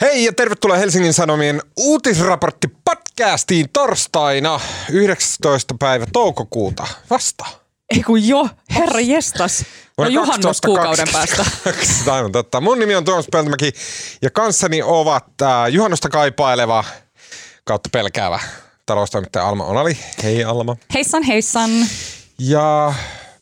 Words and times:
Hei 0.00 0.24
ja 0.24 0.32
tervetuloa 0.32 0.76
Helsingin 0.76 1.14
Sanomien 1.14 1.62
uutisraportti 1.76 2.68
podcastiin 2.84 3.66
torstaina 3.72 4.60
19. 4.90 5.74
päivä 5.78 6.06
toukokuuta. 6.12 6.86
Vasta. 7.10 7.44
Ei 7.90 8.02
kun 8.02 8.28
jo, 8.28 8.48
herra 8.74 9.00
jestas. 9.00 9.64
No 9.98 10.06
juhannus 10.06 10.60
kuukauden 10.60 11.08
päästä. 11.12 11.44
Aivan 12.12 12.32
totta. 12.32 12.60
Mun 12.60 12.78
nimi 12.78 12.94
on 12.94 13.04
Tuomas 13.04 13.26
Peltomäki 13.32 13.72
ja 14.22 14.30
kanssani 14.30 14.82
ovat 14.82 15.42
äh, 15.42 15.68
juhannusta 15.70 16.08
kaipaileva 16.08 16.84
kautta 17.64 17.88
pelkäävä 17.92 18.40
taloustoimittaja 18.86 19.48
Alma 19.48 19.64
Onali. 19.64 19.98
Hei 20.22 20.44
Alma. 20.44 20.76
Heissan 20.94 21.22
heissan. 21.22 21.70
Ja 22.38 22.94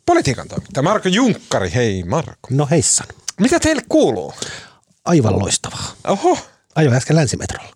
politiikan 0.07 0.49
toimittaja 0.49 0.83
Marko 0.83 1.09
Junkkari. 1.09 1.75
Hei 1.75 2.05
Marko. 2.05 2.49
No 2.51 2.69
heissan. 2.71 3.07
Mitä 3.41 3.61
teille 3.61 3.83
kuuluu? 3.89 4.35
Aivan 5.09 5.39
loistavaa. 5.39 5.93
Oho. 6.09 6.39
Ajoin 6.75 6.97
äsken 6.97 7.17
länsimetrolla. 7.17 7.71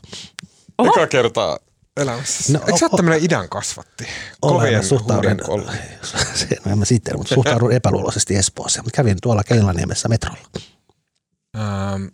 Oho. 0.79 0.93
Eka 0.97 1.07
kertaa 1.07 1.59
elämässä. 1.97 2.53
No, 2.53 2.61
Eikö 2.67 2.79
sä 2.79 2.89
ole 2.93 3.19
idän 3.19 3.49
kasvatti? 3.49 4.07
Kovien 4.41 4.85
suhtaudun, 4.85 5.37
no 5.37 5.67
en 6.73 6.79
mä 6.79 6.85
sitten, 6.85 7.17
mutta 7.17 7.35
suhtaudun 7.35 7.73
epäluuloisesti 7.73 8.37
Espoossa. 8.37 8.83
Mutta 8.83 8.97
kävin 8.97 9.17
tuolla 9.23 9.43
Keilaniemessä 9.45 10.09
metrolla. 10.09 10.39
Ähm, 11.57 12.05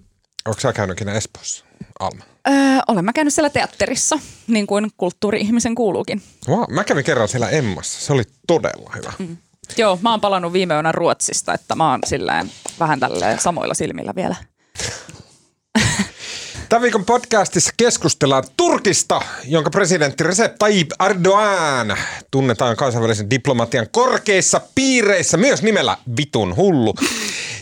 onko 0.46 0.60
sä 0.60 0.72
käynyt 0.72 0.96
ikinä 0.96 1.12
Espoossa, 1.12 1.64
Alma? 2.00 2.24
Öö, 2.48 2.54
olen 2.88 3.04
mä 3.04 3.12
käynyt 3.12 3.34
siellä 3.34 3.50
teatterissa, 3.50 4.18
niin 4.46 4.66
kuin 4.66 4.90
kulttuuri-ihmisen 4.96 5.74
kuuluukin. 5.74 6.22
Wow, 6.48 6.64
mä 6.74 6.84
kävin 6.84 7.04
kerran 7.04 7.28
siellä 7.28 7.48
Emmassa. 7.48 8.00
Se 8.06 8.12
oli 8.12 8.22
todella 8.46 8.90
hyvä. 8.96 9.12
Mm. 9.18 9.36
Joo, 9.76 9.98
mä 10.02 10.10
oon 10.10 10.20
palannut 10.20 10.52
viime 10.52 10.74
yönä 10.74 10.92
Ruotsista, 10.92 11.54
että 11.54 11.74
mä 11.74 11.90
oon 11.90 12.00
silleen 12.06 12.50
vähän 12.80 13.00
tälleen 13.00 13.38
samoilla 13.40 13.74
silmillä 13.74 14.12
vielä. 14.16 14.36
Tämän 16.68 16.82
viikon 16.82 17.04
podcastissa 17.04 17.70
keskustellaan 17.76 18.44
Turkista, 18.56 19.20
jonka 19.44 19.70
presidentti 19.70 20.24
Recep 20.24 20.54
Tayyip 20.58 20.90
Erdogan 21.06 21.96
tunnetaan 22.30 22.76
kansainvälisen 22.76 23.30
diplomatian 23.30 23.86
korkeissa 23.90 24.60
piireissä 24.74 25.36
myös 25.36 25.62
nimellä 25.62 25.96
vitun 26.16 26.56
hullu. 26.56 26.94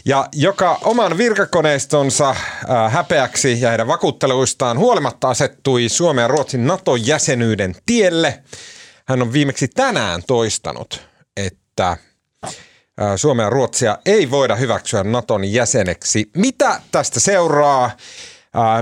Ja 0.05 0.29
joka 0.33 0.79
oman 0.85 1.19
virkakoneistonsa 1.19 2.31
äh, 2.31 2.93
häpeäksi 2.93 3.61
ja 3.61 3.69
heidän 3.69 3.87
vakuutteluistaan 3.87 4.79
huolimatta 4.79 5.29
asettui 5.29 5.89
Suomen 5.89 6.23
ja 6.23 6.29
Ruotsin 6.29 6.67
NATO-jäsenyyden 6.67 7.75
tielle. 7.87 8.43
Hän 9.09 9.23
on 9.23 9.33
viimeksi 9.33 9.69
tänään 9.69 10.23
toistanut, 10.27 11.09
että 11.37 11.97
Suomea 13.17 13.47
ja 13.47 13.51
Ruotsia 13.51 13.99
ei 14.07 14.31
voida 14.31 14.57
hyväksyä 14.57 15.05
Naton 15.05 15.53
jäseneksi. 15.53 16.31
Mitä 16.37 16.81
tästä 16.93 17.21
seuraa? 17.21 17.91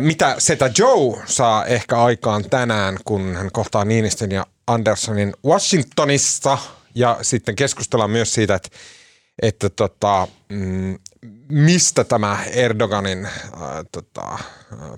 Mitä 0.00 0.34
Seta 0.38 0.70
Joe 0.78 1.22
saa 1.26 1.64
ehkä 1.64 2.02
aikaan 2.02 2.44
tänään, 2.50 2.98
kun 3.04 3.36
hän 3.36 3.52
kohtaa 3.52 3.84
Niinistön 3.84 4.30
ja 4.30 4.46
Andersonin 4.66 5.34
Washingtonissa 5.46 6.58
ja 6.94 7.18
sitten 7.22 7.56
keskustellaan 7.56 8.10
myös 8.10 8.34
siitä, 8.34 8.54
että, 8.54 8.68
että 9.42 9.70
tota, 9.70 10.28
mm, 10.48 10.98
mistä 11.48 12.04
tämä 12.04 12.44
Erdoganin 12.52 13.26
äh, 13.26 13.32
tota, 13.92 14.38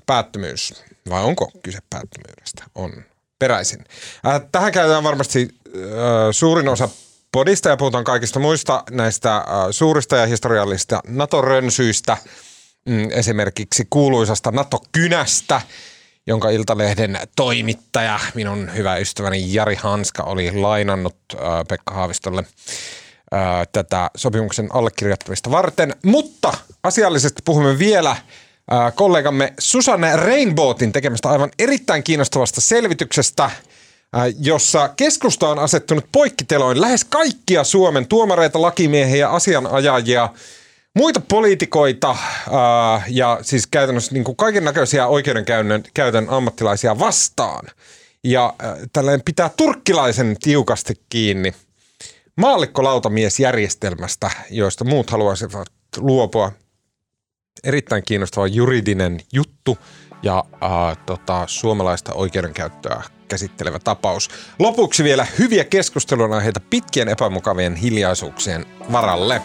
päättömyys, 0.06 0.84
vai 1.10 1.24
onko 1.24 1.50
kyse 1.62 1.78
päättömyydestä, 1.90 2.64
on 2.74 3.04
peräisin. 3.38 3.84
Äh, 4.26 4.40
tähän 4.52 4.72
käytetään 4.72 5.04
varmasti 5.04 5.48
äh, 5.66 5.82
suurin 6.30 6.68
osa 6.68 6.88
podista 7.36 7.68
ja 7.68 7.76
puhutaan 7.76 8.04
kaikista 8.04 8.40
muista 8.40 8.84
näistä 8.90 9.36
äh, 9.36 9.44
suurista 9.70 10.16
ja 10.16 10.26
historiallisista 10.26 11.00
NATO-rönsyistä– 11.06 12.16
mm, 12.88 13.08
esimerkiksi 13.10 13.86
kuuluisasta 13.90 14.50
NATO-kynästä, 14.50 15.60
jonka 16.26 16.50
Iltalehden 16.50 17.18
toimittaja, 17.36 18.20
minun 18.34 18.70
hyvä 18.76 18.96
ystäväni 18.96 19.54
Jari 19.54 19.74
Hanska, 19.74 20.22
oli 20.22 20.52
lainannut 20.52 21.16
äh, 21.34 21.40
Pekka 21.68 21.94
Haavistolle 21.94 22.44
äh, 23.34 23.68
tätä 23.72 24.10
sopimuksen 24.16 24.68
allekirjoittamista 24.72 25.50
varten. 25.50 25.94
Mutta 26.04 26.54
asiallisesti 26.82 27.42
puhumme 27.44 27.78
vielä 27.78 28.16
kollegamme 28.94 29.52
Susanne 29.58 30.16
Rainbowtin 30.16 30.92
tekemästä 30.92 31.30
aivan 31.30 31.50
erittäin 31.58 32.02
kiinnostavasta 32.02 32.60
selvityksestä, 32.60 33.50
jossa 34.40 34.88
keskusta 34.88 35.48
on 35.48 35.58
asettunut 35.58 36.04
poikkiteloin 36.12 36.80
lähes 36.80 37.04
kaikkia 37.04 37.64
Suomen 37.64 38.08
tuomareita, 38.08 38.62
lakimiehiä 38.62 39.16
ja 39.16 39.30
asianajajia– 39.30 40.28
muita 40.96 41.20
poliitikoita 41.20 42.08
ää, 42.50 43.02
ja 43.08 43.38
siis 43.42 43.66
käytännössä 43.66 44.12
niin 44.12 44.24
kuin 44.24 44.36
kaiken 44.36 44.64
näköisiä 44.64 45.06
oikeudenkäytön 45.06 46.26
ammattilaisia 46.28 46.98
vastaan. 46.98 47.66
Ja 48.24 48.54
ää, 48.58 48.76
tällainen 48.92 49.22
pitää 49.24 49.50
turkkilaisen 49.56 50.36
tiukasti 50.42 50.94
kiinni 51.08 51.52
maallikkolautamiesjärjestelmästä, 52.36 54.30
joista 54.50 54.84
muut 54.84 55.10
haluaisivat 55.10 55.68
luopua. 55.96 56.52
Erittäin 57.64 58.02
kiinnostava 58.06 58.46
juridinen 58.46 59.20
juttu 59.32 59.78
ja 60.22 60.44
ää, 60.60 60.96
tota, 61.06 61.44
suomalaista 61.46 62.12
oikeudenkäyttöä 62.12 63.02
käsittelevä 63.28 63.78
tapaus. 63.78 64.30
Lopuksi 64.58 65.04
vielä 65.04 65.26
hyviä 65.38 65.64
keskustelun 65.64 66.32
aiheita 66.32 66.60
pitkien 66.70 67.08
epämukavien 67.08 67.76
hiljaisuuksien 67.76 68.66
varalle. 68.92 69.42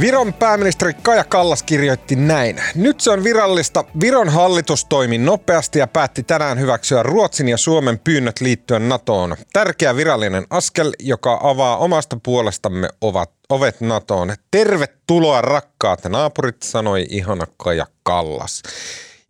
Viron 0.00 0.32
pääministeri 0.32 0.92
Kaja 1.02 1.24
Kallas 1.24 1.62
kirjoitti 1.62 2.16
näin. 2.16 2.60
Nyt 2.74 3.00
se 3.00 3.10
on 3.10 3.24
virallista. 3.24 3.84
Viron 4.00 4.28
hallitus 4.28 4.84
toimi 4.84 5.18
nopeasti 5.18 5.78
ja 5.78 5.86
päätti 5.86 6.22
tänään 6.22 6.60
hyväksyä 6.60 7.02
Ruotsin 7.02 7.48
ja 7.48 7.56
Suomen 7.56 7.98
pyynnöt 7.98 8.40
liittyen 8.40 8.88
NATOon. 8.88 9.36
Tärkeä 9.52 9.96
virallinen 9.96 10.46
askel, 10.50 10.92
joka 11.00 11.40
avaa 11.42 11.76
omasta 11.76 12.18
puolestamme 12.22 12.88
ovat 13.00 13.30
ovet 13.48 13.80
NATOon. 13.80 14.34
Tervetuloa 14.50 15.40
rakkaat 15.40 16.04
naapurit, 16.04 16.62
sanoi 16.62 17.06
ihana 17.08 17.46
Kaja 17.56 17.86
Kallas. 18.02 18.62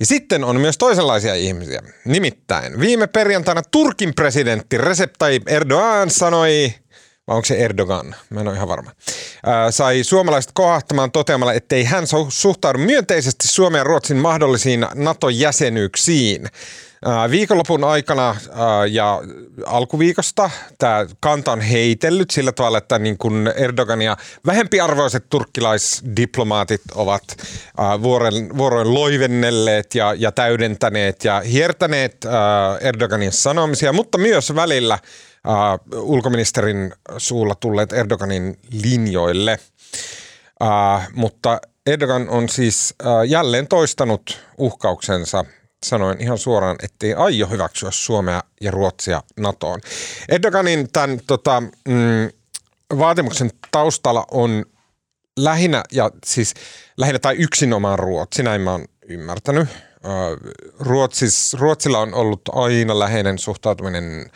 Ja 0.00 0.06
sitten 0.06 0.44
on 0.44 0.60
myös 0.60 0.78
toisenlaisia 0.78 1.34
ihmisiä. 1.34 1.82
Nimittäin 2.04 2.80
viime 2.80 3.06
perjantaina 3.06 3.62
Turkin 3.70 4.14
presidentti 4.14 4.78
Recep 4.78 5.12
Tayyip 5.18 5.48
Erdogan 5.48 6.10
sanoi 6.10 6.74
vai 7.26 7.36
onko 7.36 7.44
se 7.44 7.54
Erdogan, 7.54 8.16
mä 8.30 8.40
en 8.40 8.48
ole 8.48 8.56
ihan 8.56 8.68
varma, 8.68 8.90
ää, 9.46 9.70
sai 9.70 10.04
suomalaiset 10.04 10.50
kohahtamaan 10.54 11.12
toteamalla, 11.12 11.52
ettei 11.52 11.84
hän 11.84 12.04
suhtaudu 12.28 12.78
myönteisesti 12.78 13.48
Suomen 13.48 13.78
ja 13.78 13.84
Ruotsin 13.84 14.16
mahdollisiin 14.16 14.86
NATO-jäsenyyksiin. 14.94 16.48
Viikonlopun 17.30 17.84
aikana 17.84 18.36
ja 18.90 19.22
alkuviikosta 19.66 20.50
tämä 20.78 21.06
kanta 21.20 21.52
on 21.52 21.60
heitellyt 21.60 22.30
sillä 22.30 22.52
tavalla, 22.52 22.78
että 22.78 22.98
niin 22.98 23.18
kun 23.18 23.52
Erdogan 23.56 24.02
ja 24.02 24.16
vähempiarvoiset 24.46 25.24
turkkilaisdiplomaatit 25.30 26.82
ovat 26.94 27.22
vuoren, 28.02 28.58
vuoroin 28.58 28.94
loivennelleet 28.94 29.94
ja, 29.94 30.14
ja 30.14 30.32
täydentäneet 30.32 31.24
ja 31.24 31.40
hiertäneet 31.40 32.16
Erdoganin 32.80 33.32
sanomisia, 33.32 33.92
mutta 33.92 34.18
myös 34.18 34.54
välillä– 34.54 34.98
ulkoministerin 35.94 36.92
suulla 37.18 37.54
tulleet 37.54 37.92
Erdoganin 37.92 38.58
linjoille. 38.70 39.58
Mutta 41.12 41.60
Erdogan 41.86 42.28
on 42.28 42.48
siis 42.48 42.94
jälleen 43.28 43.68
toistanut 43.68 44.40
uhkauksensa 44.58 45.44
sanoin 45.84 46.20
ihan 46.20 46.38
suoraan, 46.38 46.76
ettei 46.82 47.14
aio 47.14 47.46
hyväksyä 47.46 47.90
Suomea 47.92 48.42
ja 48.60 48.70
Ruotsia 48.70 49.22
NATOon. 49.36 49.80
Erdoganin 50.28 50.92
tämän 50.92 51.20
tota, 51.26 51.60
mm, 51.60 52.30
vaatimuksen 52.98 53.50
taustalla 53.70 54.24
on 54.30 54.64
lähinnä, 55.38 55.84
ja 55.92 56.10
siis 56.26 56.54
lähinnä 56.96 57.18
tai 57.18 57.36
yksinomaan 57.36 57.98
Ruotsi, 57.98 58.42
näin 58.42 58.60
mä 58.60 58.72
oon 58.72 58.84
ymmärtänyt. 59.08 59.68
Ruotsis, 60.78 61.54
Ruotsilla 61.54 61.98
on 61.98 62.14
ollut 62.14 62.40
aina 62.52 62.98
läheinen 62.98 63.38
suhtautuminen 63.38 64.30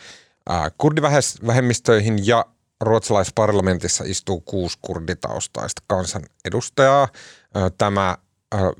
kurdivähemmistöihin 0.77 2.27
ja 2.27 2.45
ruotsalaisparlamentissa 2.81 4.03
istuu 4.07 4.41
kuusi 4.41 4.77
kurditaustaista 4.81 5.81
kansanedustajaa. 5.87 7.07
Tämä 7.77 8.17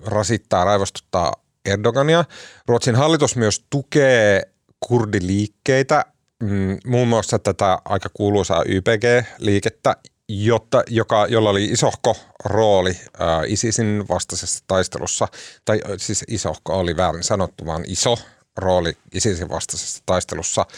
rasittaa 0.06 0.64
raivostuttaa 0.64 1.34
Erdogania. 1.70 2.26
Ruotsin 2.68 2.96
hallitus 2.96 3.36
myös 3.36 3.66
tukee 3.70 4.42
kurdiliikkeitä, 4.80 6.06
mm, 6.44 6.78
muun 6.86 7.08
muassa 7.08 7.40
tätä 7.40 7.78
aika 7.86 8.10
kuuluisaa 8.14 8.64
YPG-liikettä, 8.64 9.96
jotta, 10.30 10.84
joka, 10.88 11.28
jolla 11.28 11.50
oli 11.50 11.66
isohko 11.66 12.18
rooli 12.46 12.98
ää, 13.20 13.44
ISISin 13.48 14.06
vastaisessa 14.10 14.64
taistelussa, 14.68 15.28
tai 15.66 15.80
siis 15.98 16.24
isohko 16.28 16.80
oli 16.80 16.98
väärin 16.98 17.24
sanottu, 17.24 17.66
vaan 17.66 17.84
iso 17.88 18.18
rooli 18.58 18.94
ISISin 19.14 19.50
vastaisessa 19.50 20.04
taistelussa– 20.06 20.66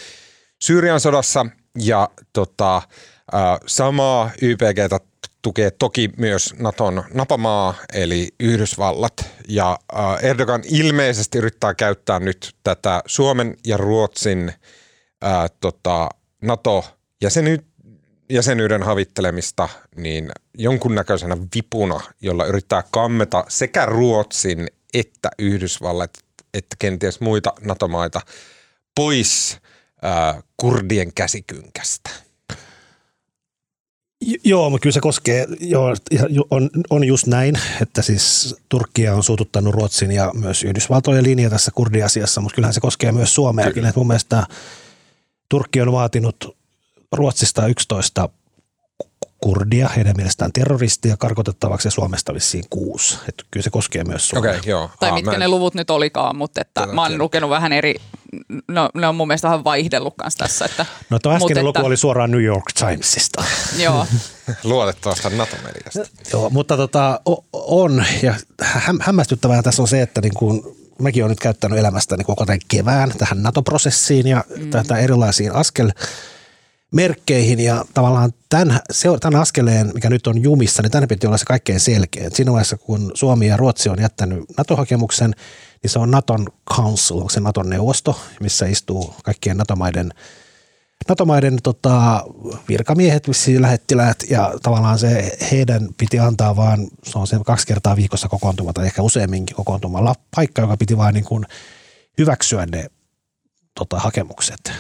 Syyrian 0.62 1.00
sodassa 1.00 1.46
ja 1.80 2.10
tota, 2.34 2.78
äh, 2.78 2.84
samaa 3.68 4.32
YPGtä 4.42 5.00
tukee 5.42 5.72
toki 5.72 6.10
myös 6.18 6.54
Naton 6.60 7.04
napamaa, 7.14 7.76
eli 7.94 8.30
Yhdysvallat. 8.40 9.14
Ja 9.48 9.80
äh, 9.96 10.26
Erdogan 10.26 10.62
ilmeisesti 10.66 11.38
yrittää 11.38 11.74
käyttää 11.74 12.20
nyt 12.20 12.56
tätä 12.64 13.02
Suomen 13.06 13.58
ja 13.66 13.78
Ruotsin 13.78 14.54
äh, 15.24 15.52
tota, 15.60 16.10
NATO-jäsenyyttä 16.42 17.72
jäsenyyden 18.32 18.84
havittelemista 18.84 19.70
niin 19.96 20.32
jonkunnäköisenä 20.58 21.38
vipuna, 21.56 22.02
jolla 22.22 22.46
yrittää 22.46 22.84
kammeta 22.92 23.46
sekä 23.48 23.86
Ruotsin 23.86 24.68
että 24.94 25.30
Yhdysvallat 25.40 26.12
että 26.54 26.76
kenties 26.80 27.20
muita 27.20 27.54
NATO-maita 27.62 28.22
pois 28.96 29.58
äh, 30.06 30.44
kurdien 30.58 31.14
käsikynkästä. 31.14 32.10
Joo, 34.44 34.70
mutta 34.70 34.84
kyllä 34.84 34.94
se 34.94 35.00
koskee, 35.00 35.48
joo, 35.60 35.96
on, 36.52 36.70
on 36.90 37.04
just 37.04 37.28
näin, 37.28 37.60
että 37.82 38.02
siis 38.02 38.56
Turkkia 38.70 39.16
on 39.16 39.24
suututtanut 39.24 39.74
Ruotsin 39.74 40.12
ja 40.12 40.32
myös 40.34 40.64
Yhdysvaltojen 40.64 41.24
linja 41.24 41.50
tässä 41.50 41.72
kurdiasiassa, 41.76 42.42
mutta 42.42 42.56
kyllähän 42.56 42.74
se 42.74 42.82
koskee 42.82 43.12
myös 43.12 43.36
Suomeakin. 43.36 43.86
Että 43.86 44.00
mun 44.00 44.08
mielestä 44.08 44.44
Turkki 45.50 45.82
on 45.82 45.92
vaatinut 45.92 46.58
Ruotsista 47.12 47.68
11 47.68 48.30
kurdia, 49.42 49.90
heidän 49.90 50.14
mielestään 50.18 50.54
terroristia 50.54 51.18
karkotettavaksi 51.18 51.88
ja 51.88 51.92
Suomesta 51.92 52.34
vissiin 52.34 52.64
kuusi. 52.70 53.18
Että 53.30 53.44
kyllä 53.52 53.64
se 53.64 53.70
koskee 53.70 54.04
myös 54.04 54.30
Suomea. 54.30 54.52
Okay, 54.52 54.62
joo. 54.66 54.90
Tai 55.00 55.10
Aa, 55.10 55.16
mitkä 55.16 55.38
ne 55.38 55.48
luvut 55.48 55.74
nyt 55.74 55.90
olikaan, 55.90 56.36
mutta 56.36 56.62
että 56.62 56.86
mä 56.86 57.02
oon 57.02 57.18
lukenut 57.18 57.50
vähän 57.50 57.74
eri, 57.74 57.96
no 58.68 58.90
ne 58.94 59.08
on 59.08 59.16
mun 59.16 59.28
mielestä 59.28 59.48
vähän 59.48 59.64
vaihdellut 59.64 60.14
kanssa 60.18 60.40
tässä. 60.40 60.66
Että, 60.66 60.86
no 61.10 61.20
tuo 61.20 61.32
äskeinen 61.34 61.66
luku 61.66 61.80
että, 61.80 61.88
oli 61.88 61.98
suoraan 61.98 62.32
New 62.32 62.44
York 62.44 62.66
Timesista. 62.80 63.44
Joo. 63.78 64.08
Luotettavasti 64.64 65.30
NATO-mediasta. 65.30 66.06
joo, 66.34 66.50
mutta 66.50 66.78
tota, 66.78 67.20
on, 67.54 68.06
ja 68.22 68.34
häm, 68.62 68.98
hämmästyttävää 69.02 69.62
tässä 69.62 69.82
on 69.82 69.88
se, 69.88 70.02
että 70.02 70.22
niin 70.22 70.34
kuin, 70.34 70.62
mäkin 71.00 71.24
olen 71.24 71.30
nyt 71.30 71.40
käyttänyt 71.40 71.80
elämästäni 71.80 72.24
koko 72.24 72.46
tämän 72.46 72.60
kevään 72.68 73.12
tähän 73.18 73.44
NATO-prosessiin 73.44 74.28
ja 74.28 74.44
mm. 74.58 74.70
tätä 74.70 74.98
erilaisiin 74.98 75.56
askel 75.56 75.92
merkkeihin 76.92 77.60
ja 77.60 77.86
tavallaan 77.94 78.34
tämän, 78.50 78.80
tämän 79.20 79.42
askeleen, 79.42 79.92
mikä 79.94 80.10
nyt 80.10 80.28
on 80.28 80.44
jumissa, 80.44 80.82
niin 80.82 80.92
tämän 80.92 81.08
piti 81.08 81.28
olla 81.28 81.38
se 81.38 81.46
kaikkein 81.46 81.80
selkeä. 81.80 82.30
Siinä 82.34 82.52
vaiheessa, 82.52 82.78
kun 82.78 83.12
Suomi 83.14 83.48
ja 83.48 83.58
Ruotsi 83.58 83.90
on 83.90 84.02
jättänyt 84.02 84.44
NATO-hakemuksen, 84.58 85.36
niin 85.84 85.92
se 85.92 86.00
on 86.00 86.12
Naton 86.12 86.48
Council, 86.76 87.18
onko 87.18 87.30
se 87.30 87.40
Naton 87.40 87.70
neuvosto, 87.70 88.20
missä 88.40 88.66
istuu 88.66 89.16
kaikkien 89.24 89.58
NATO-maiden, 89.58 90.12
NATO-maiden 91.10 91.58
tota, 91.64 92.26
virkamiehet, 92.70 93.28
lähettiläät 93.60 94.18
ja 94.30 94.54
tavallaan 94.64 95.00
se 95.00 95.38
heidän 95.52 95.90
piti 95.98 96.20
antaa 96.20 96.56
vaan, 96.56 96.88
se 97.04 97.20
on 97.20 97.28
se 97.28 97.38
kaksi 97.46 97.68
kertaa 97.68 97.96
viikossa 97.96 98.30
kokoontuma 98.30 98.74
tai 98.74 98.86
ehkä 98.86 99.02
useamminkin 99.02 99.56
kokoontumalla 99.56 100.16
paikka, 100.36 100.62
joka 100.62 100.78
piti 100.78 100.98
vain 100.98 101.14
niin 101.14 101.46
hyväksyä 102.18 102.66
ne 102.66 102.86
tota, 103.76 104.00
hakemukset. 104.00 104.72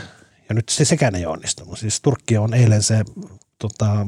Ja 0.52 0.56
nyt 0.56 0.70
se 0.70 0.86
sekään 0.86 1.16
ei 1.16 1.26
onnistunut. 1.26 1.80
Siis 1.80 2.02
Turkki 2.02 2.38
on 2.38 2.54
eilen 2.54 2.84
se 2.84 3.04
tota, 3.60 4.08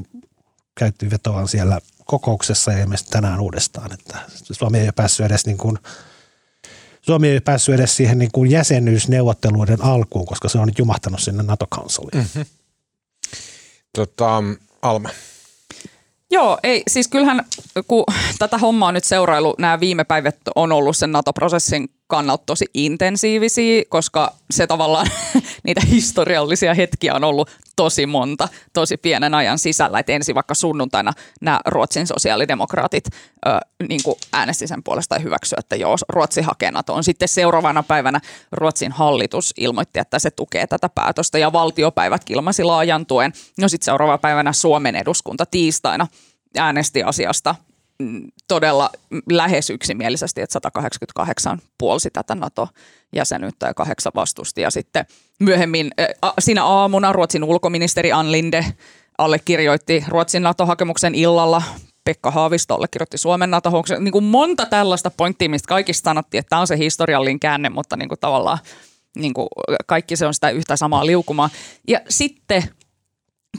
käytti 0.76 1.12
vetoaan 1.12 1.48
siellä 1.48 1.80
kokouksessa 2.06 2.72
ja 2.72 2.80
ilmeisesti 2.80 3.12
tänään 3.12 3.40
uudestaan, 3.40 3.94
että 3.94 4.18
Suomi 4.52 4.80
ei 4.80 4.86
ole 4.86 4.92
päässyt 4.92 5.26
edes 5.26 5.46
niin 5.46 5.58
kuin, 5.58 5.78
Suomi 7.02 7.30
ei 7.30 7.40
päässyt 7.40 7.76
edes 7.76 7.98
siihen 7.98 8.20
niin 8.20 8.32
kuin 8.32 8.52
jäsenyysneuvotteluiden 8.52 9.82
alkuun, 9.82 10.26
koska 10.26 10.50
se 10.50 10.60
on 10.60 10.68
nyt 10.68 10.80
jumahtanut 10.80 11.20
sinne 11.20 11.44
NATO-kansoliin. 11.44 12.18
Mm-hmm. 12.18 12.46
Tota, 13.94 14.44
Alma. 14.82 15.10
Joo, 16.32 16.60
ei, 16.64 16.84
siis 16.88 17.08
kyllähän 17.08 17.46
kun 17.88 18.04
tätä 18.40 18.58
hommaa 18.58 18.88
on 18.88 18.94
nyt 18.94 19.04
seurailu, 19.04 19.56
nämä 19.58 19.80
viime 19.80 20.04
päivät 20.04 20.38
on 20.56 20.72
ollut 20.72 20.98
sen 20.98 21.12
NATO-prosessin 21.12 21.90
kannalta 22.14 22.44
tosi 22.46 22.66
intensiivisiä, 22.74 23.84
koska 23.90 24.34
se 24.52 24.68
tavallaan 24.68 25.08
niitä 25.66 25.82
historiallisia 25.92 26.74
hetkiä 26.74 27.14
on 27.14 27.24
ollut 27.24 27.50
tosi 27.76 28.06
monta, 28.06 28.48
tosi 28.74 28.98
pienen 28.98 29.34
ajan 29.34 29.60
sisällä. 29.60 30.00
Et 30.00 30.10
ensin 30.10 30.36
vaikka 30.36 30.54
sunnuntaina 30.54 31.14
nämä 31.42 31.60
Ruotsin 31.66 32.08
sosiaalidemokraatit 32.08 33.04
ö, 33.08 33.50
niin 33.90 34.02
äänesti 34.34 34.68
sen 34.68 34.84
puolesta 34.84 35.20
hyväksyä, 35.20 35.58
että 35.60 35.76
joo, 35.76 35.96
Ruotsi 36.10 36.42
hakee 36.42 36.72
on 36.90 37.04
Sitten 37.04 37.28
seuraavana 37.28 37.84
päivänä 37.84 38.20
Ruotsin 38.52 38.92
hallitus 38.92 39.54
ilmoitti, 39.58 40.00
että 40.00 40.20
se 40.20 40.32
tukee 40.32 40.68
tätä 40.68 40.90
päätöstä 40.90 41.38
ja 41.38 41.54
valtiopäivät 41.54 42.22
ilmaisi 42.30 42.64
laajan 42.64 43.06
tuen. 43.06 43.34
No 43.60 43.68
sitten 43.68 43.86
seuraavana 43.86 44.18
päivänä 44.18 44.54
Suomen 44.54 44.96
eduskunta 44.96 45.46
tiistaina 45.46 46.08
äänesti 46.58 47.04
asiasta 47.04 47.56
todella 48.48 48.90
lähes 49.32 49.70
yksimielisesti, 49.70 50.42
että 50.42 50.54
188 50.54 51.60
puolsi 51.78 52.10
tätä 52.12 52.36
NATO-jäsenyyttä 52.36 53.68
ja 53.68 53.74
kahdeksan 53.74 54.12
vastusti. 54.16 54.62
Ja 54.62 54.72
sitten 54.72 55.06
myöhemmin 55.40 55.92
siinä 56.40 56.64
aamuna 56.64 57.14
Ruotsin 57.14 57.44
ulkoministeri 57.44 58.12
Ann 58.12 58.32
Linde 58.32 58.66
allekirjoitti 59.18 60.06
Ruotsin 60.08 60.44
NATO-hakemuksen 60.44 61.16
illalla. 61.16 61.64
Pekka 62.06 62.32
Haavisto 62.32 62.76
allekirjoitti 62.76 63.18
Suomen 63.18 63.52
nato 63.52 63.84
Niin 64.00 64.12
kuin 64.12 64.24
monta 64.24 64.66
tällaista 64.66 65.12
pointtia, 65.12 65.50
mistä 65.50 65.68
kaikista 65.68 66.10
sanottiin, 66.10 66.40
että 66.40 66.50
tämä 66.50 66.60
on 66.60 66.68
se 66.68 66.78
historiallinen 66.78 67.40
käänne, 67.40 67.70
mutta 67.70 67.96
niin 67.96 68.10
kuin 68.10 68.20
tavallaan 68.20 68.58
niin 69.16 69.34
kuin 69.34 69.48
kaikki 69.86 70.16
se 70.16 70.26
on 70.26 70.34
sitä 70.34 70.50
yhtä 70.50 70.76
samaa 70.76 71.06
liukumaa. 71.06 71.50
Ja 71.88 72.00
sitten 72.10 72.64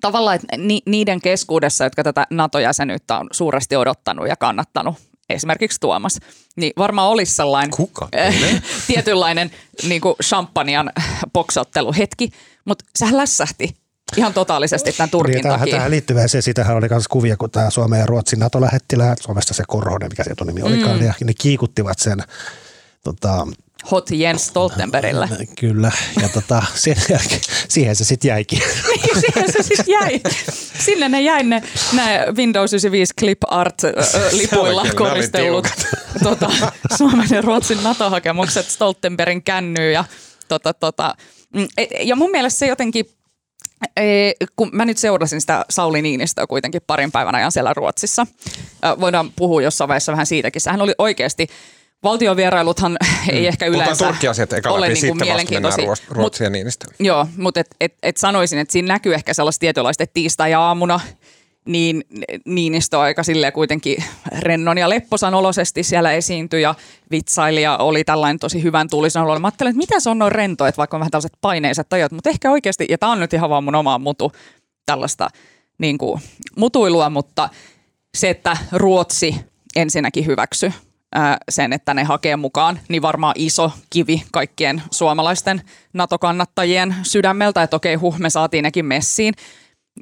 tavallaan 0.00 0.37
että 0.37 0.56
ni, 0.56 0.81
niiden 0.87 1.20
keskuudessa, 1.20 1.85
jotka 1.85 2.02
tätä 2.02 2.26
NATO-jäsenyyttä 2.31 3.19
on 3.19 3.26
suuresti 3.32 3.76
odottanut 3.76 4.29
ja 4.29 4.37
kannattanut, 4.37 4.94
esimerkiksi 5.31 5.81
Tuomas, 5.81 6.19
niin 6.56 6.73
varmaan 6.79 7.08
olisi 7.08 7.35
sellainen 7.35 7.70
Kuka? 7.70 8.08
tietynlainen 8.87 9.50
niin 9.88 10.00
kuin 10.00 10.14
champagnean 10.23 10.91
poksotteluhetki, 11.32 12.31
mutta 12.64 12.85
sehän 12.96 13.17
lässähti 13.17 13.76
ihan 14.17 14.35
totaalisesti 14.35 14.93
tämän 14.93 15.11
Turkin 15.11 15.35
niin, 15.35 15.49
takia. 15.49 15.76
Tähän 15.76 15.91
liittyvää 15.91 16.29
se, 16.29 16.41
sitähän 16.41 16.76
oli 16.76 16.88
myös 16.91 17.08
kuvia, 17.08 17.37
kun 17.37 17.50
tämä 17.50 17.70
Suomen 17.70 18.00
ja 18.00 18.06
Ruotsin 18.06 18.38
NATO-lähettiläät, 18.38 19.19
Suomesta 19.23 19.55
se 19.55 19.62
Korhonen, 19.69 20.08
mikä 20.08 20.25
se 20.25 20.35
nimi 20.44 20.62
olikaan, 20.62 20.99
mm. 20.99 21.06
ja 21.06 21.14
ne 21.25 21.32
kiikuttivat 21.38 21.99
sen 21.99 22.19
tota, 23.05 23.46
hot 23.91 24.11
Jens 24.11 24.47
Stoltenbergille. 24.47 25.29
Kyllä, 25.61 25.93
ja 26.23 26.29
tota, 26.29 26.63
sen 26.75 26.97
jälkeen, 27.11 27.41
siihen 27.69 27.97
se 27.97 28.05
sitten 28.05 28.29
jäikin. 28.29 28.59
niin, 28.91 29.21
siihen 29.21 29.53
se 29.53 29.63
sitten 29.63 29.93
jäi. 29.93 30.21
Sinne 30.79 31.09
ne 31.09 31.21
jäi 31.21 31.43
ne, 31.43 31.63
ne 31.93 32.27
Windows 32.37 32.73
95 32.73 33.15
Clip 33.15 33.39
Art-lipuilla 33.51 34.87
koristellut 34.97 35.69
tota, 36.23 36.51
Suomen 36.97 37.29
ja 37.31 37.41
Ruotsin 37.41 37.82
NATO-hakemukset 37.82 38.70
Stoltenbergin 38.70 39.43
kännyyn. 39.43 39.93
Ja, 39.93 40.05
tota, 40.49 40.75
tota, 40.75 41.15
mm, 41.55 41.69
ja 42.01 42.17
mun 42.17 42.31
mielestä 42.31 42.58
se 42.58 42.67
jotenkin 42.67 43.06
kun 44.56 44.70
mä 44.73 44.85
nyt 44.85 44.99
seurasin 44.99 45.41
sitä 45.41 45.65
Sauli 45.70 46.03
Niinistöä 46.03 46.47
kuitenkin 46.47 46.82
parin 46.87 47.13
päivän 47.13 47.35
ajan 47.35 47.53
siellä 47.53 47.75
Ruotsissa. 47.75 48.27
Voidaan 49.01 49.32
puhua 49.37 49.63
jossain 49.63 49.89
vaiheessa 49.89 50.13
vähän 50.13 50.27
siitäkin. 50.27 50.61
Sehän 50.61 50.82
oli 50.82 50.93
oikeasti 50.99 51.49
Valtiovierailuthan 52.05 52.96
ei 53.32 53.41
mm. 53.41 53.46
ehkä 53.46 53.67
yleensä 53.67 54.06
Turkki-asiat 54.06 54.53
eka 54.53 54.70
ole 54.70 54.89
niin 54.89 55.06
kuin 55.06 55.19
mielenkiintoisia. 55.20 55.84
Ruotsia 56.08 56.51
Niinistä. 56.51 56.87
Joo, 56.99 57.27
mutta 57.37 57.61
et, 57.61 57.67
et, 57.81 57.94
et 58.03 58.17
sanoisin, 58.17 58.58
että 58.58 58.73
siinä 58.73 58.89
näkyy 58.89 59.15
ehkä 59.15 59.34
sellaista 59.34 59.61
tietynlaista, 59.61 60.03
että 60.03 60.15
tiistai-aamuna 60.15 61.01
niin 61.65 62.05
Niinistö 62.44 63.01
aika 63.01 63.23
sille 63.23 63.53
kuitenkin 63.53 64.05
rennon 64.39 64.79
ja 64.79 64.89
lepposan 64.89 65.34
olosesti 65.34 65.82
siellä 65.82 66.13
esiintyi 66.13 66.63
ja 66.63 66.75
vitsailija 67.11 67.77
oli 67.77 68.05
tällainen 68.05 68.39
tosi 68.39 68.63
hyvän 68.63 68.89
tuulisen 68.89 69.23
olo. 69.23 69.39
Mä 69.39 69.46
ajattelin, 69.46 69.70
että 69.70 69.79
mitä 69.79 70.01
se 70.01 70.11
on 70.11 70.19
noin 70.19 70.32
rento, 70.32 70.67
että 70.67 70.77
vaikka 70.77 70.96
on 70.96 71.01
vähän 71.01 71.11
tällaiset 71.11 71.39
paineiset 71.41 71.93
ajat, 71.93 72.13
mutta 72.13 72.31
ehkä 72.31 72.51
oikeasti, 72.51 72.87
ja 72.89 72.99
tämä 72.99 73.13
on 73.13 73.20
nyt 73.20 73.32
ihan 73.32 73.51
vaan 73.51 73.65
mun 73.65 73.75
oma 73.75 73.99
mutu, 73.99 74.32
tällaista 74.87 75.29
niin 75.79 75.99
kuin, 75.99 76.20
mutuilua, 76.56 77.11
mutta 77.11 77.49
se, 78.17 78.31
että 78.31 78.56
Ruotsi 78.73 79.37
ensinnäkin 79.77 80.27
hyväksy 80.27 80.73
sen, 81.49 81.73
että 81.73 81.94
ne 81.94 82.05
hakee 82.05 82.37
mukaan, 82.37 82.81
niin 82.89 83.03
varmaan 83.03 83.35
iso 83.39 83.73
kivi 83.91 84.23
kaikkien 84.33 84.83
suomalaisten 84.91 85.63
NATO-kannattajien 85.93 86.94
sydämeltä, 87.03 87.63
että 87.63 87.77
okei, 87.77 87.94
huh, 87.94 88.19
me 88.19 88.31
saatiin 88.31 88.63
nekin 88.63 88.87
messiin. 88.87 89.35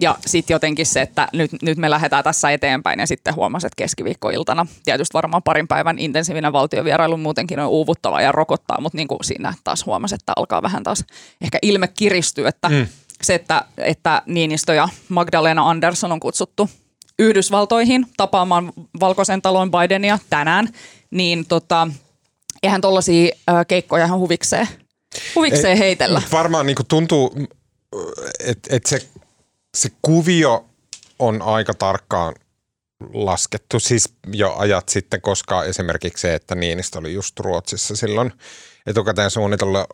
Ja 0.01 0.17
sitten 0.27 0.55
jotenkin 0.55 0.87
se, 0.87 1.01
että 1.01 1.29
nyt, 1.33 1.51
nyt 1.63 1.79
me 1.79 1.91
lähdetään 1.91 2.25
tässä 2.25 2.51
eteenpäin 2.51 3.01
ja 3.01 3.07
sitten 3.07 3.35
huomasin, 3.35 3.67
että 3.67 3.83
keskiviikkoiltana 3.83 4.67
tietysti 4.85 5.15
varmaan 5.15 5.43
parin 5.43 5.69
päivän 5.69 5.99
intensiivinen 5.99 6.53
valtiovierailu 6.53 7.17
muutenkin 7.17 7.61
on 7.61 7.69
uuvuttava 7.69 8.21
ja 8.21 8.33
rokottaa, 8.33 8.81
mutta 8.81 8.97
niin 8.97 9.09
kuin 9.09 9.25
siinä 9.25 9.55
taas 9.65 9.87
huomasin, 9.87 10.17
että 10.17 10.33
alkaa 10.37 10.63
vähän 10.63 10.83
taas 10.83 11.05
ehkä 11.41 11.59
ilme 11.63 11.89
kiristyä, 11.89 12.49
että 12.49 12.69
mm. 12.69 12.87
se, 13.23 13.35
että, 13.35 13.65
että 13.79 14.23
Niinistö 14.27 14.75
ja 14.75 14.89
Magdalena 15.09 15.71
Andersson 15.71 16.13
on 16.13 16.21
kutsuttu 16.21 16.71
Yhdysvaltoihin 17.19 18.07
tapaamaan 18.17 18.73
Valkoisen 19.01 19.43
talon 19.43 19.71
Bidenia 19.71 20.19
tänään, 20.31 20.69
niin 21.13 21.47
tota, 21.47 21.89
eihän 22.63 22.81
tuollaisia 22.81 23.37
keikkoja 23.69 24.05
ihan 24.05 24.19
huvikseen, 24.19 24.69
huvikseen 25.35 25.73
Ei, 25.73 25.79
heitellä. 25.79 26.23
Varmaan 26.33 26.67
niin 26.67 26.77
tuntuu 26.89 27.35
että 28.45 28.77
et 28.77 28.87
se, 28.87 29.09
se 29.77 29.89
kuvio 30.03 30.65
on 31.19 31.43
aika 31.43 31.75
tarkkaan 31.75 32.35
laskettu 33.13 33.81
siis 33.81 34.15
jo 34.33 34.55
ajat 34.57 34.89
sitten, 34.89 35.21
koska 35.21 35.65
esimerkiksi 35.65 36.21
se, 36.23 36.35
että 36.35 36.55
Niinistö 36.55 36.99
oli 36.99 37.13
just 37.13 37.41
Ruotsissa 37.41 37.97
silloin 37.97 38.33
etukäteen 38.87 39.31
suunnitella 39.31 39.87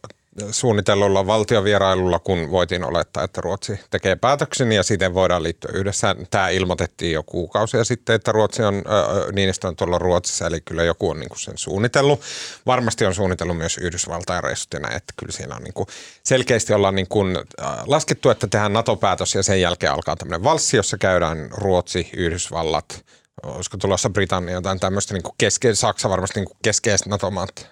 suunnitellulla 0.50 1.26
valtiovierailulla, 1.26 2.18
kun 2.18 2.50
voitiin 2.50 2.84
olettaa, 2.84 3.24
että 3.24 3.40
Ruotsi 3.40 3.80
tekee 3.90 4.16
päätöksen 4.16 4.72
ja 4.72 4.82
siten 4.82 5.14
voidaan 5.14 5.42
liittyä 5.42 5.70
yhdessä. 5.74 6.16
Tämä 6.30 6.48
ilmoitettiin 6.48 7.12
jo 7.12 7.22
kuukausia 7.22 7.84
sitten, 7.84 8.16
että 8.16 8.32
Ruotsi 8.32 8.62
on, 8.62 8.74
äh, 8.74 9.32
Niinistö 9.32 9.68
on 9.68 9.76
tuolla 9.76 9.98
Ruotsissa, 9.98 10.46
eli 10.46 10.60
kyllä 10.60 10.84
joku 10.84 11.10
on 11.10 11.20
niin 11.20 11.28
kuin 11.28 11.40
sen 11.40 11.58
suunnitellut. 11.58 12.20
Varmasti 12.66 13.06
on 13.06 13.14
suunnitellut 13.14 13.56
myös 13.56 13.78
Yhdysvaltain 13.78 14.44
reissut 14.44 14.72
ja 14.74 14.80
näin, 14.80 14.96
että 14.96 15.14
kyllä 15.16 15.32
siinä 15.32 15.56
on 15.56 15.62
niin 15.62 15.74
kuin 15.74 15.86
selkeästi 16.22 16.74
ollaan 16.74 16.94
niin 16.94 17.08
kuin, 17.08 17.36
äh, 17.36 17.68
laskettu, 17.86 18.30
että 18.30 18.46
tehdään 18.46 18.72
NATO-päätös 18.72 19.34
ja 19.34 19.42
sen 19.42 19.60
jälkeen 19.60 19.92
alkaa 19.92 20.16
tämmöinen 20.16 20.44
valssi, 20.44 20.76
jossa 20.76 20.98
käydään 20.98 21.48
Ruotsi, 21.50 22.10
Yhdysvallat, 22.16 23.04
olisiko 23.42 23.76
tulossa 23.76 24.10
Britannia 24.10 24.54
jotain 24.54 24.80
tämmöistä 24.80 25.14
niin 25.14 25.22
keske, 25.38 25.74
Saksa 25.74 26.08
varmasti 26.10 26.40
niin 26.40 26.56
keskeiset 26.62 27.06
NATO-maat 27.06 27.70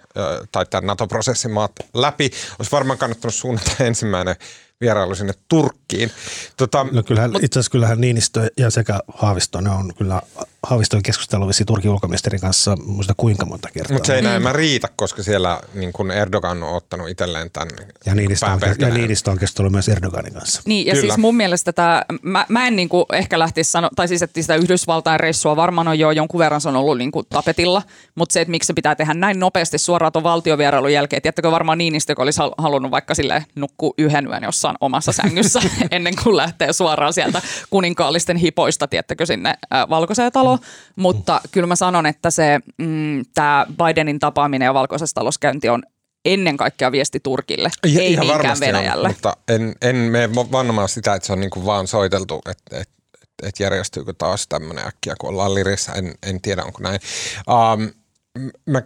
tai 0.52 0.66
tämän 0.66 0.86
NATO-prosessin 0.86 1.50
maat 1.50 1.72
läpi. 1.94 2.30
Olisi 2.58 2.72
varmaan 2.72 2.98
kannattanut 2.98 3.34
suunnata 3.34 3.70
ensimmäinen 3.84 4.36
vierailu 4.80 5.14
sinne 5.14 5.32
Turkkiin. 5.48 6.10
Tota, 6.56 6.86
no 6.92 7.02
kyllähän, 7.02 7.30
itse 7.42 7.58
asiassa 7.58 7.70
kyllähän 7.70 8.00
Niinistö 8.00 8.50
ja 8.56 8.70
sekä 8.70 9.00
Haavisto, 9.14 9.60
ne 9.60 9.70
on 9.70 9.92
kyllä 9.98 10.22
Haaviston 10.62 11.02
keskustelu 11.02 11.50
Turkin 11.66 11.90
ulkoministerin 11.90 12.40
kanssa 12.40 12.76
muista 12.86 13.14
kuinka 13.16 13.46
monta 13.46 13.68
kertaa. 13.72 13.94
Mutta 13.94 14.06
se 14.06 14.14
ei 14.14 14.22
näin 14.22 14.42
mä 14.42 14.52
riitä, 14.52 14.88
koska 14.96 15.22
siellä 15.22 15.60
niin 15.74 15.92
kun 15.92 16.10
Erdogan 16.10 16.62
on 16.62 16.76
ottanut 16.76 17.08
itselleen 17.08 17.50
tämän 17.50 17.68
ja 18.06 18.14
Niinistö, 18.14 18.46
on, 18.46 18.60
ja 18.78 18.88
Niinistö 18.88 19.30
on 19.30 19.38
keskustellut 19.38 19.72
myös 19.72 19.88
Erdoganin 19.88 20.32
kanssa. 20.32 20.62
Niin 20.66 20.86
ja 20.86 20.94
Kyllä. 20.94 21.02
siis 21.02 21.18
mun 21.18 21.36
mielestä 21.36 21.72
tämä, 21.72 22.02
mä, 22.22 22.46
mä 22.48 22.66
en 22.66 22.76
niin 22.76 22.88
kuin 22.88 23.04
ehkä 23.12 23.38
lähtisi 23.38 23.70
sanoa, 23.70 23.90
tai 23.96 24.08
siis 24.08 24.22
että 24.22 24.42
sitä 24.42 24.54
Yhdysvaltain 24.54 25.20
reissua 25.20 25.56
varmaan 25.56 25.88
on 25.88 25.98
jo 25.98 26.10
jonkun 26.10 26.38
verran 26.38 26.60
se 26.60 26.68
on 26.68 26.76
ollut 26.76 26.98
niin 26.98 27.12
kuin 27.12 27.26
tapetilla, 27.30 27.82
mutta 28.14 28.32
se, 28.32 28.40
että 28.40 28.50
miksi 28.50 28.66
se 28.66 28.72
pitää 28.72 28.94
tehdä 28.94 29.14
näin 29.14 29.40
nopeasti 29.40 29.78
suoraan 29.78 30.12
tuon 30.12 30.22
valtiovierailun 30.22 30.92
jälkeen, 30.92 31.22
tiedättekö 31.22 31.50
varmaan 31.50 31.78
Niinistö, 31.78 32.12
joka 32.12 32.22
olisi 32.22 32.40
halunnut 32.58 32.90
vaikka 32.90 33.14
sille 33.14 33.46
nukkua 33.54 33.94
yhden 33.98 34.26
yön 34.26 34.42
jossain 34.42 34.65
omassa 34.80 35.12
sängyssä 35.12 35.60
ennen 35.90 36.14
kuin 36.24 36.36
lähtee 36.36 36.72
suoraan 36.72 37.12
sieltä 37.12 37.42
kuninkaallisten 37.70 38.36
hipoista, 38.36 38.88
tiedättekö, 38.88 39.26
sinne 39.26 39.54
äh, 39.74 39.88
valkoiseen 39.88 40.32
taloon, 40.32 40.58
mutta 40.96 41.40
kyllä 41.50 41.66
mä 41.66 41.76
sanon, 41.76 42.06
että 42.06 42.30
se 42.30 42.60
mm, 42.78 43.22
tämä 43.34 43.66
Bidenin 43.84 44.18
tapaaminen 44.18 44.66
ja 44.66 44.74
valkoisessa 44.74 45.14
talouskäynti 45.14 45.68
on 45.68 45.82
ennen 46.24 46.56
kaikkea 46.56 46.92
viesti 46.92 47.20
Turkille, 47.20 47.70
ja, 47.86 48.00
ei 48.00 48.12
ihan 48.12 48.26
niinkään 48.26 48.60
Venäjälle. 48.60 49.08
On, 49.08 49.14
mutta 49.14 49.36
en, 49.48 49.74
en 49.82 49.96
mene 49.96 50.34
vannomaan 50.34 50.88
sitä, 50.88 51.14
että 51.14 51.26
se 51.26 51.32
on 51.32 51.40
niinku 51.40 51.66
vaan 51.66 51.86
soiteltu, 51.86 52.42
että 52.50 52.80
et, 52.80 52.88
et 53.42 53.60
järjestyykö 53.60 54.12
taas 54.18 54.46
tämmöinen 54.48 54.86
äkkiä, 54.86 55.14
kun 55.18 55.30
ollaan 55.30 55.54
lirissä. 55.54 55.92
En, 55.92 56.14
en 56.22 56.40
tiedä, 56.40 56.64
onko 56.64 56.78
näin. 56.82 57.00
Um, 57.48 57.90
mä 58.66 58.82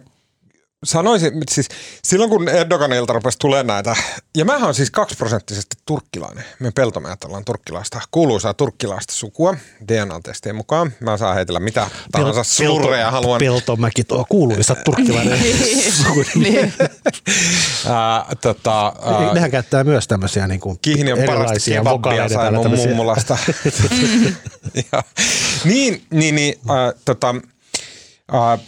sanoisin, 0.83 1.33
siis 1.51 1.67
silloin 2.03 2.29
kun 2.29 2.49
Erdoganilta 2.49 3.13
rupesi 3.13 3.37
tulee 3.37 3.63
näitä, 3.63 3.95
ja 4.37 4.45
mä 4.45 4.57
oon 4.57 4.73
siis 4.73 4.91
kaksiprosenttisesti 4.91 5.75
turkkilainen. 5.85 6.43
Me 6.59 6.71
peltomäät 6.71 7.23
ollaan 7.23 7.45
turkkilaista, 7.45 8.01
kuuluisaa 8.11 8.53
turkkilaista 8.53 9.13
sukua 9.13 9.55
DNA-testien 9.87 10.55
mukaan. 10.55 10.93
Mä 10.99 11.17
saan 11.17 11.35
heitellä 11.35 11.59
mitä 11.59 11.87
tahansa 12.11 12.43
slurreja 12.43 13.11
haluan. 13.11 13.39
Peltomäki 13.39 14.03
tuo 14.03 14.25
kuuluisa 14.29 14.75
turkkilainen 14.85 15.39
suku. 16.03 16.23
niin. 16.39 16.73
tota, 18.41 18.93
Nehän 19.33 19.51
käyttää 19.51 19.83
myös 19.83 20.07
tämmöisiä 20.07 20.47
niin 20.47 20.59
kuin 20.59 20.79
Kihni 20.81 21.13
on 21.13 21.19
parasta 21.25 21.71
kebabia 21.71 22.29
sai 22.29 22.51
mun 22.51 22.75
mummulasta. 22.75 23.37
niin, 25.65 26.03
niin, 26.11 26.35
niin 26.35 26.59
äh, 26.69 26.93
tota, 27.05 27.35
äh, 28.33 28.59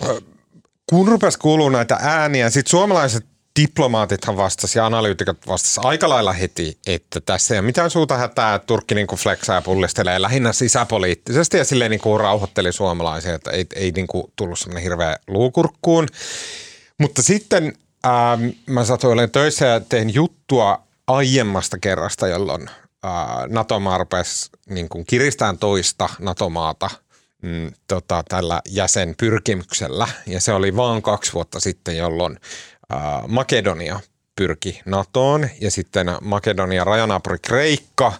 kun 0.93 1.07
rupesi 1.07 1.39
kuulua 1.39 1.69
näitä 1.69 1.97
ääniä, 2.01 2.49
sitten 2.49 2.71
suomalaiset 2.71 3.25
diplomaatithan 3.59 4.37
vastasi 4.37 4.79
ja 4.79 4.85
analyytikot 4.85 5.47
vastasi 5.47 5.81
aika 5.83 6.09
lailla 6.09 6.33
heti, 6.33 6.77
että 6.87 7.21
tässä 7.21 7.53
ei 7.53 7.59
ole 7.59 7.65
mitään 7.65 7.89
suuta 7.89 8.17
hätää, 8.17 8.55
että 8.55 8.65
Turkki 8.65 8.95
niin 8.95 9.07
flexaa 9.15 9.55
ja 9.55 9.61
pullistelee 9.61 10.21
lähinnä 10.21 10.53
sisäpoliittisesti 10.53 11.57
ja 11.57 11.65
silleen 11.65 11.91
niin 11.91 12.19
rauhoitteli 12.19 12.73
suomalaisia, 12.73 13.35
että 13.35 13.51
ei, 13.51 13.65
ei 13.75 13.91
niin 13.91 14.07
kuin 14.07 14.23
tullut 14.35 14.59
semmoinen 14.59 14.83
hirveä 14.83 15.17
luukurkkuun. 15.27 16.07
Mutta 16.99 17.23
sitten 17.23 17.73
ähm, 18.05 18.43
mä 18.69 18.85
satuin 18.85 19.13
olemaan 19.13 19.31
töissä 19.31 19.65
ja 19.65 19.79
tein 19.79 20.13
juttua 20.13 20.83
aiemmasta 21.07 21.77
kerrasta, 21.77 22.27
jolloin 22.27 22.69
äh, 23.05 23.11
NATO-maa 23.49 23.97
rupesi 23.97 24.49
niin 24.69 24.89
kuin 24.89 25.05
kiristään 25.05 25.57
toista 25.57 26.09
NATO-maata– 26.19 26.89
mm, 27.43 27.71
tota, 27.87 28.23
tällä 28.29 28.61
jäsenpyrkimyksellä. 28.69 30.07
Ja 30.27 30.41
se 30.41 30.53
oli 30.53 30.75
vain 30.75 31.01
kaksi 31.01 31.33
vuotta 31.33 31.59
sitten, 31.59 31.97
jolloin 31.97 32.39
ää, 32.89 33.23
Makedonia 33.27 33.99
pyrki 34.35 34.81
NATOon 34.85 35.49
ja 35.61 35.71
sitten 35.71 36.07
Makedonia 36.21 36.83
rajanaapuri 36.83 37.37
Kreikka 37.39 38.13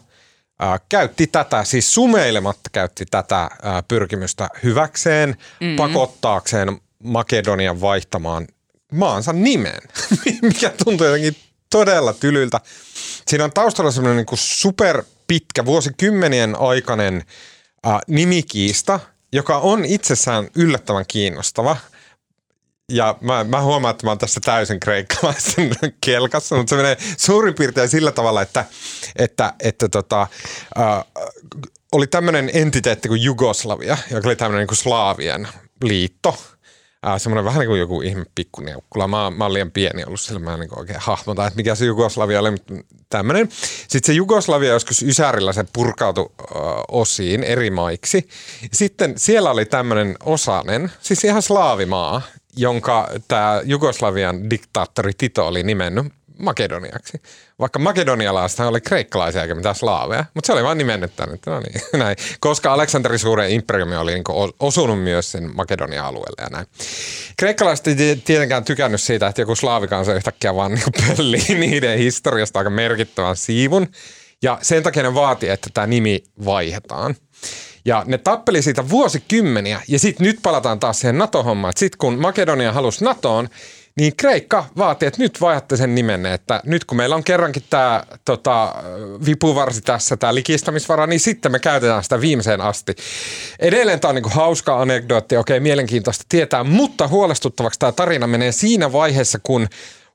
ää, 0.60 0.80
käytti 0.90 1.28
tätä, 1.28 1.64
siis 1.64 1.94
sumeilematta 1.94 2.70
käytti 2.72 3.06
tätä 3.12 3.50
ää, 3.62 3.84
pyrkimystä 3.88 4.50
hyväkseen, 4.64 5.30
mm-hmm. 5.30 5.76
pakottaakseen 5.76 6.82
Makedonian 7.04 7.82
vaihtamaan 7.82 8.48
maansa 8.92 9.34
nimen, 9.34 9.82
mikä 10.42 10.72
tuntuu 10.84 11.08
jotenkin 11.08 11.36
todella 11.70 12.14
tylyltä. 12.14 12.60
Siinä 13.28 13.44
on 13.44 13.52
taustalla 13.54 13.92
semmoinen 13.92 14.26
niin 14.30 14.38
super 14.38 15.04
pitkä, 15.28 15.66
vuosikymmenien 15.66 16.56
aikainen 16.60 17.24
äh, 17.88 18.00
nimikiista– 18.08 19.00
joka 19.34 19.58
on 19.58 19.86
itsessään 19.86 20.48
yllättävän 20.56 21.06
kiinnostava. 21.08 21.78
Ja 22.92 23.18
mä, 23.22 23.44
mä 23.44 23.62
huomaan, 23.62 23.92
että 23.92 24.06
mä 24.06 24.12
oon 24.12 24.18
tässä 24.18 24.40
täysin 24.44 24.80
kreikkalaisen 24.80 25.72
kelkassa, 26.06 26.56
mutta 26.56 26.70
se 26.70 26.76
menee 26.76 26.98
suurin 27.18 27.54
piirtein 27.54 27.90
sillä 27.90 28.12
tavalla, 28.12 28.42
että, 28.42 28.66
että, 29.16 29.54
että 29.60 29.90
tota, 29.90 30.22
äh, 30.22 31.06
oli 31.92 32.08
tämmöinen 32.08 32.50
entiteetti 32.54 33.08
kuin 33.08 33.22
Jugoslavia, 33.22 33.98
joka 34.12 34.28
oli 34.28 34.36
tämmöinen 34.36 34.60
niin 34.60 34.68
kuin 34.68 34.78
Slaavien 34.78 35.48
liitto– 35.82 36.38
äh, 37.08 37.22
semmoinen 37.22 37.46
vähän 37.46 37.60
niin 37.60 37.68
kuin 37.68 37.80
joku 37.80 38.02
ihme 38.02 38.26
pikkuneukkula. 38.36 39.08
Mä, 39.08 39.32
mä 39.32 39.44
oon 39.44 39.54
liian 39.54 39.72
pieni 39.72 40.04
ollut 40.04 40.22
sillä, 40.22 40.40
mä 40.40 40.54
en 40.54 40.60
niin 40.60 40.80
oikein 40.80 41.00
hahmota, 41.02 41.48
että 41.48 41.58
mikä 41.58 41.76
se 41.76 41.86
Jugoslavia 41.86 42.40
oli, 42.40 42.52
mutta 42.52 42.74
tämmöinen. 43.10 43.50
Sitten 43.88 44.04
se 44.04 44.14
Jugoslavia 44.14 44.70
joskus 44.70 45.04
Ysärillä 45.04 45.54
se 45.54 45.66
purkautui 45.74 46.30
äh, 46.42 46.56
osiin 46.92 47.44
eri 47.44 47.70
maiksi. 47.70 48.28
Sitten 48.72 49.14
siellä 49.18 49.52
oli 49.52 49.66
tämmöinen 49.66 50.16
osanen, 50.26 50.92
siis 51.02 51.24
ihan 51.24 51.42
slaavimaa, 51.42 52.22
jonka 52.56 53.10
tämä 53.28 53.62
Jugoslavian 53.64 54.50
diktaattori 54.50 55.12
Tito 55.18 55.48
oli 55.48 55.64
nimennyt 55.64 56.14
Makedoniaksi. 56.40 57.22
Vaikka 57.60 57.80
makedonialaiset 57.80 58.60
oli 58.60 58.82
kreikkalaisia 58.82 59.42
eikä 59.42 59.56
mitään 59.56 59.76
slaaveja, 59.76 60.26
mutta 60.34 60.48
se 60.48 60.54
oli 60.54 60.64
vain 60.64 60.78
nimennettä. 60.78 61.28
No 61.46 61.60
niin, 61.60 61.82
näin. 62.04 62.18
Koska 62.40 62.74
Aleksanterin 62.74 63.20
suuren 63.20 63.52
imperiumi 63.52 63.96
oli 63.96 64.14
niin 64.14 64.24
osunut 64.60 65.04
myös 65.04 65.32
sen 65.32 65.56
Makedonian 65.56 66.06
alueelle 66.06 66.44
ja 66.44 66.50
näin. 66.50 66.68
Kreikkalaiset 67.38 67.88
ei 67.88 68.16
tietenkään 68.26 68.66
tykännyt 68.66 69.02
siitä, 69.02 69.28
että 69.28 69.42
joku 69.42 69.56
slaavikansa 69.56 70.14
yhtäkkiä 70.14 70.56
vaan 70.56 70.72
niin 70.74 70.84
pöllii 71.18 71.56
niiden 71.60 71.98
historiasta 71.98 72.60
aika 72.60 72.70
merkittävän 72.70 73.36
siivun. 73.36 73.88
Ja 74.42 74.58
sen 74.62 74.84
takia 74.84 75.04
ne 75.04 75.14
vaati, 75.14 75.50
että 75.50 75.70
tämä 75.74 75.88
nimi 75.88 76.24
vaihdetaan. 76.46 77.16
Ja 77.86 78.04
ne 78.08 78.18
tappeli 78.18 78.62
siitä 78.62 78.90
vuosikymmeniä 78.90 79.82
ja 79.88 80.00
sitten 80.00 80.28
nyt 80.28 80.40
palataan 80.44 80.80
taas 80.80 81.00
siihen 81.00 81.18
NATO-hommaan. 81.18 81.74
Sitten 81.78 81.98
kun 81.98 82.20
Makedonia 82.20 82.72
halusi 82.72 83.04
NATOon, 83.04 83.50
niin 84.00 84.16
Kreikka 84.16 84.66
vaati, 84.78 85.06
että 85.06 85.22
nyt 85.22 85.42
vaihdatte 85.42 85.78
sen 85.78 85.96
nimenne, 85.96 86.34
että 86.34 86.62
nyt 86.66 86.86
kun 86.86 86.98
meillä 86.98 87.16
on 87.16 87.24
kerrankin 87.24 87.64
tämä 87.70 88.04
tota, 88.26 88.76
vipuvarsi 89.26 89.82
tässä, 89.82 90.18
tämä 90.18 90.36
likistämisvara, 90.36 91.08
niin 91.08 91.20
sitten 91.20 91.52
me 91.52 91.60
käytetään 91.60 92.04
sitä 92.04 92.22
viimeiseen 92.22 92.62
asti. 92.62 92.96
Edelleen 93.60 94.00
tämä 94.00 94.10
on 94.10 94.16
niin 94.16 94.32
hauska 94.32 94.82
anekdootti, 94.82 95.38
okei, 95.38 95.60
mielenkiintoista 95.60 96.26
tietää, 96.30 96.64
mutta 96.64 97.08
huolestuttavaksi 97.08 97.80
tämä 97.80 97.92
tarina 97.92 98.28
menee 98.28 98.52
siinä 98.52 98.92
vaiheessa, 98.92 99.40
kun 99.44 99.68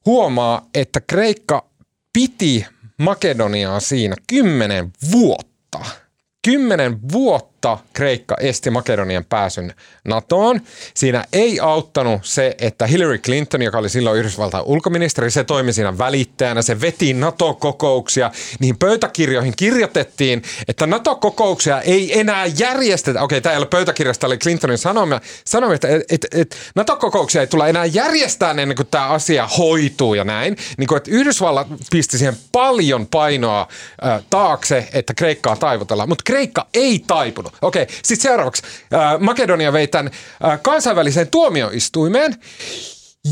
huomaa, 0.06 0.66
että 0.74 1.00
Kreikka 1.00 1.64
piti 2.12 2.66
Makedoniaa 2.98 3.80
siinä 3.80 4.16
kymmenen 4.26 4.92
vuotta– 5.12 5.78
kymmenen 6.44 6.98
vuotta 7.12 7.47
Kreikka 7.92 8.36
esti 8.40 8.70
Makedonian 8.70 9.24
pääsyn 9.24 9.74
NATOon. 10.04 10.60
Siinä 10.94 11.24
ei 11.32 11.60
auttanut 11.60 12.20
se, 12.24 12.56
että 12.58 12.86
Hillary 12.86 13.18
Clinton, 13.18 13.62
joka 13.62 13.78
oli 13.78 13.88
silloin 13.88 14.18
Yhdysvaltain 14.18 14.64
ulkoministeri, 14.64 15.30
se 15.30 15.44
toimi 15.44 15.72
siinä 15.72 15.98
välittäjänä, 15.98 16.62
se 16.62 16.80
veti 16.80 17.14
NATO-kokouksia. 17.14 18.30
Niihin 18.60 18.78
pöytäkirjoihin 18.78 19.54
kirjoitettiin, 19.56 20.42
että 20.68 20.86
NATO-kokouksia 20.86 21.80
ei 21.80 22.20
enää 22.20 22.46
järjestetä. 22.46 23.22
Okei, 23.22 23.40
tämä 23.40 23.52
ei 23.52 23.58
ole 23.58 23.66
pöytäkirjasta, 23.66 24.26
oli 24.26 24.38
Clintonin 24.38 24.78
sanoma, 24.78 25.20
sanoma 25.44 25.74
että 25.74 25.88
et, 25.88 26.02
et, 26.10 26.26
et, 26.34 26.56
NATO-kokouksia 26.74 27.40
ei 27.40 27.46
tulla 27.46 27.68
enää 27.68 27.84
järjestää 27.84 28.50
ennen 28.50 28.76
kuin 28.76 28.88
tämä 28.90 29.08
asia 29.08 29.46
hoituu 29.58 30.14
ja 30.14 30.24
näin. 30.24 30.56
Niin 30.78 30.88
kuin, 30.88 30.96
että 30.96 31.10
Yhdysvallat 31.10 31.66
pisti 31.90 32.18
siihen 32.18 32.36
paljon 32.52 33.06
painoa 33.06 33.68
äh, 34.06 34.22
taakse, 34.30 34.88
että 34.92 35.14
Kreikkaa 35.14 35.56
taivutellaan, 35.56 36.08
mutta 36.08 36.22
Kreikka 36.26 36.66
ei 36.74 37.04
taipunut. 37.06 37.47
Okei, 37.62 37.86
sitten 38.02 38.22
seuraavaksi 38.22 38.62
äh, 38.94 39.20
Makedonia 39.20 39.72
vei 39.72 39.86
tämän 39.86 40.12
äh, 40.44 40.62
kansainväliseen 40.62 41.28
tuomioistuimeen, 41.28 42.36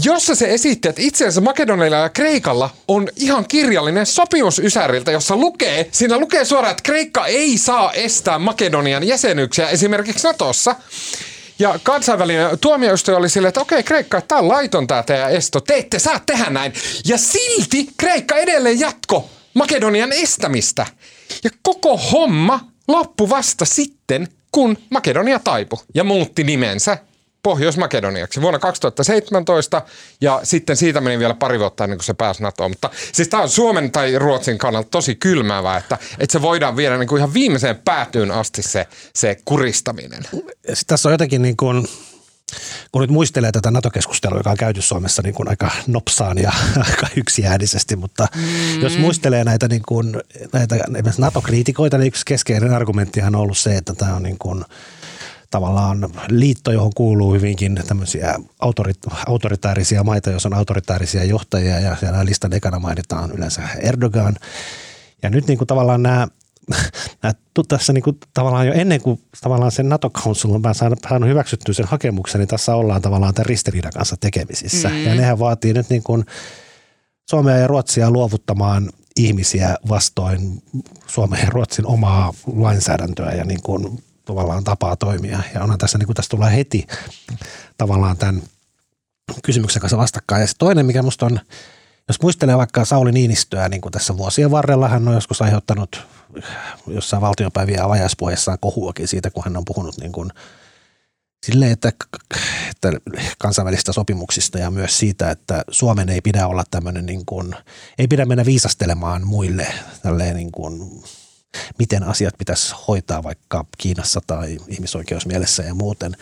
jossa 0.04 0.34
se 0.34 0.54
esitti, 0.54 0.88
että 0.88 1.02
itse 1.02 1.24
asiassa 1.24 1.40
Makedonialla 1.40 1.96
ja 1.96 2.08
Kreikalla 2.08 2.70
on 2.88 3.08
ihan 3.16 3.44
kirjallinen 3.48 4.06
sopimus 4.06 4.58
Ysäriltä, 4.58 5.12
jossa 5.12 5.36
lukee, 5.36 5.88
siinä 5.92 6.18
lukee 6.18 6.44
suoraan, 6.44 6.70
että 6.70 6.82
Kreikka 6.82 7.26
ei 7.26 7.58
saa 7.58 7.92
estää 7.92 8.38
Makedonian 8.38 9.06
jäsenyyksiä 9.06 9.68
esimerkiksi 9.68 10.26
Natossa. 10.26 10.76
Ja 11.58 11.78
kansainvälinen 11.82 12.58
tuomioistuin 12.58 13.16
oli 13.16 13.28
silleen, 13.28 13.48
että 13.48 13.60
okei 13.60 13.82
Kreikka, 13.82 14.20
tämä 14.20 14.38
on 14.38 14.48
laiton 14.48 14.86
tämä 14.86 15.02
teidän 15.02 15.32
esto, 15.32 15.60
te 15.60 15.74
ette 15.74 15.98
saa 15.98 16.20
tehdä 16.26 16.50
näin. 16.50 16.72
Ja 17.04 17.18
silti 17.18 17.88
Kreikka 17.96 18.36
edelleen 18.36 18.80
jatko 18.80 19.30
Makedonian 19.54 20.12
estämistä. 20.12 20.86
Ja 21.44 21.50
koko 21.62 21.96
homma 21.96 22.60
loppui 22.88 23.28
vasta 23.28 23.64
sitten, 23.64 24.28
kun 24.52 24.78
Makedonia 24.90 25.38
taipui 25.38 25.78
ja 25.94 26.04
muutti 26.04 26.44
nimensä 26.44 26.98
Pohjois-Makedoniaksi 27.42 28.40
vuonna 28.40 28.58
2017 28.58 29.82
ja 30.20 30.40
sitten 30.42 30.76
siitä 30.76 31.00
meni 31.00 31.18
vielä 31.18 31.34
pari 31.34 31.58
vuotta 31.58 31.84
ennen 31.84 31.98
kuin 31.98 32.04
se 32.04 32.14
pääsi 32.14 32.42
NATOon. 32.42 32.70
Mutta 32.70 32.90
siis 33.12 33.28
tämä 33.28 33.42
on 33.42 33.48
Suomen 33.48 33.90
tai 33.90 34.18
Ruotsin 34.18 34.58
kannalta 34.58 34.88
tosi 34.90 35.14
kylmäävää, 35.14 35.76
että, 35.76 35.98
että 36.18 36.32
se 36.32 36.42
voidaan 36.42 36.76
viedä 36.76 36.98
niin 36.98 37.08
kuin 37.08 37.18
ihan 37.18 37.34
viimeiseen 37.34 37.80
päätyyn 37.84 38.30
asti 38.30 38.62
se, 38.62 38.86
se 39.14 39.36
kuristaminen. 39.44 40.22
Sitten 40.22 40.86
tässä 40.86 41.08
on 41.08 41.12
jotenkin 41.12 41.42
niin 41.42 41.56
kuin, 41.56 41.86
kun 42.92 43.02
nyt 43.02 43.10
muistelee 43.10 43.52
tätä 43.52 43.70
NATO-keskustelua, 43.70 44.38
joka 44.38 44.50
on 44.50 44.56
käyty 44.56 44.82
Suomessa 44.82 45.22
niin 45.22 45.34
kuin 45.34 45.48
aika 45.48 45.70
nopsaan 45.86 46.38
ja 46.38 46.52
aika 46.90 47.06
yksiäänisesti, 47.16 47.96
mutta 47.96 48.28
mm. 48.34 48.80
jos 48.80 48.98
muistelee 48.98 49.44
näitä, 49.44 49.68
niin 49.68 49.82
kuin, 49.88 50.22
näitä 50.52 50.76
NATO-kriitikoita, 51.18 51.98
niin 51.98 52.06
yksi 52.06 52.24
keskeinen 52.26 52.74
argumenttihan 52.74 53.34
on 53.34 53.40
ollut 53.40 53.58
se, 53.58 53.76
että 53.76 53.94
tämä 53.94 54.14
on 54.14 54.22
niin 54.22 54.38
kuin, 54.38 54.64
tavallaan 55.50 56.08
liitto, 56.28 56.72
johon 56.72 56.92
kuuluu 56.94 57.34
hyvinkin 57.34 57.80
tämmöisiä 57.86 58.34
autorit- 58.64 59.16
autoritaarisia 59.26 60.04
maita, 60.04 60.30
jos 60.30 60.46
on 60.46 60.54
autoritaarisia 60.54 61.24
johtajia 61.24 61.80
ja 61.80 61.96
siellä 61.96 62.24
listan 62.24 62.52
ekana 62.52 62.78
mainitaan 62.78 63.30
yleensä 63.30 63.62
Erdogan. 63.80 64.36
Ja 65.22 65.30
nyt 65.30 65.46
niin 65.46 65.58
kuin 65.58 65.68
tavallaan 65.68 66.02
nämä 66.02 66.28
tässä 67.68 67.92
niin 67.92 68.04
kuin, 68.04 68.18
tavallaan 68.34 68.66
jo 68.66 68.72
ennen 68.72 69.00
kuin 69.00 69.20
tavallaan 69.40 69.72
sen 69.72 69.88
NATO 69.88 70.10
Council 70.10 70.54
on 70.54 70.62
saanut 70.72 71.28
hyväksyttyä 71.28 71.74
sen 71.74 71.86
hakemuksen, 71.86 72.38
niin 72.38 72.48
tässä 72.48 72.74
ollaan 72.74 73.02
tavallaan 73.02 73.34
tämän 73.34 73.46
ristiriidan 73.46 73.92
kanssa 73.92 74.16
tekemisissä. 74.20 74.88
Mm. 74.88 75.04
Ja 75.04 75.14
nehän 75.14 75.38
vaatii 75.38 75.72
nyt 75.72 75.90
niin 75.90 76.02
kuin 76.02 76.24
Suomea 77.30 77.56
ja 77.56 77.66
Ruotsia 77.66 78.10
luovuttamaan 78.10 78.90
ihmisiä 79.16 79.76
vastoin 79.88 80.62
Suomen 81.06 81.40
ja 81.40 81.50
Ruotsin 81.50 81.86
omaa 81.86 82.34
lainsäädäntöä 82.56 83.32
ja 83.32 83.44
niin 83.44 83.62
kuin 83.62 84.02
tavallaan 84.24 84.64
tapaa 84.64 84.96
toimia. 84.96 85.40
Ja 85.54 85.62
onhan 85.62 85.78
tässä, 85.78 85.98
niin 85.98 86.06
kuin 86.06 86.16
tässä 86.16 86.30
tulee 86.30 86.56
heti 86.56 86.86
tavallaan 87.78 88.16
tämän 88.16 88.42
kysymyksen 89.44 89.80
kanssa 89.80 89.96
vastakkain. 89.96 90.40
Ja 90.40 90.46
se 90.46 90.54
toinen, 90.58 90.86
mikä 90.86 91.02
musta 91.02 91.26
on, 91.26 91.40
jos 92.08 92.22
muistelee 92.22 92.56
vaikka 92.56 92.84
Sauli 92.84 93.12
Niinistöä, 93.12 93.68
niin 93.68 93.80
kuin 93.80 93.92
tässä 93.92 94.16
vuosien 94.16 94.50
varrella 94.50 94.88
hän 94.88 95.08
on 95.08 95.14
joskus 95.14 95.42
aiheuttanut 95.42 96.06
jossain 96.86 97.20
valtiopäivien 97.20 97.82
avajaispuheessaan 97.82 98.58
kohuakin 98.60 99.08
siitä, 99.08 99.30
kun 99.30 99.44
hän 99.44 99.56
on 99.56 99.64
puhunut 99.64 99.98
niin 99.98 100.12
kuin 100.12 100.30
silleen, 101.46 101.72
että, 101.72 101.92
että 102.70 102.92
kansainvälistä 103.38 103.92
sopimuksista 103.92 104.58
ja 104.58 104.70
myös 104.70 104.98
siitä, 104.98 105.30
että 105.30 105.64
Suomen 105.70 106.08
ei 106.08 106.20
pidä 106.20 106.46
olla 106.46 106.64
tämmöinen, 106.70 107.06
niin 107.06 107.26
kuin, 107.26 107.54
ei 107.98 108.08
pidä 108.08 108.26
mennä 108.26 108.44
viisastelemaan 108.44 109.26
muille 109.26 109.66
tälleen 110.02 110.36
niin 110.36 110.52
kuin 110.52 111.02
miten 111.78 112.02
asiat 112.02 112.34
pitäisi 112.38 112.74
hoitaa 112.88 113.22
vaikka 113.22 113.64
Kiinassa 113.78 114.20
tai 114.26 114.58
ihmisoikeusmielessä 114.68 115.62
ja 115.62 115.74
muuten. 115.74 116.16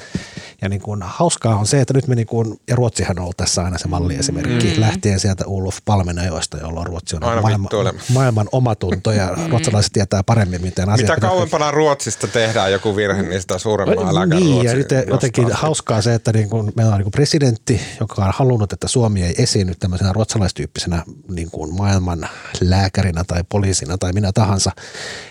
Ja 0.63 0.69
niin 0.69 0.81
kuin 0.81 1.03
hauskaa 1.03 1.57
on 1.57 1.67
se, 1.67 1.81
että 1.81 1.95
nyt 1.95 2.09
me 2.09 2.15
niin 2.15 2.27
kuin, 2.27 2.61
ja 2.69 2.77
Ruotsihan 2.77 3.19
on 3.19 3.23
ollut 3.23 3.37
tässä 3.37 3.65
aina 3.65 3.79
se 3.79 3.89
malliesimerkki, 3.89 4.75
mm. 4.75 4.81
lähtien 4.81 5.21
sieltä 5.21 5.47
Ulf 5.47 5.79
Palmenajoista, 5.85 6.57
jolloin 6.59 6.87
Ruotsi 6.87 7.17
on 7.17 7.23
maailman, 7.23 7.69
maailman 8.09 8.49
omatunto 8.53 9.13
ja 9.13 9.35
mm. 9.37 9.51
ruotsalaiset 9.51 9.93
tietää 9.93 10.23
paremmin, 10.23 10.63
miten 10.63 10.89
asiat 10.89 11.11
Mitä 11.11 11.21
kauempana 11.21 11.71
Ruotsista 11.71 12.27
tehdään 12.27 12.73
joku 12.73 12.97
virhe, 12.97 13.23
niin 13.23 13.41
sitä 13.41 13.59
suurempaa 13.59 14.11
äläkää 14.11 14.39
Niin, 14.39 14.65
ja 14.65 14.75
nyt 14.75 14.89
jotenkin 15.09 15.53
hauskaa 15.53 16.03
se, 16.03 16.15
että 16.15 16.33
niin 16.33 16.51
kuin 16.51 16.73
meillä 16.77 16.93
on 16.93 16.99
niin 16.99 17.05
kuin 17.05 17.13
presidentti, 17.13 17.81
joka 18.01 18.25
on 18.25 18.33
halunnut, 18.37 18.73
että 18.73 18.89
Suomi 18.89 19.23
ei 19.23 19.35
esiinny 19.39 19.75
tämmöisenä 19.75 20.13
ruotsalaistyyppisenä 20.13 21.03
niin 21.29 21.51
kuin 21.51 21.75
maailman 21.75 22.29
lääkärinä 22.61 23.25
tai 23.25 23.45
poliisina 23.49 23.99
tai 23.99 24.13
minä 24.13 24.33
tahansa. 24.33 24.71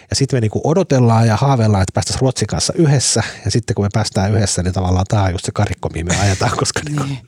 Ja 0.10 0.16
sitten 0.16 0.38
me 0.38 0.42
niinku 0.42 0.62
odotellaan 0.64 1.28
ja 1.28 1.36
haaveillaan, 1.36 1.82
että 1.82 1.94
päästäisiin 1.94 2.22
Ruotsin 2.22 2.48
kanssa 2.48 2.74
yhdessä. 2.76 3.24
Ja 3.46 3.52
sitten 3.52 3.76
kun 3.76 3.86
me 3.86 3.90
päästään 3.94 4.34
yhdessä, 4.34 4.64
niin 4.64 4.74
tavallaan 4.74 5.06
tämä 5.10 5.24
on 5.24 5.32
just 5.32 5.46
se 5.46 5.52
karikko, 5.52 5.90
mihin 5.90 6.08
me 6.08 6.16
ajetaan. 6.22 6.58
Koska 6.58 6.82
niinku... 6.86 7.04
niin. 7.04 7.20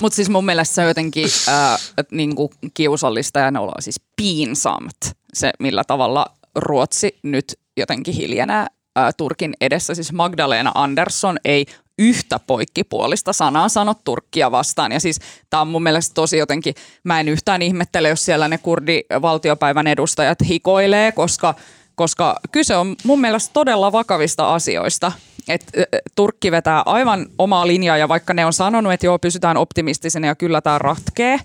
Mutta 0.00 0.16
siis 0.16 0.28
mun 0.28 0.44
mielestä 0.44 0.74
se 0.74 0.80
on 0.80 0.88
jotenkin 0.88 1.28
äh, 1.48 1.80
niinku 2.10 2.52
kiusallista 2.74 3.40
ja 3.40 3.50
ne 3.50 3.58
ollaan 3.58 3.82
siis 3.82 4.00
piinsamt. 4.16 4.96
Se, 5.34 5.52
millä 5.58 5.84
tavalla 5.84 6.26
Ruotsi 6.54 7.18
nyt 7.22 7.58
jotenkin 7.76 8.14
hiljenää 8.14 8.66
äh, 8.98 9.14
Turkin 9.16 9.54
edessä. 9.60 9.94
Siis 9.94 10.12
Magdalena 10.12 10.72
Andersson 10.74 11.38
ei 11.44 11.66
yhtä 12.02 12.40
poikkipuolista 12.46 13.32
sanaa 13.32 13.68
sanot 13.68 14.04
Turkkia 14.04 14.50
vastaan. 14.50 14.92
Ja 14.92 15.00
siis 15.00 15.20
tämä 15.50 15.60
on 15.60 15.68
mun 15.68 15.82
mielestä 15.82 16.14
tosi 16.14 16.38
jotenkin, 16.38 16.74
mä 17.04 17.20
en 17.20 17.28
yhtään 17.28 17.62
ihmettele, 17.62 18.08
jos 18.08 18.24
siellä 18.24 18.48
ne 18.48 18.58
kurdivaltiopäivän 18.58 19.86
edustajat 19.86 20.38
hikoilee, 20.48 21.12
koska, 21.12 21.54
koska 21.94 22.40
kyse 22.52 22.76
on 22.76 22.96
mun 23.04 23.20
mielestä 23.20 23.52
todella 23.52 23.92
vakavista 23.92 24.54
asioista. 24.54 25.12
Et, 25.48 25.66
Turkki 26.14 26.50
vetää 26.50 26.82
aivan 26.86 27.26
omaa 27.38 27.66
linjaa 27.66 27.96
ja 27.96 28.08
vaikka 28.08 28.34
ne 28.34 28.46
on 28.46 28.52
sanonut, 28.52 28.92
että 28.92 29.06
joo, 29.06 29.18
pysytään 29.18 29.56
optimistisena 29.56 30.26
ja 30.26 30.34
kyllä 30.34 30.60
tämä 30.60 30.78
ratkee, 30.78 31.38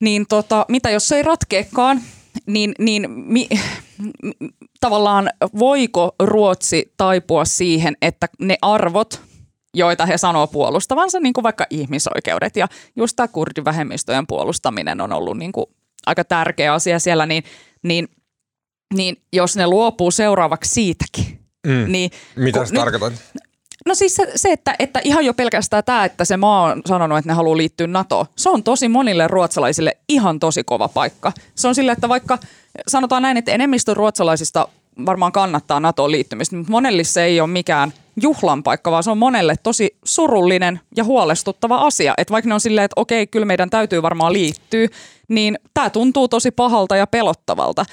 niin 0.00 0.26
tota, 0.28 0.64
mitä 0.68 0.90
jos 0.90 1.08
se 1.08 1.16
ei 1.16 1.22
ratkeekaan, 1.22 2.00
niin, 2.46 2.74
niin 2.78 3.10
mi, 3.10 3.48
tavallaan 4.80 5.30
voiko 5.58 6.14
Ruotsi 6.22 6.92
taipua 6.96 7.44
siihen, 7.44 7.96
että 8.02 8.26
ne 8.38 8.58
arvot, 8.62 9.29
joita 9.74 10.06
he 10.06 10.18
sanoo 10.18 10.46
puolustavansa, 10.46 11.20
niin 11.20 11.32
kuin 11.32 11.42
vaikka 11.42 11.66
ihmisoikeudet. 11.70 12.56
Ja 12.56 12.68
just 12.96 13.16
tämä 13.16 13.28
kurdivähemmistöjen 13.28 14.26
puolustaminen 14.26 15.00
on 15.00 15.12
ollut 15.12 15.38
niin 15.38 15.52
kuin 15.52 15.66
aika 16.06 16.24
tärkeä 16.24 16.74
asia 16.74 16.98
siellä, 16.98 17.26
niin, 17.26 17.44
niin, 17.82 18.08
niin 18.94 19.22
jos 19.32 19.56
ne 19.56 19.66
luopuu 19.66 20.10
seuraavaksi 20.10 20.70
siitäkin. 20.70 21.40
Mm. 21.66 21.92
Niin, 21.92 22.10
Mitä 22.36 22.64
se 22.64 22.74
tarkoittaa? 22.74 23.10
No 23.86 23.94
siis 23.94 24.16
se, 24.16 24.32
se 24.36 24.52
että, 24.52 24.74
että 24.78 25.00
ihan 25.04 25.24
jo 25.24 25.34
pelkästään 25.34 25.84
tämä, 25.84 26.04
että 26.04 26.24
se 26.24 26.36
maa 26.36 26.62
on 26.62 26.82
sanonut, 26.86 27.18
että 27.18 27.30
ne 27.30 27.34
haluaa 27.34 27.56
liittyä 27.56 27.86
NATO, 27.86 28.26
se 28.36 28.50
on 28.50 28.62
tosi 28.62 28.88
monille 28.88 29.28
ruotsalaisille 29.28 29.96
ihan 30.08 30.38
tosi 30.40 30.64
kova 30.64 30.88
paikka. 30.88 31.32
Se 31.54 31.68
on 31.68 31.74
sille, 31.74 31.92
että 31.92 32.08
vaikka 32.08 32.38
sanotaan 32.88 33.22
näin, 33.22 33.36
että 33.36 33.52
enemmistö 33.52 33.94
ruotsalaisista 33.94 34.68
varmaan 35.06 35.32
kannattaa 35.32 35.80
NATOon 35.80 36.10
liittymistä, 36.10 36.56
mutta 36.56 36.70
monelle 36.70 37.04
se 37.04 37.24
ei 37.24 37.40
ole 37.40 37.48
mikään 37.48 37.92
juhlan 38.22 38.62
paikka, 38.62 38.90
vaan 38.90 39.02
se 39.02 39.10
on 39.10 39.18
monelle 39.18 39.54
tosi 39.62 39.96
surullinen 40.04 40.80
ja 40.96 41.04
huolestuttava 41.04 41.76
asia. 41.76 42.14
Että 42.18 42.32
vaikka 42.32 42.48
ne 42.48 42.54
on 42.54 42.60
silleen, 42.60 42.84
että 42.84 43.00
okei, 43.00 43.26
kyllä 43.26 43.46
meidän 43.46 43.70
täytyy 43.70 44.02
varmaan 44.02 44.32
liittyä, 44.32 44.88
niin 45.28 45.58
tämä 45.74 45.90
tuntuu 45.90 46.28
tosi 46.28 46.50
pahalta 46.50 46.96
ja 46.96 47.06
pelottavalta. 47.06 47.84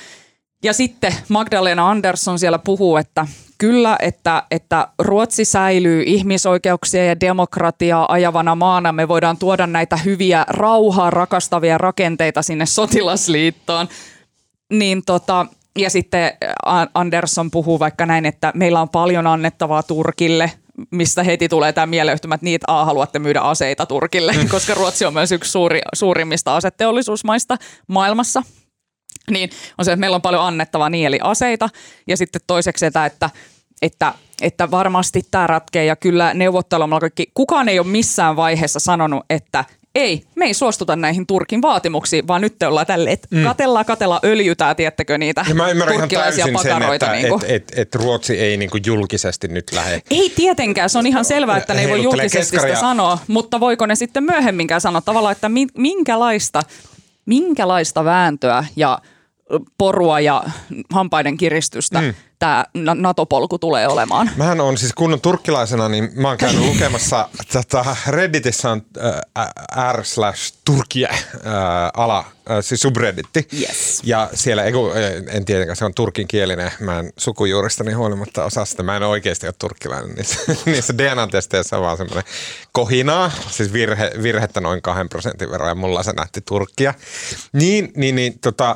Ja 0.63 0.73
sitten 0.73 1.15
Magdalena 1.29 1.89
Andersson 1.89 2.39
siellä 2.39 2.59
puhuu, 2.59 2.97
että 2.97 3.27
kyllä, 3.57 3.97
että, 4.01 4.43
että 4.51 4.87
Ruotsi 4.99 5.45
säilyy 5.45 6.03
ihmisoikeuksia 6.05 7.05
ja 7.05 7.19
demokratiaa 7.19 8.05
ajavana 8.09 8.55
maana. 8.55 8.91
Me 8.91 9.07
voidaan 9.07 9.37
tuoda 9.37 9.67
näitä 9.67 9.97
hyviä 9.97 10.45
rauhaa 10.47 11.09
rakastavia 11.09 11.77
rakenteita 11.77 12.41
sinne 12.41 12.65
sotilasliittoon. 12.65 13.87
Niin 14.73 15.01
tota, 15.05 15.45
ja 15.77 15.89
sitten 15.89 16.31
Andersson 16.93 17.51
puhuu 17.51 17.79
vaikka 17.79 18.05
näin, 18.05 18.25
että 18.25 18.51
meillä 18.55 18.81
on 18.81 18.89
paljon 18.89 19.27
annettavaa 19.27 19.83
Turkille, 19.83 20.51
mistä 20.91 21.23
heti 21.23 21.49
tulee 21.49 21.73
tämä 21.73 21.85
mieleyhtymä, 21.85 22.35
että 22.35 22.45
niitä 22.45 22.65
A 22.67 22.85
haluatte 22.85 23.19
myydä 23.19 23.41
aseita 23.41 23.85
Turkille, 23.85 24.33
mm. 24.33 24.49
koska 24.55 24.73
Ruotsi 24.73 25.05
on 25.05 25.13
myös 25.13 25.31
yksi 25.31 25.51
suuri, 25.51 25.81
suurimmista 25.95 26.55
aseteollisuusmaista 26.55 27.57
maailmassa. 27.87 28.43
niin 29.31 29.49
on 29.77 29.85
se, 29.85 29.91
että 29.91 29.99
meillä 29.99 30.15
on 30.15 30.21
paljon 30.21 30.43
annettavaa 30.43 30.89
nieliaseita 30.89 31.69
ja 32.07 32.17
sitten 32.17 32.41
toiseksi 32.47 32.85
että, 32.85 33.05
että, 33.05 33.29
että 33.81 34.13
että 34.41 34.71
varmasti 34.71 35.21
tämä 35.31 35.47
ratkee 35.47 35.85
ja 35.85 35.95
kyllä 35.95 36.33
neuvottelemalla 36.33 36.99
kaikki, 36.99 37.31
kukaan 37.33 37.69
ei 37.69 37.79
ole 37.79 37.87
missään 37.87 38.35
vaiheessa 38.35 38.79
sanonut, 38.79 39.25
että 39.29 39.65
ei, 39.95 40.23
me 40.35 40.45
ei 40.45 40.53
suostuta 40.53 40.95
näihin 40.95 41.27
Turkin 41.27 41.61
vaatimuksiin, 41.61 42.27
vaan 42.27 42.41
nyt 42.41 42.55
te 42.59 42.67
ollaan 42.67 42.85
tälle, 42.85 43.11
että 43.11 43.27
mm. 43.31 43.43
katellaan, 43.43 43.85
katellaan, 43.85 44.21
öljytää, 44.23 44.75
tiettäkö 44.75 45.17
niitä 45.17 45.45
ja 45.49 45.55
mä 45.55 45.69
ymmärrän 45.69 45.95
ihan 45.95 46.09
täysin 46.09 46.53
pakaroita. 46.53 47.05
sen, 47.05 47.15
että 47.15 47.29
niin 47.29 47.43
et, 47.43 47.69
et, 47.69 47.79
et 47.79 47.95
Ruotsi 47.95 48.39
ei 48.39 48.57
niin 48.57 48.69
kuin 48.69 48.83
julkisesti 48.85 49.47
nyt 49.47 49.71
lähde. 49.73 50.01
Ei 50.11 50.29
tietenkään, 50.35 50.89
se 50.89 50.97
on 50.97 51.07
ihan 51.07 51.25
selvää, 51.25 51.57
että 51.57 51.73
ne 51.73 51.81
ei 51.81 51.89
voi 51.89 52.03
julkisesti 52.03 52.45
sitä 52.45 52.55
keskaria. 52.55 52.79
sanoa, 52.79 53.17
mutta 53.27 53.59
voiko 53.59 53.85
ne 53.85 53.95
sitten 53.95 54.23
myöhemminkään 54.23 54.81
sanoa 54.81 55.01
tavallaan, 55.01 55.31
että 55.31 55.49
mi- 55.49 55.67
minkälaista, 55.77 56.61
minkälaista 57.25 58.05
vääntöä 58.05 58.65
ja 58.75 58.99
porua 59.77 60.19
ja 60.19 60.43
hampaiden 60.93 61.37
kiristystä 61.37 62.01
mm. 62.01 62.13
Tämä 62.39 62.65
NATO-polku 62.95 63.59
tulee 63.59 63.87
olemaan. 63.87 64.31
Mähän 64.35 64.61
on 64.61 64.77
siis 64.77 64.93
kunnon 64.93 65.21
turkkilaisena, 65.21 65.89
niin 65.89 66.09
mä 66.13 66.27
oon 66.27 66.37
käynyt 66.37 66.65
lukemassa, 66.65 67.29
tota, 67.53 67.95
Redditissä 68.07 68.71
on 68.71 68.81
äh, 69.37 69.93
r 69.93 70.05
slash 70.05 70.53
turkia 70.65 71.09
äh, 71.11 71.21
ala, 71.93 72.25
äh, 72.51 72.57
siis 72.61 72.81
subredditti. 72.81 73.47
Yes. 73.61 74.01
Ja 74.03 74.29
siellä, 74.33 74.63
en 75.27 75.45
tietenkään, 75.45 75.75
se 75.75 75.85
on 75.85 75.93
turkinkielinen, 75.93 76.71
mä 76.79 76.99
en 76.99 77.13
sukujuuristani 77.17 77.93
huolimatta 77.93 78.43
osaa 78.43 78.65
sitä, 78.65 78.83
mä 78.83 78.95
en 78.95 79.03
oikeasti 79.03 79.47
ole 79.47 79.55
turkkilainen. 79.59 80.15
Niissä, 80.15 80.39
niissä 80.65 80.97
DNA-testeissä 80.97 81.77
on 81.77 81.83
vaan 81.83 81.97
semmoinen 81.97 82.23
kohinaa, 82.71 83.31
siis 83.49 83.73
virhe, 83.73 84.11
virhettä 84.23 84.61
noin 84.61 84.81
kahden 84.81 85.09
prosentin 85.09 85.51
verran 85.51 85.69
ja 85.69 85.75
mulla 85.75 86.03
se 86.03 86.11
näytti 86.11 86.41
Turkkia. 86.41 86.93
Niin, 87.53 87.91
niin, 87.95 88.15
niin 88.15 88.39
tota, 88.39 88.75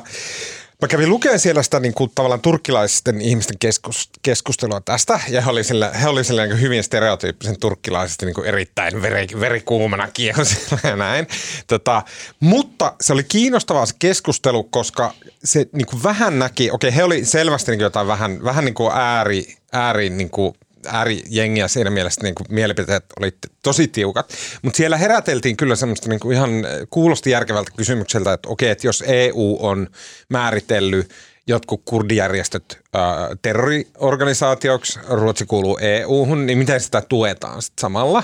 Mä 0.82 0.88
kävin 0.88 1.08
lukemaan 1.08 1.38
siellä 1.38 1.62
sitä 1.62 1.80
niin 1.80 1.94
kuin, 1.94 2.10
tavallaan 2.14 2.40
turkkilaisten 2.40 3.20
ihmisten 3.20 3.58
keskus, 3.58 4.10
keskustelua 4.22 4.80
tästä, 4.80 5.20
ja 5.28 5.40
he 5.40 5.50
oli 5.50 5.64
sillä, 5.64 5.90
he 5.90 6.08
oli 6.08 6.24
sillä 6.24 6.46
niin 6.46 6.60
hyvin 6.60 6.82
stereotyyppisen 6.82 7.60
turkkilaisesti 7.60 8.26
niin 8.26 8.34
kuin 8.34 8.46
erittäin 8.46 9.02
veri, 9.02 9.26
verikuumana 9.40 10.08
kiehosilla 10.08 10.78
ja 10.84 10.96
näin. 10.96 11.26
Tota, 11.66 12.02
mutta 12.40 12.94
se 13.00 13.12
oli 13.12 13.24
kiinnostavaa 13.24 13.86
se 13.86 13.94
keskustelu, 13.98 14.62
koska 14.64 15.14
se 15.44 15.66
niin 15.72 15.86
kuin 15.86 16.02
vähän 16.02 16.38
näki, 16.38 16.70
okei 16.70 16.96
he 16.96 17.04
oli 17.04 17.24
selvästi 17.24 17.70
niin 17.70 17.78
kuin 17.78 17.84
jotain 17.84 18.06
vähän, 18.06 18.44
vähän 18.44 18.64
niin 18.64 18.74
kuin 18.74 18.92
ääri, 18.94 19.56
ääri 19.72 20.10
niin 20.10 20.30
kuin 20.30 20.54
äärijengiä 20.86 21.68
siinä 21.68 21.90
mielessä 21.90 22.20
niin 22.22 22.34
kuin 22.34 22.46
mielipiteet 22.50 23.04
oli 23.20 23.32
tosi 23.62 23.88
tiukat, 23.88 24.32
mutta 24.62 24.76
siellä 24.76 24.96
heräteltiin 24.96 25.56
kyllä 25.56 25.76
semmoista 25.76 26.08
niin 26.08 26.20
kuin 26.20 26.36
ihan 26.36 26.50
kuulosti 26.90 27.30
järkevältä 27.30 27.70
kysymykseltä, 27.76 28.32
että 28.32 28.48
okei, 28.48 28.70
että 28.70 28.86
jos 28.86 29.04
EU 29.06 29.58
on 29.60 29.88
määritellyt 30.28 31.10
jotkut 31.46 31.82
kurdijärjestöt 31.84 32.80
äh, 32.96 33.02
terroriorganisaatioksi, 33.42 35.00
Ruotsi 35.08 35.46
kuuluu 35.46 35.78
EU-hun, 35.80 36.46
niin 36.46 36.58
miten 36.58 36.80
sitä 36.80 37.02
tuetaan 37.08 37.62
sit 37.62 37.78
samalla? 37.80 38.22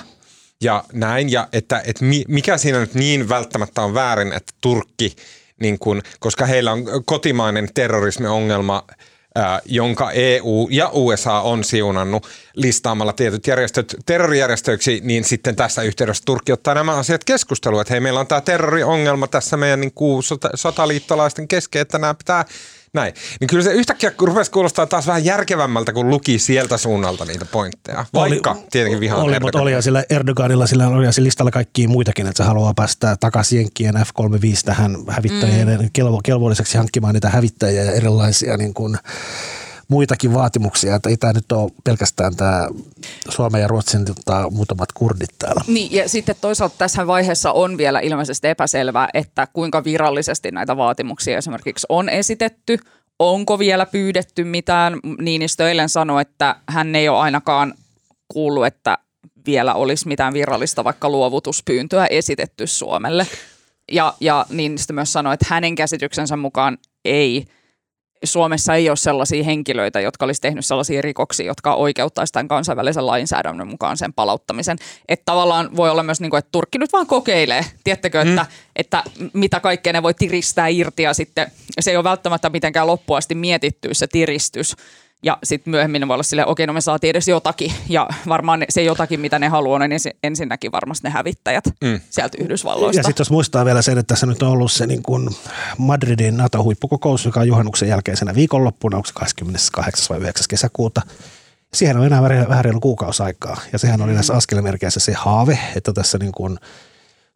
Ja 0.60 0.84
näin, 0.92 1.32
ja 1.32 1.48
että, 1.52 1.82
että 1.86 2.04
mikä 2.28 2.58
siinä 2.58 2.80
nyt 2.80 2.94
niin 2.94 3.28
välttämättä 3.28 3.82
on 3.82 3.94
väärin, 3.94 4.32
että 4.32 4.52
Turkki, 4.60 5.16
niin 5.60 5.78
kun, 5.78 6.02
koska 6.20 6.46
heillä 6.46 6.72
on 6.72 6.84
kotimainen 7.04 7.68
terrorismiongelma, 7.74 8.84
jonka 9.64 10.10
EU 10.10 10.68
ja 10.70 10.90
USA 10.92 11.40
on 11.40 11.64
siunannut 11.64 12.26
listaamalla 12.54 13.12
tietyt 13.12 13.46
järjestöt 13.46 13.96
terrorijärjestöiksi, 14.06 15.00
niin 15.04 15.24
sitten 15.24 15.56
tässä 15.56 15.82
yhteydessä 15.82 16.22
Turkki 16.26 16.52
ottaa 16.52 16.74
nämä 16.74 16.96
asiat 16.96 17.24
keskusteluun, 17.24 17.80
että 17.80 17.94
hei, 17.94 18.00
meillä 18.00 18.20
on 18.20 18.26
tämä 18.26 18.40
terroriongelma 18.40 19.26
tässä 19.26 19.56
meidän 19.56 19.80
niin 19.80 19.94
kuin 19.94 20.22
sota, 20.22 20.50
sotaliittolaisten 20.54 21.48
kesken, 21.48 21.82
että 21.82 21.98
nämä 21.98 22.14
pitää 22.14 22.44
näin. 22.94 23.14
Niin 23.40 23.48
kyllä 23.48 23.64
se 23.64 23.72
yhtäkkiä 23.72 24.12
rupesi 24.20 24.50
kuulostaa 24.50 24.86
taas 24.86 25.06
vähän 25.06 25.24
järkevämmältä, 25.24 25.92
kun 25.92 26.10
luki 26.10 26.38
sieltä 26.38 26.76
suunnalta 26.76 27.24
niitä 27.24 27.44
pointteja. 27.44 28.04
Vaikka 28.14 28.50
oli, 28.50 28.60
tietenkin 28.70 29.00
vihaan 29.00 29.22
Oli, 29.22 29.40
mutta 29.40 29.60
oli 29.60 29.72
ja 29.72 29.82
sillä 29.82 30.04
Erdoganilla 30.10 30.66
sillä 30.66 30.88
oli 30.88 31.04
ja 31.04 31.12
sillä 31.12 31.26
listalla 31.26 31.50
kaikkia 31.50 31.88
muitakin, 31.88 32.26
että 32.26 32.42
se 32.42 32.46
haluaa 32.46 32.74
päästä 32.74 33.16
takaisin 33.20 33.58
Jenkkien 33.58 33.94
F-35 33.94 34.64
tähän 34.64 34.96
hävittäjien 35.08 35.80
mm. 35.80 35.90
kelvo, 35.92 36.20
kelvolliseksi 36.24 36.78
hankkimaan 36.78 37.14
niitä 37.14 37.30
hävittäjiä 37.30 37.84
ja 37.84 37.92
erilaisia 37.92 38.56
niin 38.56 38.74
kuin, 38.74 38.98
muitakin 39.88 40.34
vaatimuksia, 40.34 40.94
että 40.94 41.08
ei 41.08 41.16
tämä 41.16 41.32
nyt 41.32 41.52
ole 41.52 41.70
pelkästään 41.84 42.36
tämä 42.36 42.68
Suomen 43.28 43.60
ja 43.60 43.68
Ruotsin 43.68 44.04
tota, 44.04 44.50
muutamat 44.50 44.92
kurdit 44.92 45.30
täällä. 45.38 45.64
Niin 45.66 45.92
ja 45.92 46.08
sitten 46.08 46.36
toisaalta 46.40 46.74
tässä 46.78 47.06
vaiheessa 47.06 47.52
on 47.52 47.78
vielä 47.78 48.00
ilmeisesti 48.00 48.48
epäselvää, 48.48 49.08
että 49.14 49.48
kuinka 49.52 49.84
virallisesti 49.84 50.50
näitä 50.50 50.76
vaatimuksia 50.76 51.38
esimerkiksi 51.38 51.86
on 51.88 52.08
esitetty, 52.08 52.78
onko 53.18 53.58
vielä 53.58 53.86
pyydetty 53.86 54.44
mitään. 54.44 55.00
Niinistö 55.20 55.68
eilen 55.68 55.88
sanoi, 55.88 56.22
että 56.22 56.56
hän 56.68 56.94
ei 56.94 57.08
ole 57.08 57.18
ainakaan 57.18 57.74
kuullut, 58.28 58.66
että 58.66 58.98
vielä 59.46 59.74
olisi 59.74 60.08
mitään 60.08 60.34
virallista 60.34 60.84
vaikka 60.84 61.08
luovutuspyyntöä 61.08 62.06
esitetty 62.06 62.66
Suomelle. 62.66 63.26
Ja, 63.92 64.14
ja 64.20 64.46
Niinistö 64.50 64.92
myös 64.92 65.12
sanoi, 65.12 65.34
että 65.34 65.46
hänen 65.48 65.74
käsityksensä 65.74 66.36
mukaan 66.36 66.78
ei– 67.04 67.44
Suomessa 68.24 68.74
ei 68.74 68.88
ole 68.88 68.96
sellaisia 68.96 69.44
henkilöitä, 69.44 70.00
jotka 70.00 70.24
olisi 70.24 70.40
tehnyt 70.40 70.66
sellaisia 70.66 71.02
rikoksia, 71.02 71.46
jotka 71.46 71.74
oikeuttaisiin 71.74 72.32
tämän 72.32 72.48
kansainvälisen 72.48 73.06
lainsäädännön 73.06 73.68
mukaan 73.68 73.96
sen 73.96 74.12
palauttamisen. 74.12 74.78
Että 75.08 75.24
tavallaan 75.24 75.76
voi 75.76 75.90
olla 75.90 76.02
myös 76.02 76.20
niin 76.20 76.30
kuin, 76.30 76.38
että 76.38 76.48
Turkki 76.52 76.78
nyt 76.78 76.92
vaan 76.92 77.06
kokeilee, 77.06 77.64
tiettäkö, 77.84 78.20
että, 78.20 78.42
mm. 78.42 78.48
että 78.76 79.02
mitä 79.32 79.60
kaikkea 79.60 79.92
ne 79.92 80.02
voi 80.02 80.14
tiristää 80.14 80.68
irti 80.68 81.02
ja 81.02 81.14
sitten 81.14 81.50
se 81.80 81.90
ei 81.90 81.96
ole 81.96 82.04
välttämättä 82.04 82.50
mitenkään 82.50 82.86
loppuasti 82.86 83.34
mietitty 83.34 83.88
se 83.92 84.06
tiristys. 84.06 84.76
Ja 85.22 85.38
sitten 85.44 85.70
myöhemmin 85.70 86.08
voi 86.08 86.14
olla 86.14 86.22
silleen, 86.22 86.48
okei, 86.48 86.66
no 86.66 86.72
me 86.72 86.80
saatiin 86.80 87.10
edes 87.10 87.28
jotakin. 87.28 87.72
Ja 87.88 88.08
varmaan 88.28 88.64
se 88.68 88.82
jotakin, 88.82 89.20
mitä 89.20 89.38
ne 89.38 89.48
haluaa, 89.48 89.78
niin 89.78 90.00
ensinnäkin 90.22 90.72
varmasti 90.72 91.08
ne 91.08 91.10
hävittäjät 91.10 91.64
mm. 91.80 92.00
sieltä 92.10 92.38
Yhdysvalloista. 92.40 92.98
Ja 92.98 93.02
sitten 93.02 93.20
jos 93.20 93.30
muistaa 93.30 93.64
vielä 93.64 93.82
sen, 93.82 93.98
että 93.98 94.14
tässä 94.14 94.26
nyt 94.26 94.42
on 94.42 94.48
ollut 94.48 94.72
se 94.72 94.86
niin 94.86 95.02
kuin 95.02 95.28
Madridin 95.78 96.36
NATO-huippukokous, 96.36 97.24
joka 97.24 97.40
on 97.40 97.48
juhannuksen 97.48 97.88
jälkeisenä 97.88 98.34
viikonloppuna, 98.34 98.96
onko 98.96 99.06
se 99.06 99.12
28. 99.14 100.06
vai 100.08 100.22
9. 100.22 100.44
kesäkuuta. 100.48 101.02
Siihen 101.74 101.96
on 101.96 102.06
enää 102.06 102.22
vähän 102.22 102.64
reilu 102.64 102.80
kuukausi 102.80 103.22
aikaa. 103.22 103.60
Ja 103.72 103.78
sehän 103.78 104.00
oli 104.00 104.12
näissä 104.12 104.34
askelmerkeissä 104.34 105.00
se 105.00 105.12
haave, 105.12 105.58
että 105.76 105.92
tässä 105.92 106.18
niin 106.18 106.32
kuin– 106.32 106.58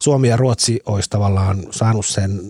Suomi 0.03 0.27
ja 0.27 0.37
Ruotsi 0.37 0.79
olisi 0.85 1.09
tavallaan 1.09 1.63
saanut 1.71 2.05
sen 2.05 2.41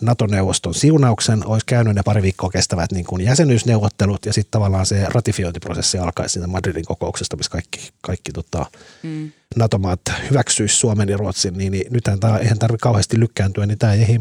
NATO-neuvoston 0.00 0.74
siunauksen, 0.74 1.46
olisi 1.46 1.66
käynyt 1.66 1.94
ne 1.94 2.02
pari 2.02 2.22
viikkoa 2.22 2.50
kestävät 2.50 2.92
niin 2.92 3.04
kuin 3.04 3.24
jäsenyysneuvottelut 3.24 4.26
ja 4.26 4.32
sitten 4.32 4.50
tavallaan 4.50 4.86
se 4.86 5.06
ratifiointiprosessi 5.08 5.98
alkaisi 5.98 6.32
siinä 6.32 6.46
Madridin 6.46 6.84
kokouksesta, 6.84 7.36
missä 7.36 7.50
kaikki, 7.50 7.90
kaikki 8.02 8.32
tota, 8.32 8.66
mm. 9.02 9.32
NATO-maat 9.56 10.00
hyväksyisi 10.30 10.76
Suomen 10.76 11.08
ja 11.08 11.16
Ruotsin, 11.16 11.58
niin, 11.58 11.72
niin 11.72 11.92
nythän 11.92 12.20
tämä 12.20 12.38
eihän 12.38 12.58
tarvitse 12.58 12.82
kauheasti 12.82 13.20
lykkääntyä, 13.20 13.66
niin 13.66 13.78
tämä 13.78 13.92
ei 13.92 14.18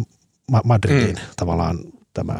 Madridiin 0.64 1.16
mm. 1.16 1.22
tavallaan 1.36 1.80
tämä 2.14 2.40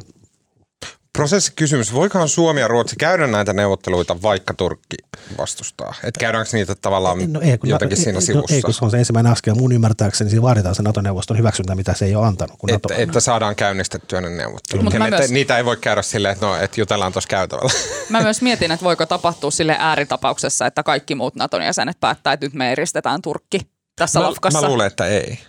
prosessikysymys. 1.20 1.94
Voikohan 1.94 2.30
Suomi 2.30 2.60
ja 2.60 2.68
Ruotsi 2.68 2.96
käydä 2.96 3.28
näitä 3.28 3.54
neuvotteluita, 3.54 4.22
vaikka 4.22 4.54
Turkki 4.54 4.98
vastustaa? 5.38 5.94
Et 6.04 6.18
käydäänkö 6.18 6.50
niitä 6.54 6.76
tavallaan 6.76 7.34
no 7.34 7.42
ei, 7.42 7.58
kun 7.58 7.70
jotenkin 7.70 7.98
na, 7.98 8.04
siinä 8.04 8.22
sivussa? 8.22 8.54
No, 8.54 8.56
ei, 8.56 8.62
kun 8.62 8.74
se 8.74 8.86
on 8.86 8.92
se 8.92 8.98
ensimmäinen 8.98 9.32
askel. 9.32 9.56
Mun 9.56 9.72
ymmärtääkseni 9.72 10.30
siinä 10.30 10.42
vaaditaan 10.42 10.76
se 10.76 10.84
NATO-neuvoston 10.84 11.38
hyväksyntä, 11.38 11.76
mitä 11.76 11.94
se 11.94 12.06
ei 12.06 12.16
ole 12.16 12.28
antanut. 12.28 12.58
Kun 12.58 12.70
että, 12.70 12.90
NATO... 12.94 13.02
että 13.02 13.20
saadaan 13.20 13.56
käynnistettyä 13.56 14.22
ne 14.22 14.30
neuvottelut. 14.30 14.94
Ja 14.94 15.00
myös... 15.00 15.32
Niitä 15.32 15.58
ei 15.58 15.66
voi 15.66 15.78
käydä 15.78 16.02
silleen, 16.02 16.34
että, 16.34 16.46
no, 16.46 16.56
että 16.56 16.82
jutellaan 16.82 17.12
tuossa 17.12 17.28
käytävällä. 17.28 17.74
Mä 18.10 18.22
myös 18.22 18.42
mietin, 18.42 18.72
että 18.72 18.84
voiko 18.84 19.06
tapahtua 19.06 19.52
sille 19.52 19.76
ääritapauksessa, 19.80 20.66
että 20.66 20.84
kaikki 20.84 21.16
muut 21.16 21.36
NATOn 21.36 21.64
jäsenet 21.64 22.00
päättää, 22.00 22.34
että 22.34 22.46
nyt 22.46 22.54
me 22.54 22.72
eristetään 22.72 23.22
Turkki 23.22 23.60
tässä 23.96 24.20
mä, 24.20 24.26
lafkassa. 24.26 24.62
Mä 24.62 24.68
luulen, 24.68 24.88
että 24.88 25.06
ei. 25.06 25.40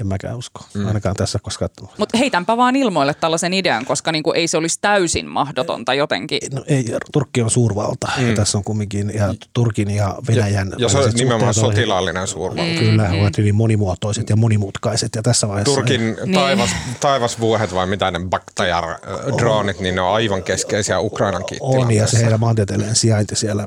En 0.00 0.06
mäkään 0.06 0.36
usko, 0.36 0.64
mm. 0.74 0.86
ainakaan 0.86 1.16
tässä, 1.16 1.38
koska... 1.42 1.68
Mutta 1.98 2.18
heitänpä 2.18 2.56
vaan 2.56 2.76
ilmoille 2.76 3.14
tällaisen 3.14 3.54
idean, 3.54 3.84
koska 3.84 4.12
niinku 4.12 4.32
ei 4.32 4.48
se 4.48 4.56
olisi 4.56 4.78
täysin 4.80 5.26
mahdotonta 5.26 5.94
jotenkin. 5.94 6.40
No 6.52 6.64
ei, 6.66 6.84
Turkki 7.12 7.42
on 7.42 7.50
suurvalta 7.50 8.10
mm. 8.18 8.28
ja 8.28 8.34
tässä 8.36 8.58
on 8.58 8.64
kumminkin 8.64 9.12
ja 9.14 9.34
Turkin 9.52 9.90
ja 9.90 10.16
Venäjän... 10.28 10.68
Ja, 10.68 10.76
ja 10.78 10.88
se 10.88 10.98
on 10.98 11.12
nimenomaan 11.14 11.54
sotilaallinen 11.54 12.26
suurvalta. 12.26 12.72
Mm. 12.72 12.78
Kyllä, 12.78 13.08
mm. 13.08 13.20
ovat 13.20 13.38
hyvin 13.38 13.54
monimuotoiset 13.54 14.30
ja 14.30 14.36
monimutkaiset 14.36 15.14
ja 15.14 15.22
tässä 15.22 15.48
vaiheessa... 15.48 15.74
Turkin 15.74 16.16
ei, 16.26 16.32
taivas, 16.32 16.70
niin. 16.70 16.96
taivasvuohet 17.00 17.74
vai 17.74 17.86
mitä 17.86 18.10
ne 18.10 18.18
Bakhtajar-droonit, 18.18 19.80
niin 19.80 19.94
ne 19.94 20.00
on 20.00 20.14
aivan 20.14 20.42
keskeisiä 20.42 21.00
Ukrainankin 21.00 21.58
On 21.60 21.90
ja 21.90 22.06
se 22.06 22.18
heidän 22.18 22.40
maantieteellinen 22.40 22.96
sijainti 22.96 23.36
siellä. 23.36 23.64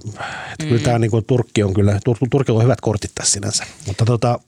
Että 0.51 0.63
mm. 0.63 0.69
Kyllä 0.69 0.83
tämä 0.83 0.99
niin 0.99 1.11
kuin, 1.11 1.25
Turkki 1.25 1.63
on 1.63 1.73
kyllä, 1.73 1.99
Tur, 2.05 2.17
Turkilla 2.31 2.57
on 2.57 2.63
hyvät 2.63 2.81
kortit 2.81 3.11
tässä 3.15 3.31
sinänsä. 3.31 3.63
Mutta 3.87 4.05
tota, 4.05 4.39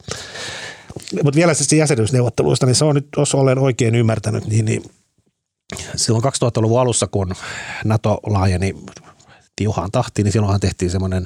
mutta 1.23 1.35
vielä 1.35 1.53
siis 1.53 1.73
jäsenyysneuvotteluista, 1.73 2.65
niin 2.65 2.75
se 2.75 2.85
on 2.85 2.95
nyt, 2.95 3.07
jos 3.17 3.35
olen 3.35 3.59
oikein 3.59 3.95
ymmärtänyt, 3.95 4.47
niin, 4.47 4.65
niin 4.65 4.83
silloin 5.95 6.23
2000-luvun 6.23 6.79
alussa, 6.79 7.07
kun 7.07 7.35
NATO 7.85 8.19
laajeni 8.25 8.75
tiuhaan 9.55 9.91
tahtiin, 9.91 10.23
niin 10.23 10.31
silloinhan 10.31 10.59
tehtiin 10.59 10.91
semmoinen 10.91 11.25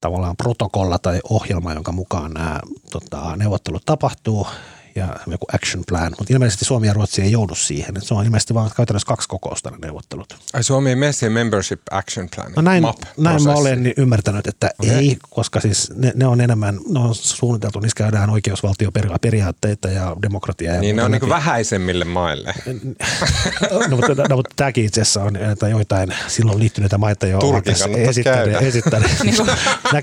tavallaan 0.00 0.36
protokolla 0.36 0.98
tai 0.98 1.20
ohjelma, 1.30 1.74
jonka 1.74 1.92
mukaan 1.92 2.34
nämä 2.34 2.60
tota, 2.90 3.36
neuvottelut 3.36 3.82
tapahtuu. 3.86 4.46
Ja 4.94 5.16
joku 5.26 5.46
action 5.54 5.84
plan, 5.88 6.12
mutta 6.18 6.32
ilmeisesti 6.32 6.64
Suomi 6.64 6.86
ja 6.86 6.92
Ruotsi 6.92 7.22
ei 7.22 7.32
joudu 7.32 7.54
siihen. 7.54 7.96
Et 7.96 8.02
se 8.02 8.14
on 8.14 8.24
ilmeisesti 8.24 8.54
vain 8.54 8.70
käytännössä 8.76 9.06
kaksi 9.06 9.28
kokousta 9.28 9.70
ne 9.70 9.76
neuvottelut. 9.82 10.36
Ai 10.52 10.62
Suomi 10.62 10.90
ei 10.90 10.96
mene 10.96 11.12
siihen 11.12 11.32
membership 11.32 11.80
action 11.90 12.28
plan. 12.36 12.52
No 12.56 12.62
näin, 12.62 12.84
näin 13.18 13.42
mä 13.44 13.52
olen 13.52 13.82
niin 13.82 13.94
ymmärtänyt, 13.96 14.46
että 14.46 14.70
okay. 14.78 14.96
ei, 14.96 15.18
koska 15.30 15.60
siis 15.60 15.92
ne, 15.96 16.12
ne, 16.14 16.26
on 16.26 16.40
enemmän, 16.40 16.80
ne 16.88 16.98
on 17.00 17.14
suunniteltu, 17.14 17.80
niissä 17.80 17.96
käydään 17.96 18.30
oikeusvaltioperiaatteita 18.30 19.88
ja 19.88 20.16
demokratiaa. 20.22 20.80
Niin 20.80 20.88
ja 20.88 20.94
ne 20.96 21.04
on 21.04 21.10
niin 21.10 21.28
vähäisemmille 21.28 22.04
maille. 22.04 22.54
no, 23.88 23.96
mutta, 23.96 24.14
no, 24.28 24.36
mutta 24.36 24.54
tämäkin 24.56 24.84
itse 24.84 25.00
asiassa 25.00 25.22
on 25.22 25.36
että 25.36 25.68
joitain 25.68 26.14
silloin 26.28 26.58
liittyneitä 26.58 26.98
maita 26.98 27.26
jo 27.26 27.38
Turkin 27.38 27.74
esittäneet, 27.96 28.62
esittäneet 28.62 29.12
niin 29.24 29.36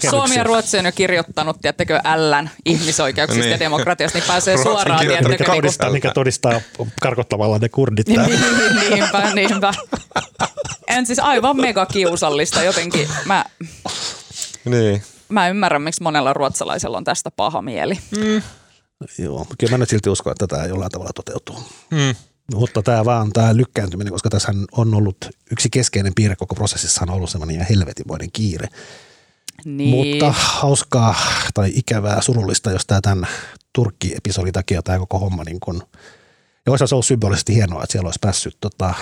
Suomi 0.10 0.36
ja 0.36 0.44
Ruotsi 0.44 0.78
on 0.78 0.86
jo 0.86 0.92
kirjoittanut, 0.92 1.58
tiettäkö, 1.62 2.00
Ln 2.16 2.50
ihmisoikeuksista 2.66 3.44
niin. 3.44 3.52
ja 3.52 3.60
demokratiasta, 3.60 4.18
niin 4.18 4.28
pääsee 4.28 4.56
Ruotsin 4.56 4.79
suoraan. 4.80 5.06
Mikä, 5.30 5.46
todistaa, 5.46 5.90
mikä 5.90 6.12
todistaa 6.14 6.62
karkottamalla 7.02 7.58
ne 7.58 7.70
kurdit. 7.70 8.08
Niin, 8.08 8.22
niinpä, 8.90 9.34
niinpä. 9.34 9.74
En 10.88 11.06
siis 11.06 11.20
aivan 11.20 11.58
mega 11.58 11.86
kiusallista 11.86 12.64
jotenkin. 12.64 13.08
Mä, 13.26 13.46
niin. 14.66 15.04
mä 15.30 15.50
ymmärrän, 15.50 15.82
miksi 15.82 16.04
monella 16.04 16.34
ruotsalaisella 16.34 16.98
on 16.98 17.04
tästä 17.04 17.32
paha 17.32 17.62
mieli. 17.62 18.00
Mm. 18.18 18.42
Joo, 19.18 19.46
kyllä 19.58 19.72
mä 19.72 19.78
nyt 19.78 19.90
silti 19.90 20.10
uskon, 20.10 20.32
että 20.32 20.48
tämä 20.48 20.66
jollain 20.66 20.92
tavalla 20.92 21.12
toteutuu. 21.16 21.64
Mm. 21.92 22.16
Mutta 22.56 22.82
tämä 22.84 23.06
vaan 23.06 23.34
tämä 23.34 23.58
lykkääntyminen, 23.58 24.14
koska 24.14 24.30
tässä 24.30 24.52
on 24.72 24.94
ollut 24.94 25.18
yksi 25.52 25.70
keskeinen 25.70 26.14
piirre 26.16 26.36
koko 26.36 26.56
prosessissa 26.56 27.02
on 27.04 27.10
ollut 27.10 27.30
semmoinen 27.30 27.66
helvetimoinen 27.70 28.32
kiire. 28.34 28.68
Niin. 29.66 29.90
Mutta 29.90 30.34
hauskaa 30.38 31.16
tai 31.54 31.72
ikävää, 31.76 32.22
surullista, 32.22 32.72
jos 32.72 32.86
tämä 32.86 33.02
tämän 33.02 33.28
Turkki-episodin 33.74 34.54
takia 34.54 34.82
tämä 34.82 35.00
koko 35.00 35.20
homma 35.20 35.44
niin 35.44 35.60
kun, 35.60 35.84
ja 36.66 36.72
olisi 36.72 36.96
ollut 36.96 37.06
symbolisesti 37.06 37.56
hienoa, 37.56 37.84
että 37.84 37.92
siellä 37.92 38.08
olisi 38.08 38.20
päässyt 38.22 38.58
tota, 38.62 38.94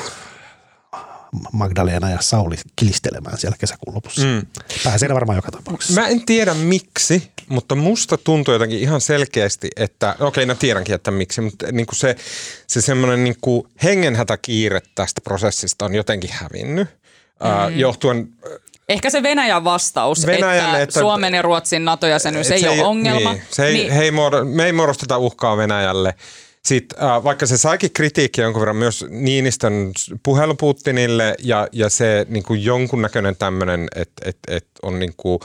Magdalena 1.51 2.09
ja 2.09 2.17
Sauli 2.21 2.55
kilistelemään 2.75 3.37
siellä 3.37 3.57
kesäkuun 3.59 3.95
lopussa. 3.95 4.21
Mm. 4.25 4.45
Pääsee 4.83 5.09
varmaan 5.13 5.35
joka 5.35 5.51
tapauksessa. 5.51 6.01
Mä 6.01 6.07
en 6.07 6.25
tiedä 6.25 6.53
miksi, 6.53 7.31
mutta 7.49 7.75
musta 7.75 8.17
tuntuu 8.17 8.53
jotenkin 8.53 8.79
ihan 8.79 9.01
selkeästi, 9.01 9.67
että, 9.75 10.11
okei, 10.13 10.27
okay, 10.27 10.45
no 10.45 10.55
tiedänkin, 10.55 10.95
että 10.95 11.11
miksi, 11.11 11.41
mutta 11.41 11.71
niin 11.71 11.85
kuin 11.85 11.97
se, 11.97 12.15
se 12.67 12.81
semmoinen 12.81 13.23
niin 13.23 13.35
kuin 13.41 13.63
hengenhätäkiire 13.83 14.81
tästä 14.95 15.21
prosessista 15.21 15.85
on 15.85 15.95
jotenkin 15.95 16.29
hävinnyt. 16.33 16.87
Mm. 17.69 17.79
Johtuen 17.79 18.29
Ehkä 18.89 19.09
se 19.09 19.23
Venäjän 19.23 19.63
vastaus, 19.63 20.25
Venäjälle, 20.25 20.69
että, 20.69 20.83
että 20.83 20.99
Suomen 20.99 21.33
ja 21.33 21.41
Ruotsin 21.41 21.85
NATO-jäsenyys 21.85 22.51
ei, 22.51 22.65
ei 22.65 22.79
ole 22.79 22.87
ongelma. 22.87 23.33
Niin, 23.33 23.43
se 23.51 23.65
ei, 23.65 23.73
niin. 23.73 23.91
he 23.91 24.03
ei 24.03 24.11
muodo, 24.11 24.45
me 24.45 24.65
ei 24.65 24.73
muodosteta 24.73 25.17
uhkaa 25.17 25.57
Venäjälle. 25.57 26.13
Sitten, 26.65 27.03
äh, 27.03 27.23
vaikka 27.23 27.45
se 27.45 27.57
saikin 27.57 27.93
kritiikkiä 27.93 28.43
jonkun 28.43 28.59
verran 28.59 28.75
myös 28.75 29.05
Niinistön 29.09 29.91
puhelu 30.23 30.55
Putinille 30.55 31.35
ja, 31.39 31.67
ja 31.71 31.89
se 31.89 32.25
niin 32.29 32.43
kuin 32.43 32.63
jonkunnäköinen 32.63 33.35
tämmöinen, 33.35 33.87
että 33.95 34.29
et, 34.29 34.37
et 34.47 34.67
on 34.81 34.99
niin 34.99 35.13
kuin 35.17 35.39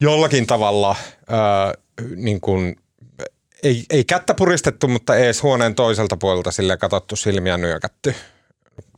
jollakin 0.00 0.46
tavalla 0.46 0.90
äh, 0.90 1.72
niin 2.16 2.40
kuin, 2.40 2.76
ei, 3.62 3.84
ei 3.90 4.04
kättä 4.04 4.34
puristettu, 4.34 4.88
mutta 4.88 5.16
ees 5.16 5.42
huoneen 5.42 5.74
toiselta 5.74 6.16
puolelta 6.16 6.50
sille 6.50 6.76
katsottu 6.76 7.16
silmiä 7.16 7.56
nyökätty 7.56 8.14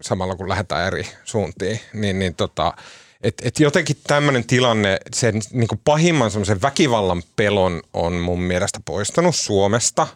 samalla 0.01 0.37
kun 0.37 0.49
lähdetään 0.49 0.87
eri 0.87 1.07
suuntiin, 1.25 1.81
niin, 1.93 2.19
niin 2.19 2.35
tota, 2.35 2.75
et, 3.23 3.35
et 3.43 3.61
jotenkin 3.61 3.97
tämmöinen 4.07 4.47
tilanne, 4.47 4.99
sen 5.15 5.35
niin 5.53 5.69
kuin 5.69 5.81
pahimman 5.85 6.31
semmoisen 6.31 6.63
väkivallan 6.63 7.23
pelon 7.37 7.83
on 7.95 8.13
mun 8.13 8.41
mielestä 8.41 8.81
poistanut 8.85 9.37
Suomesta. 9.37 10.07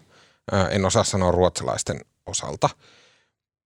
En 0.70 0.84
osaa 0.84 1.04
sanoa 1.04 1.30
ruotsalaisten 1.30 2.00
osalta. 2.26 2.68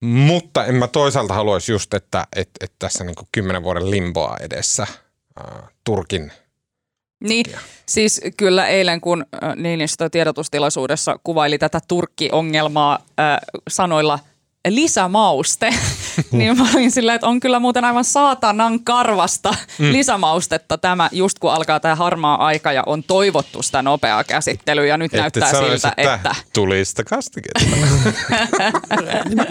Mutta 0.00 0.64
en 0.64 0.74
mä 0.74 0.88
toisaalta 0.88 1.34
haluaisi 1.34 1.72
just, 1.72 1.94
että 1.94 2.26
et, 2.36 2.50
et 2.60 2.72
tässä 2.78 3.04
niin 3.04 3.14
kuin 3.14 3.28
kymmenen 3.32 3.62
vuoden 3.62 3.90
limboa 3.90 4.36
edessä 4.40 4.86
ää, 5.36 5.68
Turkin 5.84 6.32
niin, 7.20 7.46
siis 7.86 8.20
kyllä 8.36 8.66
eilen 8.66 9.00
kun 9.00 9.26
Niinistö 9.56 10.10
tiedotustilaisuudessa 10.10 11.18
kuvaili 11.24 11.58
tätä 11.58 11.80
Turkki-ongelmaa 11.88 12.98
äh, 13.20 13.38
sanoilla– 13.68 14.18
lisämauste, 14.68 15.70
niin 16.32 16.58
mä 16.58 16.66
olin 16.74 16.90
silleen, 16.90 17.14
että 17.14 17.26
on 17.26 17.40
kyllä 17.40 17.58
muuten 17.58 17.84
aivan 17.84 18.04
saatanan 18.04 18.84
karvasta 18.84 19.54
mm. 19.78 19.92
lisämaustetta 19.92 20.78
tämä, 20.78 21.08
just 21.12 21.38
kun 21.38 21.52
alkaa 21.52 21.80
tämä 21.80 21.94
harmaa 21.94 22.46
aika 22.46 22.72
ja 22.72 22.82
on 22.86 23.02
toivottu 23.02 23.62
sitä 23.62 23.82
nopeaa 23.82 24.24
käsittelyä 24.24 24.86
ja 24.86 24.98
nyt 24.98 25.14
Ette 25.14 25.20
näyttää 25.20 25.50
siltä, 25.50 25.92
että... 25.96 26.14
että... 26.14 26.34
Tulista 26.52 27.04
kastiketta. 27.04 27.60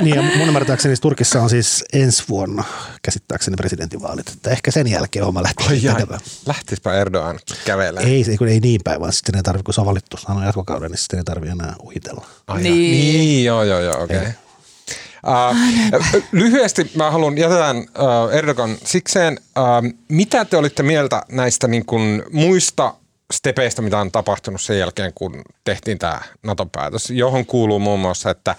niin 0.03 0.15
ja 0.15 0.21
mun 0.21 0.47
ymmärtääkseni 0.47 0.95
Turkissa 1.01 1.41
on 1.41 1.49
siis 1.49 1.85
ensi 1.93 2.23
vuonna 2.29 2.63
käsittääkseni 3.01 3.55
presidentinvaalit, 3.55 4.29
että 4.29 4.49
ehkä 4.49 4.71
sen 4.71 4.87
jälkeen 4.87 5.25
oma 5.25 5.43
lähtee. 5.43 5.65
Lähtispä 6.45 6.93
Erdogan 6.93 7.39
kävelemään. 7.65 8.11
Ei, 8.11 8.25
ei, 8.29 8.49
ei 8.49 8.59
niin 8.59 8.81
päin, 8.83 9.01
vaan 9.01 9.13
sitten 9.13 9.35
ei 9.35 9.43
tarvitse, 9.43 9.63
kun 9.63 9.73
se 9.73 9.81
on 9.81 9.87
valittu, 9.87 10.17
hän 10.27 10.37
on 10.37 10.43
jatkokauden, 10.43 10.91
niin 10.91 10.99
sitten 10.99 11.19
ei 11.19 11.23
tarvitse 11.23 11.51
enää 11.51 11.75
uhitella. 11.83 12.25
Oh, 12.47 12.57
niin. 12.57 12.91
niin, 12.91 13.45
joo, 13.45 13.63
joo, 13.63 13.79
joo, 13.79 14.03
okei. 14.03 14.17
Okay. 14.17 14.31
Lyhyesti 16.31 16.91
mä 16.95 17.11
haluan, 17.11 17.37
jätetään 17.37 17.77
uh, 17.77 18.33
Erdogan 18.33 18.77
sikseen. 18.83 19.39
Uh, 19.57 19.93
mitä 20.09 20.45
te 20.45 20.57
olitte 20.57 20.83
mieltä 20.83 21.21
näistä 21.31 21.67
niin 21.67 21.85
kuin, 21.85 22.23
muista 22.31 22.93
stepeistä, 23.33 23.81
mitä 23.81 23.99
on 23.99 24.11
tapahtunut 24.11 24.61
sen 24.61 24.79
jälkeen, 24.79 25.11
kun 25.15 25.41
tehtiin 25.63 25.99
tämä 25.99 26.21
NATO-päätös, 26.43 27.09
johon 27.09 27.45
kuuluu 27.45 27.79
muun 27.79 27.99
muassa, 27.99 28.29
että 28.29 28.55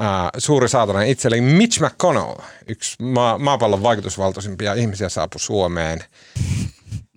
uh, 0.00 0.06
suuri 0.38 0.68
saatana 0.68 1.02
itse, 1.02 1.28
eli 1.28 1.40
Mitch 1.40 1.80
McConnell, 1.80 2.34
yksi 2.68 3.02
ma- 3.02 3.38
maapallon 3.38 3.82
vaikutusvaltaisimpia 3.82 4.74
ihmisiä 4.74 5.08
saapui 5.08 5.40
Suomeen 5.40 6.00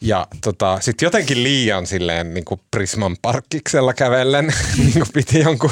ja 0.02 0.28
tota, 0.44 0.78
sitten 0.82 1.06
jotenkin 1.06 1.44
liian 1.44 1.88
silleen 1.88 2.34
niin 2.34 2.46
kuin 2.46 2.62
Prisman 2.72 3.18
parkkiksella 3.22 3.94
kävellen 3.94 4.54
niin 4.78 4.94
kuin 4.94 5.14
piti 5.14 5.40
jonkun 5.40 5.72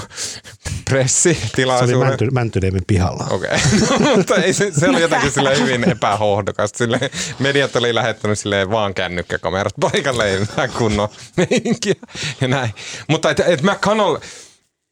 pressitilaisuuden. 0.93 1.89
Se 1.89 1.95
oli 1.95 2.05
Mänty, 2.05 2.27
Mäntyniemen 2.31 2.81
pihalla. 2.87 3.27
Okei, 3.29 3.49
okay. 3.55 3.99
no, 4.09 4.17
mutta 4.17 4.35
ei, 4.35 4.53
se, 4.53 4.71
se 4.71 4.89
oli 4.89 5.01
jotenkin 5.01 5.31
silleen 5.31 5.59
hyvin 5.59 5.89
epähohdokasta. 5.89 6.77
Silleen, 6.77 7.09
mediat 7.39 7.75
oli 7.75 7.95
lähettänyt 7.95 8.39
silleen 8.39 8.69
vaan 8.71 8.93
kännykkäkamerat 8.93 9.73
paikalle, 9.79 10.31
ei 10.31 10.39
mitään 10.39 10.69
kunnon 10.69 11.09
meininkiä 11.37 11.95
ja 12.41 12.47
näin. 12.47 12.73
Mutta 13.09 13.29
et, 13.29 13.39
et 13.39 13.61
McConnell, 13.61 14.17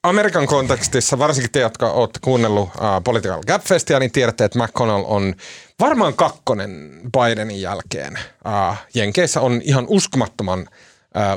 Amerikan 0.04 0.48
kontekstissa, 0.48 1.20
varsinkin 1.20 1.52
te, 1.52 1.60
jotka 1.60 1.92
olette 1.92 2.20
kuunnellut 2.22 2.64
uh, 2.64 3.04
Political 3.04 3.42
Gap-festia, 3.48 4.00
niin 4.00 4.12
tiedätte, 4.12 4.46
että 4.46 4.60
McConnell 4.60 5.04
on 5.08 5.36
varmaan 5.80 6.14
kakkonen 6.14 7.02
Bidenin 7.18 7.62
jälkeen. 7.62 8.20
Uh, 8.46 8.78
Jenkeissä 8.94 9.42
on 9.42 9.62
ihan 9.64 9.86
uskomattoman 9.88 10.68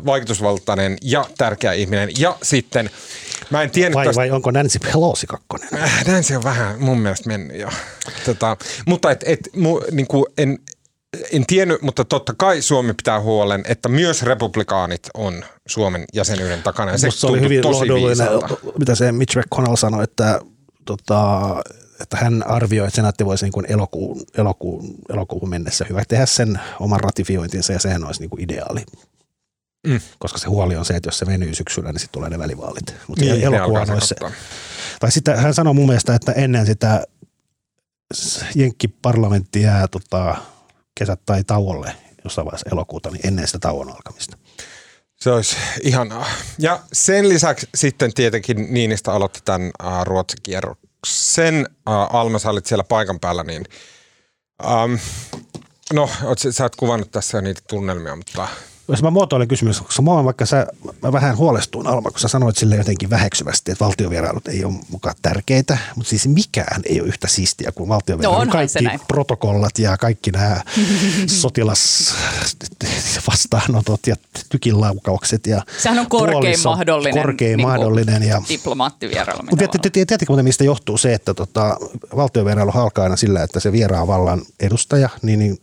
vaikutusvaltainen 0.07 0.99
ja 1.03 1.27
tärkeä 1.39 1.73
ihminen. 1.73 2.09
Ja 2.19 2.37
sitten, 2.43 2.91
mä 3.51 3.63
en 3.63 3.71
tiennyt 3.71 3.95
vai, 3.95 4.07
tästä... 4.07 4.21
vai 4.21 4.31
onko 4.31 4.51
Nancy 4.51 4.79
Pelosi 4.79 5.27
kakkonen? 5.27 5.69
Äh, 5.75 6.05
Nancy 6.07 6.35
on 6.35 6.45
vähän 6.45 6.81
mun 6.83 6.99
mielestä 6.99 7.29
mennyt 7.29 7.61
jo. 7.61 7.69
Tota, 8.25 8.57
mutta 8.87 9.11
et, 9.11 9.25
et, 9.27 9.41
mu, 9.57 9.81
niin 9.91 10.07
kuin 10.07 10.25
en, 10.39 10.59
en 11.33 11.47
tiennyt, 11.47 11.83
mutta 11.83 12.05
totta 12.05 12.35
kai 12.37 12.63
Suomi 12.63 12.95
pitää 12.95 13.21
huolen, 13.21 13.65
että 13.69 13.89
myös 13.89 14.23
republikaanit 14.23 15.03
on 15.15 15.45
Suomen 15.67 16.05
jäsenyyden 16.15 16.63
takana. 16.63 16.93
Ja 16.93 16.99
se, 16.99 17.11
se 17.11 17.27
oli 17.27 17.41
hyvin 17.41 17.63
tosi 17.63 17.85
mitä 18.79 18.95
se 18.95 19.13
Mitch 19.13 19.37
McConnell 19.37 19.77
sanoi, 19.77 20.05
että, 20.05 20.41
tota, 20.85 21.41
että 22.01 22.17
hän 22.17 22.47
arvioi, 22.47 22.87
että 22.87 22.97
senaatti 22.97 23.25
voisi 23.25 23.45
niin 23.45 23.53
kuin 23.53 23.67
elokuun, 23.69 24.23
elokuun, 24.39 24.95
elokuun 25.13 25.49
mennessä 25.49 25.87
hyvä 25.89 26.03
tehdä 26.09 26.27
sen 26.27 26.61
oman 26.81 27.01
ratifiointinsa 27.01 27.73
ja 27.73 27.79
sehän 27.79 28.05
olisi 28.05 28.21
niin 28.21 28.31
kuin 28.31 28.43
ideaali. 28.43 28.85
Mm. 29.87 30.01
Koska 30.19 30.39
se 30.39 30.49
huoli 30.49 30.77
on 30.77 30.85
se, 30.85 30.95
että 30.95 31.09
jos 31.09 31.19
se 31.19 31.27
venyy 31.27 31.55
syksyllä, 31.55 31.93
niin 31.93 32.01
sitten 32.01 32.13
tulee 32.13 32.31
ne 32.31 32.39
välivaalit. 32.39 32.95
Mutta 33.09 33.25
niin, 33.25 33.45
elokuun 33.45 33.91
olisi 33.91 34.07
se. 34.07 34.15
Tai 35.01 35.13
sitten 35.13 35.39
hän 35.39 35.55
sanoi 35.55 35.75
mun 35.75 35.87
mielestä, 35.87 36.15
että 36.15 36.33
ennen 36.33 36.67
sitä 36.67 37.05
Jenkki-parlamentti 38.55 39.63
jää 39.63 39.89
tota, 39.89 40.37
kesät 40.99 41.21
tai 41.27 41.45
tauolle 41.45 41.97
jossain 42.25 42.45
vaiheessa 42.45 42.71
elokuuta, 42.73 43.11
niin 43.11 43.27
ennen 43.27 43.47
sitä 43.47 43.59
tauon 43.59 43.89
alkamista. 43.89 44.39
Se 45.17 45.31
olisi 45.31 45.57
ihanaa. 45.83 46.27
Ja 46.59 46.81
sen 46.93 47.29
lisäksi 47.29 47.69
sitten 47.75 48.15
tietenkin 48.15 48.67
Niinistä 48.71 49.13
aloitti 49.13 49.41
tämän 49.45 49.63
uh, 49.63 50.05
Ruotsin 50.05 50.39
kierroksen. 50.43 51.69
Uh, 51.89 52.17
Alma, 52.17 52.39
sä 52.39 52.51
olit 52.51 52.67
siellä 52.67 52.85
paikan 52.85 53.21
päällä, 53.21 53.43
niin 53.43 53.65
um, 54.65 54.99
no, 55.93 56.11
oot, 56.23 56.39
sä 56.51 56.65
oot 56.65 56.77
kuvannut 56.77 57.11
tässä 57.11 57.39
jo 57.39 57.41
niitä 57.41 57.61
tunnelmia, 57.69 58.17
mutta 58.17 58.49
jos 58.89 59.03
mä 59.03 59.11
muotoilen 59.11 59.49
kysymys, 59.49 59.81
koska 59.81 60.03
mä 60.03 60.11
olen 60.11 60.25
vaikka 60.25 60.47
sä, 60.47 60.67
mä 61.03 61.13
vähän 61.13 61.37
huolestuin 61.37 61.87
Alma, 61.87 62.11
kun 62.11 62.21
sä 62.21 62.29
sanoit 62.29 62.57
sille 62.57 62.77
jotenkin 62.77 63.11
väheksyvästi, 63.11 63.73
että 63.73 63.85
valtiovierailut 63.85 64.49
ei 64.49 64.65
ole 64.65 64.75
mukaan 64.91 65.15
tärkeitä, 65.23 65.79
mutta 65.97 66.11
siis 66.11 66.29
mikään 66.29 66.83
ei 66.85 67.01
ole 67.01 67.09
yhtä 67.09 67.29
siistiä 67.29 67.73
kuin 67.73 67.89
valtiovierailut. 67.89 68.47
No, 68.47 68.53
kaikki 68.53 68.85
protokollat 69.09 69.79
ja 69.79 69.97
kaikki 69.97 70.31
nämä 70.31 70.61
sotilas 71.27 72.15
vastaanotot 73.29 74.07
ja 74.07 74.17
tykinlaukaukset. 74.49 75.47
Ja 75.47 75.63
Sehän 75.79 75.99
on 75.99 76.09
korkein 76.09 76.43
puoliso- 76.43 76.69
mahdollinen, 76.69 77.23
Korkein 77.23 77.57
niin 77.57 77.67
mahdollinen. 77.67 78.23
Ja, 78.23 78.43
diplomaattivierailu. 78.49 79.43
mutta 79.51 79.79
tiedättekö 79.93 80.25
muuten, 80.29 80.45
mistä 80.45 80.65
johtuu 80.65 80.99
se, 80.99 81.15
että 81.15 81.35
tota, 81.35 81.77
valtiovierailu 82.17 82.73
alkaa 82.75 83.05
aina 83.05 83.17
sillä, 83.17 83.43
että 83.43 83.61
se 83.61 83.73
vieraan 83.73 84.07
vallan 84.07 84.43
edustaja, 84.61 85.09
niin, 85.23 85.39
niin 85.39 85.59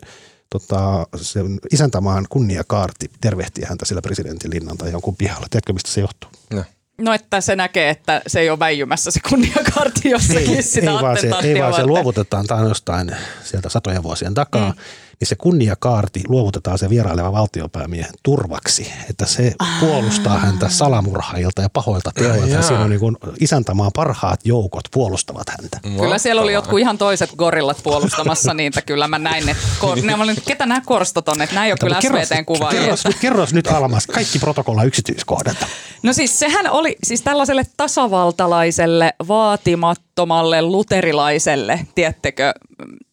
tota, 0.51 1.07
se 1.15 1.39
isäntämaan 1.71 2.25
kunniakaarti 2.29 3.11
tervehtii 3.21 3.63
häntä 3.63 3.85
sillä 3.85 4.01
presidentin 4.01 4.51
linnan 4.51 4.77
tai 4.77 4.91
jonkun 4.91 5.15
pihalla. 5.15 5.47
Tiedätkö, 5.49 5.73
mistä 5.73 5.89
se 5.89 6.01
johtuu? 6.01 6.29
No. 6.53 6.63
No, 7.01 7.13
että 7.13 7.41
se 7.41 7.55
näkee, 7.55 7.89
että 7.89 8.21
se 8.27 8.39
ei 8.39 8.49
ole 8.49 8.59
väijymässä 8.59 9.11
se 9.11 9.19
kunniakartti 9.29 10.09
jossakin 10.09 10.63
sitä 10.63 10.91
ei, 10.91 10.97
vaan 11.01 11.17
se, 11.21 11.31
ei 11.43 11.61
vaan 11.61 11.73
se 11.73 11.85
luovutetaan, 11.85 12.47
tämä 12.47 12.61
jostain 12.61 13.15
sieltä 13.43 13.69
satojen 13.69 14.03
vuosien 14.03 14.33
takaa, 14.33 14.69
mm. 14.69 14.75
Niin 15.21 15.27
se 15.27 15.35
kunniakaarti 15.35 16.21
luovutetaan 16.27 16.77
se 16.77 16.89
vieraileva 16.89 17.31
valtiopäämiehen 17.31 18.13
turvaksi, 18.23 18.91
että 19.09 19.25
se 19.25 19.53
puolustaa 19.79 20.37
häntä 20.39 20.69
salamurhailta 20.69 21.61
ja 21.61 21.69
pahoilta 21.69 22.11
teoilta. 22.15 22.47
Ja 22.47 22.61
siinä 22.61 22.79
on 22.83 22.89
niin 22.89 22.99
kuin 22.99 23.17
isäntämaan 23.39 23.91
parhaat 23.95 24.39
joukot 24.43 24.83
puolustavat 24.91 25.49
häntä. 25.49 25.79
Kyllä 25.99 26.17
siellä 26.17 26.41
oli 26.41 26.53
jotkut 26.53 26.79
ihan 26.79 26.97
toiset 26.97 27.29
gorillat 27.37 27.77
puolustamassa 27.83 28.53
niitä. 28.53 28.81
Kyllä 28.81 29.07
mä 29.07 29.19
näin 29.19 29.45
ne. 29.51 29.55
Kor- 29.79 30.01
ne 30.01 30.15
olin, 30.15 30.35
ketä 30.47 30.65
nämä 30.65 30.81
korstot 30.85 31.29
on, 31.29 31.41
että 31.41 31.55
nämä 31.55 31.65
ei 31.65 31.71
ole 31.71 31.77
kyllä 31.79 31.99
Kerros- 32.01 32.27
SVTn 32.27 32.45
kuvaajia. 32.45 32.81
kerros, 32.81 33.03
kerros 33.21 33.53
nyt 33.53 33.67
Almas 33.67 34.07
kaikki 34.07 34.39
protokolla 34.39 34.83
yksityiskohdat. 34.83 35.57
No 36.03 36.13
siis 36.13 36.39
sehän 36.39 36.69
oli 36.71 36.95
siis 37.03 37.21
tällaiselle 37.21 37.63
tasavaltalaiselle, 37.77 39.13
vaatimattomalle, 39.27 40.61
luterilaiselle, 40.61 41.79
tiettekö, 41.95 42.53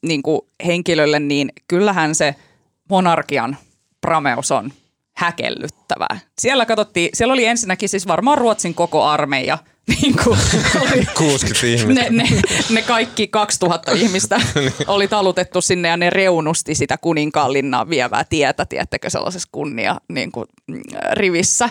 niin 0.02 0.22
kuin 0.22 0.40
henkilölle, 0.66 1.20
niin 1.20 1.52
kyllähän 1.68 2.14
se 2.14 2.35
monarkian 2.90 3.57
prameus 4.00 4.52
on 4.52 4.72
häkellyttävää. 5.18 6.18
Siellä 6.38 6.66
katsottiin, 6.66 7.11
siellä 7.14 7.33
oli 7.33 7.44
ensinnäkin 7.44 7.88
siis 7.88 8.07
varmaan 8.07 8.38
Ruotsin 8.38 8.74
koko 8.74 9.04
armeija, 9.04 9.59
niin 10.02 10.14
kuin 10.24 10.38
oli, 10.81 11.07
60 11.18 11.66
ihmistä. 11.66 12.11
ne, 12.11 12.11
ne, 12.11 12.42
ne 12.70 12.83
kaikki 12.83 13.28
2000 13.28 13.92
ihmistä 13.92 14.40
oli 14.87 15.09
talutettu 15.09 15.61
sinne 15.61 15.88
ja 15.88 15.96
ne 15.96 16.11
reunusti 16.11 16.74
sitä 16.74 16.98
kuninkaan 16.98 17.52
linnaan 17.52 17.90
vievää 17.90 18.24
tietä, 18.24 18.66
tiedättekö, 18.66 19.11
sellaisessa 19.11 19.48
kunnia 19.52 20.00
niin 20.09 20.33
kuin, 20.33 20.46
mm, 20.66 20.81
rivissä. 21.12 21.70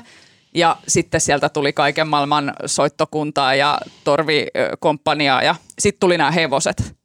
Ja 0.53 0.77
sitten 0.87 1.21
sieltä 1.21 1.49
tuli 1.49 1.73
kaiken 1.73 2.07
maailman 2.07 2.53
soittokuntaa 2.65 3.55
ja 3.55 3.79
torvikomppaniaa 4.03 5.43
ja 5.43 5.55
sitten 5.79 5.99
tuli 5.99 6.17
nämä 6.17 6.31
hevoset. 6.31 6.96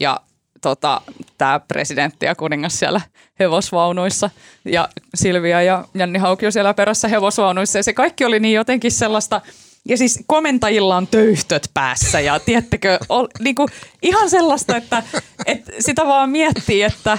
Ja 0.00 0.20
tota, 0.60 1.00
tämä 1.38 1.60
presidentti 1.60 2.26
ja 2.26 2.34
kuningas 2.34 2.78
siellä 2.78 3.00
hevosvaunuissa 3.40 4.30
ja 4.64 4.88
Silvia 5.14 5.62
ja 5.62 5.84
Janni 5.94 6.18
Haukio 6.18 6.50
siellä 6.50 6.74
perässä 6.74 7.08
hevosvaunuissa. 7.08 7.78
Ja 7.78 7.82
se 7.82 7.92
kaikki 7.92 8.24
oli 8.24 8.40
niin 8.40 8.54
jotenkin 8.54 8.92
sellaista, 8.92 9.40
ja 9.88 9.96
siis 9.96 10.24
komentajilla 10.26 10.96
on 10.96 11.06
töyhtöt 11.06 11.70
päässä 11.74 12.20
ja 12.20 12.40
tiedättekö, 12.40 12.98
ol, 13.08 13.26
niinku, 13.40 13.68
ihan 14.02 14.30
sellaista, 14.30 14.76
että, 14.76 15.02
että 15.46 15.72
sitä 15.80 16.06
vaan 16.06 16.30
miettii, 16.30 16.82
että 16.82 17.18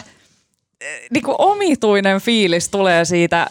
niin 1.12 1.24
kuin 1.24 1.36
omituinen 1.40 2.22
fiilis 2.22 2.70
tulee 2.70 3.06
siitä 3.06 3.48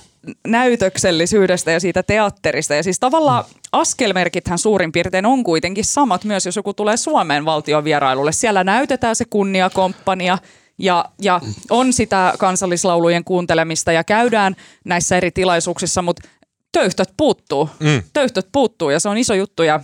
näytöksellisyydestä 0.47 1.71
ja 1.71 1.81
siitä 1.81 2.03
teatterista. 2.03 2.75
Ja 2.75 2.83
siis 2.83 3.01
tavallaan 3.01 3.45
askelmerkithän 3.73 4.59
suurin 4.59 4.93
piirtein 4.93 5.27
on 5.27 5.45
kuitenkin 5.45 5.85
samat 5.85 6.25
myös, 6.25 6.47
jos 6.47 6.57
joku 6.57 6.75
tulee 6.75 6.97
Suomeen 6.97 7.45
valtiovierailulle. 7.45 8.33
Siellä 8.33 8.65
näytetään 8.65 9.17
se 9.17 9.25
kunniakomppania 9.31 10.39
ja, 10.79 11.05
ja 11.23 11.41
on 11.71 11.93
sitä 11.93 12.35
kansallislaulujen 12.39 13.25
kuuntelemista 13.25 13.93
ja 13.93 14.05
käydään 14.05 14.57
näissä 14.85 15.17
eri 15.17 15.31
tilaisuuksissa, 15.31 16.03
mutta 16.03 16.29
töyhtöt 16.73 17.09
puuttuu. 17.17 17.71
Mm. 17.81 18.03
Töyhtöt 18.13 18.49
puuttuu 18.53 18.91
ja 18.91 19.01
se 19.01 19.09
on 19.09 19.19
iso 19.19 19.35
juttu 19.35 19.63
ja 19.63 19.81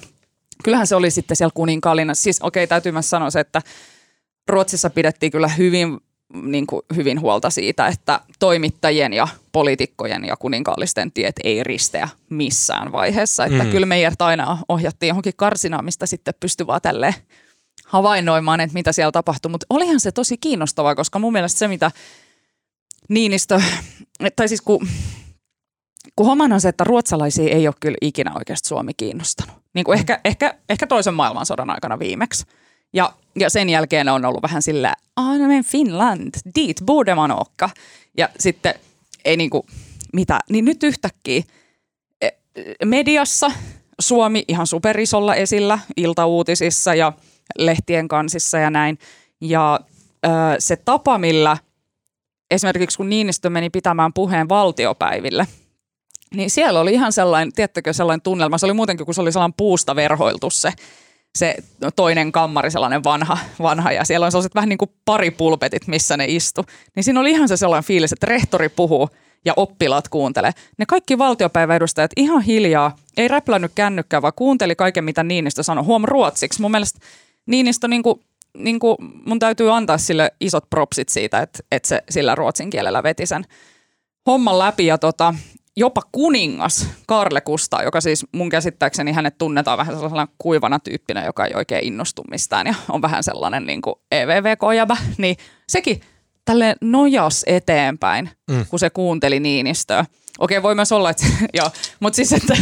kyllähän 0.64 0.86
se 0.86 0.96
oli 0.96 1.10
sitten 1.10 1.36
siellä 1.36 1.52
kuninkaallina. 1.54 2.14
Siis 2.14 2.42
okei, 2.42 2.64
okay, 2.64 2.68
täytyy 2.68 2.92
myös 2.92 3.10
sanoa 3.10 3.30
se, 3.30 3.40
että 3.40 3.62
Ruotsissa 4.48 4.90
pidettiin 4.90 5.32
kyllä 5.32 5.48
hyvin, 5.48 6.00
niin 6.32 6.66
kuin, 6.66 6.82
hyvin 6.96 7.20
huolta 7.20 7.50
siitä, 7.50 7.86
että 7.86 8.20
toimittajien 8.38 9.12
ja 9.12 9.28
poliitikkojen 9.52 10.24
ja 10.24 10.36
kuninkaallisten 10.36 11.12
tiet 11.12 11.36
ei 11.44 11.64
risteä 11.64 12.08
missään 12.30 12.92
vaiheessa. 12.92 13.44
Että 13.44 13.64
mm. 13.64 13.70
kyllä 13.70 13.86
meidät 13.86 14.22
aina 14.22 14.58
ohjattiin 14.68 15.08
johonkin 15.08 15.32
karsinaan, 15.36 15.84
mistä 15.84 16.06
sitten 16.06 16.34
pystyi 16.40 16.66
vaan 16.66 16.80
tälleen 16.80 17.14
havainnoimaan, 17.86 18.60
että 18.60 18.74
mitä 18.74 18.92
siellä 18.92 19.12
tapahtui. 19.12 19.50
Mutta 19.50 19.66
olihan 19.70 20.00
se 20.00 20.12
tosi 20.12 20.38
kiinnostavaa, 20.38 20.94
koska 20.94 21.18
mun 21.18 21.32
mielestä 21.32 21.58
se, 21.58 21.68
mitä 21.68 21.90
Niinistö, 23.08 23.60
tai 24.36 24.48
siis 24.48 24.60
kun, 24.60 24.88
kun 26.16 26.26
homman 26.26 26.52
on 26.52 26.60
se, 26.60 26.68
että 26.68 26.84
ruotsalaisia 26.84 27.54
ei 27.54 27.68
ole 27.68 27.74
kyllä 27.80 27.98
ikinä 28.02 28.32
oikeasti 28.34 28.68
Suomi 28.68 28.94
kiinnostanut. 28.94 29.56
Niin 29.74 29.84
kuin 29.84 29.98
ehkä, 29.98 30.20
ehkä, 30.24 30.54
ehkä 30.68 30.86
toisen 30.86 31.14
maailmansodan 31.14 31.70
aikana 31.70 31.98
viimeksi. 31.98 32.44
Ja, 32.92 33.12
ja 33.38 33.50
sen 33.50 33.68
jälkeen 33.68 34.08
on 34.08 34.24
ollut 34.24 34.42
vähän 34.42 34.62
sillä, 34.62 34.94
ah, 35.16 35.38
no 35.38 35.48
men 35.48 35.64
Finland, 35.64 36.34
dit 36.54 36.76
borde 36.86 37.14
man 37.14 37.30
åka. 37.30 37.70
Ja 38.16 38.28
sitten 38.38 38.74
ei 39.24 39.36
niinku, 39.36 39.66
mitä, 40.12 40.40
niin 40.50 40.64
nyt 40.64 40.82
yhtäkkiä 40.82 41.42
e, 42.20 42.28
mediassa 42.84 43.52
Suomi 44.00 44.44
ihan 44.48 44.66
superisolla 44.66 45.34
esillä 45.34 45.78
iltauutisissa 45.96 46.94
ja 46.94 47.12
lehtien 47.58 48.08
kansissa 48.08 48.58
ja 48.58 48.70
näin. 48.70 48.98
Ja 49.40 49.80
ö, 50.26 50.28
se 50.58 50.76
tapa, 50.76 51.18
millä 51.18 51.56
esimerkiksi 52.50 52.96
kun 52.96 53.08
Niinistö 53.08 53.50
meni 53.50 53.70
pitämään 53.70 54.12
puheen 54.12 54.48
valtiopäiville, 54.48 55.46
niin 56.34 56.50
siellä 56.50 56.80
oli 56.80 56.92
ihan 56.92 57.12
sellainen, 57.12 57.52
tiettäkö 57.52 57.92
sellainen 57.92 58.22
tunnelma, 58.22 58.58
se 58.58 58.66
oli 58.66 58.72
muutenkin, 58.72 59.06
kun 59.06 59.14
se 59.14 59.20
oli 59.20 59.32
sellainen 59.32 59.54
puusta 59.56 59.96
verhoiltu 59.96 60.50
se 60.50 60.72
se 61.38 61.54
toinen 61.96 62.32
kammari, 62.32 62.70
sellainen 62.70 63.04
vanha, 63.04 63.38
vanha 63.62 63.92
ja 63.92 64.04
siellä 64.04 64.26
on 64.26 64.32
sellaiset 64.32 64.54
vähän 64.54 64.68
niin 64.68 64.78
kuin 64.78 64.90
pari 65.04 65.30
pulpetit, 65.30 65.86
missä 65.86 66.16
ne 66.16 66.24
istu. 66.28 66.64
Niin 66.96 67.04
siinä 67.04 67.20
oli 67.20 67.30
ihan 67.30 67.48
se 67.48 67.56
sellainen 67.56 67.86
fiilis, 67.86 68.12
että 68.12 68.26
rehtori 68.26 68.68
puhuu 68.68 69.08
ja 69.44 69.52
oppilaat 69.56 70.08
kuuntelee. 70.08 70.52
Ne 70.78 70.86
kaikki 70.86 71.18
valtiopäiväedustajat 71.18 72.10
ihan 72.16 72.42
hiljaa, 72.42 72.96
ei 73.16 73.28
räplännyt 73.28 73.72
kännykkää, 73.74 74.22
vaan 74.22 74.32
kuunteli 74.36 74.76
kaiken, 74.76 75.04
mitä 75.04 75.22
Niinistö 75.22 75.62
sanoi. 75.62 75.84
Huom 75.84 76.04
ruotsiksi. 76.04 76.60
Mun 76.60 76.70
mielestä 76.70 77.00
Niinistö 77.46 77.88
niin 77.88 78.02
kuin, 78.02 78.20
niin 78.56 78.78
kuin 78.78 78.96
mun 79.26 79.38
täytyy 79.38 79.76
antaa 79.76 79.98
sille 79.98 80.32
isot 80.40 80.70
propsit 80.70 81.08
siitä, 81.08 81.40
että, 81.40 81.58
että 81.72 81.88
se 81.88 82.02
sillä 82.10 82.34
ruotsin 82.34 82.70
kielellä 82.70 83.02
veti 83.02 83.26
sen 83.26 83.44
homman 84.26 84.58
läpi. 84.58 84.86
Ja 84.86 84.98
tota, 84.98 85.34
jopa 85.80 86.02
kuningas 86.12 86.86
Karle 87.06 87.40
Kustaa, 87.40 87.82
joka 87.82 88.00
siis 88.00 88.26
mun 88.32 88.48
käsittääkseni 88.48 89.12
hänet 89.12 89.38
tunnetaan 89.38 89.78
vähän 89.78 89.94
sellaisena 89.94 90.28
kuivana 90.38 90.78
tyyppinä, 90.78 91.24
joka 91.24 91.46
ei 91.46 91.52
oikein 91.54 91.84
innostu 91.84 92.22
mistään 92.30 92.66
ja 92.66 92.74
on 92.88 93.02
vähän 93.02 93.24
sellainen 93.24 93.66
niin 93.66 93.82
kuin 93.82 93.94
EVV-kojäbä, 94.12 94.96
niin 95.18 95.36
sekin 95.68 96.00
tälle 96.44 96.76
nojas 96.80 97.44
eteenpäin, 97.46 98.30
mm. 98.50 98.66
kun 98.66 98.78
se 98.78 98.90
kuunteli 98.90 99.40
Niinistöä. 99.40 100.04
Okei, 100.38 100.62
voi 100.62 100.74
myös 100.74 100.92
olla, 100.92 101.10
että 101.10 101.26
joo, 101.58 101.70
mutta 102.00 102.16
siis, 102.16 102.32
että 102.32 102.56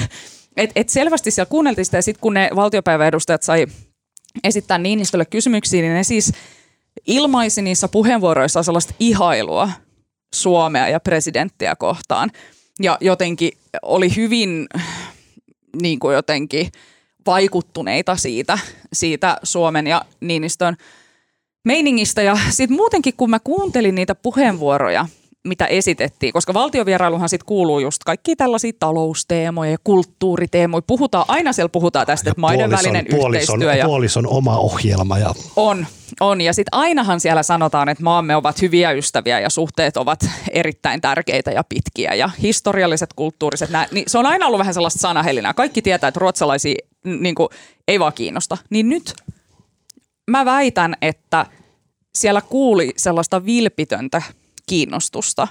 et, 0.56 0.70
et 0.76 0.88
selvästi 0.88 1.30
siellä 1.30 1.50
kuunneltiin 1.50 1.84
sitä 1.84 1.98
ja 1.98 2.02
sitten 2.02 2.20
kun 2.20 2.34
ne 2.34 2.50
valtiopäiväedustajat 2.56 3.42
sai 3.42 3.66
esittää 4.44 4.78
Niinistölle 4.78 5.24
kysymyksiä, 5.24 5.82
niin 5.82 5.94
ne 5.94 6.04
siis 6.04 6.32
ilmaisi 7.06 7.62
niissä 7.62 7.88
puheenvuoroissa 7.88 8.62
sellaista 8.62 8.94
ihailua 9.00 9.70
Suomea 10.34 10.88
ja 10.88 11.00
presidenttiä 11.00 11.76
kohtaan– 11.76 12.30
ja 12.82 12.98
jotenkin 13.00 13.52
oli 13.82 14.16
hyvin 14.16 14.66
niin 15.82 15.98
kuin 15.98 16.14
jotenkin 16.14 16.72
vaikuttuneita 17.26 18.16
siitä, 18.16 18.58
siitä 18.92 19.36
Suomen 19.42 19.86
ja 19.86 20.04
Niinistön 20.20 20.76
meiningistä. 21.64 22.22
Ja 22.22 22.38
sitten 22.50 22.76
muutenkin, 22.76 23.14
kun 23.16 23.30
mä 23.30 23.38
kuuntelin 23.38 23.94
niitä 23.94 24.14
puheenvuoroja, 24.14 25.08
mitä 25.48 25.66
esitettiin, 25.66 26.32
koska 26.32 26.54
valtiovierailuhan 26.54 27.28
sitten 27.28 27.46
kuuluu 27.46 27.78
just 27.78 28.04
kaikki 28.04 28.36
tällaisia 28.36 28.72
talousteemoja 28.78 29.70
ja 29.70 29.76
kulttuuriteemoja. 29.84 30.82
Puhutaan, 30.82 31.24
aina 31.28 31.52
siellä 31.52 31.68
puhutaan 31.68 32.06
tästä, 32.06 32.30
että 32.30 32.40
maiden 32.40 32.70
puolison, 32.70 32.92
välinen 32.92 33.06
puolison, 33.10 33.62
yhteistyö. 33.62 33.74
Ja 33.74 33.84
puolison 33.84 34.26
oma 34.26 34.58
ohjelma. 34.58 35.18
Ja... 35.18 35.34
On, 35.56 35.86
on. 36.20 36.40
Ja 36.40 36.52
sitten 36.52 36.78
ainahan 36.78 37.20
siellä 37.20 37.42
sanotaan, 37.42 37.88
että 37.88 38.04
maamme 38.04 38.36
ovat 38.36 38.62
hyviä 38.62 38.92
ystäviä 38.92 39.40
ja 39.40 39.50
suhteet 39.50 39.96
ovat 39.96 40.20
erittäin 40.50 41.00
tärkeitä 41.00 41.50
ja 41.50 41.64
pitkiä. 41.68 42.14
Ja 42.14 42.30
historialliset, 42.42 43.12
kulttuuriset, 43.12 43.70
nää, 43.70 43.86
niin 43.90 44.04
se 44.06 44.18
on 44.18 44.26
aina 44.26 44.46
ollut 44.46 44.58
vähän 44.58 44.74
sellaista 44.74 45.00
sanahelinää. 45.00 45.54
Kaikki 45.54 45.82
tietää, 45.82 46.08
että 46.08 46.20
ruotsalaisia 46.20 46.74
niin 47.04 47.34
kuin, 47.34 47.48
ei 47.88 48.00
vaan 48.00 48.12
kiinnosta. 48.12 48.56
Niin 48.70 48.88
nyt 48.88 49.14
mä 50.30 50.44
väitän, 50.44 50.94
että 51.02 51.46
siellä 52.14 52.40
kuuli 52.40 52.92
sellaista 52.96 53.44
vilpitöntä 53.44 54.22
kiinnostusta 54.68 55.48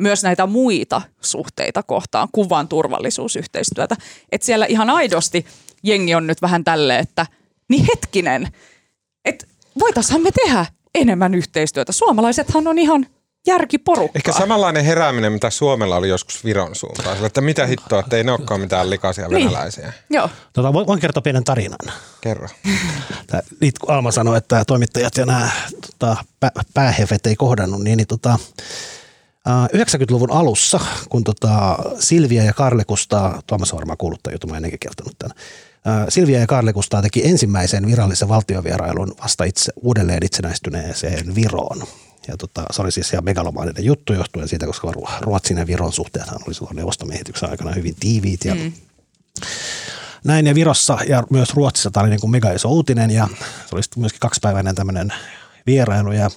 myös 0.00 0.22
näitä 0.22 0.46
muita 0.46 1.02
suhteita 1.20 1.82
kohtaan, 1.82 2.28
kuvan 2.32 2.68
turvallisuusyhteistyötä. 2.68 3.96
Että 4.32 4.46
siellä 4.46 4.66
ihan 4.66 4.90
aidosti 4.90 5.46
jengi 5.82 6.14
on 6.14 6.26
nyt 6.26 6.42
vähän 6.42 6.64
tälle, 6.64 6.98
että 6.98 7.26
niin 7.68 7.84
hetkinen, 7.84 8.48
että 9.24 9.46
voitaisiin 9.78 10.22
me 10.22 10.30
tehdä 10.44 10.66
enemmän 10.94 11.34
yhteistyötä. 11.34 11.92
Suomalaisethan 11.92 12.66
on 12.66 12.78
ihan 12.78 13.06
järkiporukkaa. 13.48 14.12
Ehkä 14.14 14.32
samanlainen 14.32 14.84
herääminen, 14.84 15.32
mitä 15.32 15.50
Suomella 15.50 15.96
oli 15.96 16.08
joskus 16.08 16.44
Viron 16.44 16.74
suuntaan. 16.74 17.14
Sillä, 17.16 17.26
että 17.26 17.40
mitä 17.40 17.66
hittoa, 17.66 18.00
että 18.00 18.16
ei 18.16 18.24
ne 18.24 18.32
olekaan 18.32 18.60
mitään 18.60 18.90
likaisia 18.90 19.28
Niin. 19.28 19.46
venäläisiä. 19.48 19.92
Joo. 20.10 20.30
Tota, 20.52 20.72
voin 20.72 20.86
voin 20.86 21.00
kertoa 21.00 21.22
pienen 21.22 21.44
tarinan. 21.44 21.78
Kerro. 22.20 22.48
Tää, 23.26 23.42
niitä, 23.60 23.80
kun 23.80 23.90
Alma 23.94 24.10
sanoi, 24.10 24.36
että 24.38 24.64
toimittajat 24.64 25.16
ja 25.16 25.26
nämä 25.26 25.50
tota, 25.98 26.16
pä, 26.40 26.50
päähefet 26.74 27.26
ei 27.26 27.36
kohdannut, 27.36 27.82
niin, 27.82 27.96
niin 27.96 28.06
tota, 28.06 28.38
ää, 29.46 29.66
90-luvun 29.66 30.32
alussa, 30.32 30.80
kun 31.08 31.24
tota, 31.24 31.78
Silvia 31.98 32.42
ja 32.44 32.52
Karle 32.52 32.84
Kustaa, 32.84 33.42
Tuomas 33.46 33.72
on 33.72 33.76
varmaan 33.76 33.98
kuullut 33.98 34.22
tämän 34.22 34.34
jutun, 34.34 34.50
mä 34.50 34.54
en 34.54 34.58
ennenkin 34.58 34.78
kertonut 34.78 35.18
tämän, 35.18 35.36
ää, 35.84 36.06
Silvia 36.08 36.38
ja 36.38 36.46
Karle 36.46 36.72
Kustaa 36.72 37.02
teki 37.02 37.28
ensimmäisen 37.28 37.86
virallisen 37.86 38.28
valtiovierailun 38.28 39.14
vasta 39.22 39.44
itse, 39.44 39.72
uudelleen 39.82 40.24
itsenäistyneeseen 40.24 41.34
Viroon. 41.34 41.82
Ja 42.28 42.36
tota, 42.36 42.64
se 42.70 42.82
oli 42.82 42.92
siis 42.92 43.12
ihan 43.12 43.24
megalomaaninen 43.24 43.84
juttu 43.84 44.12
johtuen 44.12 44.48
siitä, 44.48 44.66
koska 44.66 44.92
Ru- 44.92 45.20
Ruotsin 45.20 45.58
ja 45.58 45.66
Viron 45.66 45.92
suhteethan 45.92 46.38
oli 46.46 46.54
silloin 46.54 46.76
neuvostomiehityksen 46.76 47.50
aikana 47.50 47.72
hyvin 47.72 47.94
tiiviit 48.00 48.44
ja 48.44 48.54
mm. 48.54 48.72
näin. 50.24 50.46
Ja 50.46 50.54
Virossa 50.54 50.98
ja 51.08 51.24
myös 51.30 51.54
Ruotsissa 51.54 51.90
tämä 51.90 52.02
oli 52.02 52.10
niin 52.10 52.20
kuin 52.20 52.30
mega 52.30 52.52
iso 52.52 52.68
uutinen 52.68 53.10
ja 53.10 53.28
se 53.66 53.74
oli 53.74 53.82
sitten 53.82 54.00
myöskin 54.00 54.20
kaksipäiväinen 54.20 54.74
tämmöinen 54.74 55.12
vierailu. 55.66 56.12
Ja 56.12 56.30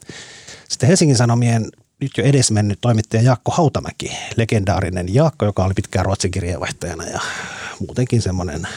sitten 0.70 0.88
Helsingin 0.88 1.18
Sanomien 1.18 1.70
nyt 2.02 2.12
jo 2.18 2.24
edesmennyt 2.24 2.80
toimittaja 2.82 3.24
Jaakko 3.24 3.52
Hautamäki, 3.52 4.12
legendaarinen 4.36 5.14
Jaakko, 5.14 5.46
joka 5.46 5.66
oli 5.66 5.74
pitkään 5.74 6.06
Ruotsin 6.06 6.32
kirjeenvaihtajana 6.32 7.06
ja 7.06 7.20
muutenkin 7.80 8.22
semmoinen 8.22 8.68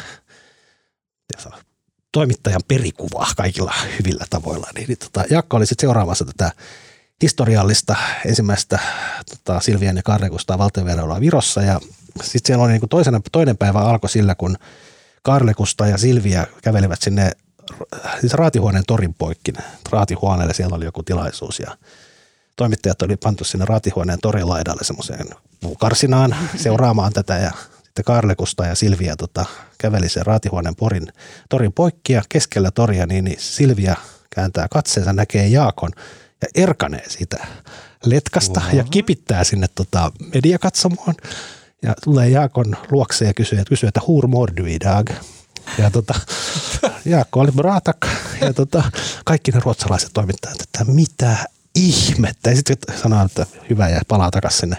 toimittajan 2.14 2.60
perikuva 2.68 3.26
kaikilla 3.36 3.74
hyvillä 3.98 4.24
tavoilla. 4.30 4.68
Niin, 4.74 4.88
niin 4.88 4.98
tota, 4.98 5.24
Jaakko 5.30 5.56
oli 5.56 5.66
sitten 5.66 5.86
seuraamassa 5.86 6.24
tätä 6.24 6.52
historiallista 7.22 7.96
ensimmäistä 8.26 8.78
tota, 9.30 9.60
Silvian 9.60 9.96
ja 9.96 10.02
Karlekustaa 10.02 10.58
valtionvierailua 10.58 11.20
Virossa. 11.20 11.62
Ja 11.62 11.80
sitten 12.22 12.46
siellä 12.46 12.64
oli 12.64 12.72
niin 12.72 12.80
kuin 12.80 12.90
toisena, 12.90 13.20
toinen 13.32 13.56
päivä 13.56 13.78
alkoi 13.78 14.10
sillä, 14.10 14.34
kun 14.34 14.56
Karlekusta 15.22 15.86
ja 15.86 15.98
Silviä 15.98 16.46
kävelivät 16.62 17.02
sinne 17.02 17.30
siis 18.20 18.34
raatihuoneen 18.34 18.84
torin 18.86 19.14
poikki, 19.14 19.52
raatihuoneelle, 19.90 20.54
siellä 20.54 20.76
oli 20.76 20.84
joku 20.84 21.02
tilaisuus 21.02 21.60
ja 21.60 21.76
toimittajat 22.56 23.02
oli 23.02 23.16
pantu 23.16 23.44
sinne 23.44 23.64
raatihuoneen 23.64 24.18
torin 24.22 24.48
laidalle 24.48 24.84
semmoiseen 24.84 25.26
puukarsinaan 25.60 26.36
seuraamaan 26.56 27.12
tätä. 27.12 27.38
Ja 27.38 27.50
sitten 27.84 28.04
Karlekusta 28.04 28.66
ja 28.66 28.74
Silviä 28.74 29.16
tota, 29.16 29.44
käveli 29.78 30.08
sen 30.08 30.26
raatihuoneen 30.26 30.76
porin, 30.76 31.06
torin 31.48 31.72
poikki. 31.72 32.12
Ja 32.12 32.22
keskellä 32.28 32.70
toria 32.70 33.06
niin, 33.06 33.24
niin 33.24 33.40
Silviä 33.40 33.96
kääntää 34.34 34.66
katseensa, 34.70 35.12
näkee 35.12 35.46
Jaakon 35.46 35.90
ja 36.44 36.62
erkanee 36.62 37.04
sitä 37.08 37.46
letkasta 38.04 38.60
wow. 38.60 38.76
ja 38.76 38.84
kipittää 38.90 39.44
sinne 39.44 39.66
tota 39.74 40.12
mediakatsomoon. 40.34 41.14
Ja 41.82 41.94
tulee 42.04 42.28
Jaakon 42.28 42.76
luokse 42.90 43.24
ja 43.24 43.34
kysyy, 43.34 43.58
että, 43.58 43.68
kysyy, 43.68 43.88
että 43.88 44.00
hur 44.06 44.26
mår 44.26 44.50
du 44.56 44.66
idag? 44.66 45.10
Ja 45.78 45.90
tota, 45.90 46.14
Jaakko 47.04 47.40
oli 47.40 47.52
bratak 47.52 48.06
ja 48.40 48.52
tota, 48.52 48.84
kaikki 49.24 49.50
ne 49.50 49.60
ruotsalaiset 49.64 50.10
toimittajat, 50.14 50.60
että 50.60 50.84
mitä 50.84 51.36
ihmettä. 51.74 52.50
Ja 52.50 52.56
sitten 52.56 52.98
sanoo, 53.02 53.24
että 53.24 53.46
hyvä 53.70 53.88
ja 53.88 54.00
palaa 54.08 54.30
takaisin 54.30 54.60
sinne 54.60 54.76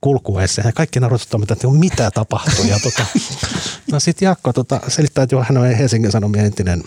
kulkueeseen. 0.00 0.66
Ja 0.66 0.72
kaikki 0.72 1.00
ne 1.00 1.08
ruotsalaiset 1.08 1.30
toimittajat, 1.30 1.64
että 1.64 1.78
mitä 1.78 2.10
tapahtui. 2.10 2.68
Ja 2.68 2.78
tota, 2.82 3.06
no 3.92 4.00
sitten 4.00 4.26
Jaakko 4.26 4.52
tota, 4.52 4.80
selittää, 4.88 5.24
että 5.24 5.44
hän 5.44 5.58
on 5.58 5.66
Helsingin 5.66 6.12
Sanomien 6.12 6.46
entinen 6.46 6.84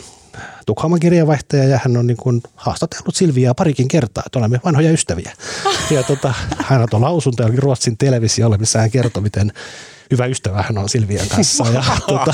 Tukholman 0.66 1.00
kirjeenvaihtaja 1.00 1.64
ja 1.64 1.80
hän 1.84 1.98
on 1.98 2.08
niin 2.08 2.18
kuin 2.18 2.42
haastatellut 2.56 3.16
Silviaa 3.16 3.54
parikin 3.54 3.88
kertaa, 3.88 4.24
että 4.26 4.40
olemme 4.40 4.60
vanhoja 4.66 4.92
ystäviä. 4.92 5.32
Ja 5.92 6.04
tota, 6.04 6.34
hän 6.58 6.82
antoi 6.82 7.00
lausunto 7.00 7.48
Ruotsin 7.56 7.98
televisiolle, 7.98 8.58
missä 8.58 8.80
hän 8.80 8.92
kertoi, 8.92 9.24
miten 9.24 9.54
hyvä 10.12 10.26
ystävä 10.26 10.62
hän 10.62 10.78
on 10.78 10.90
Silvian 10.90 11.28
kanssa 11.28 11.66
ja 11.68 11.84
tota, 12.08 12.34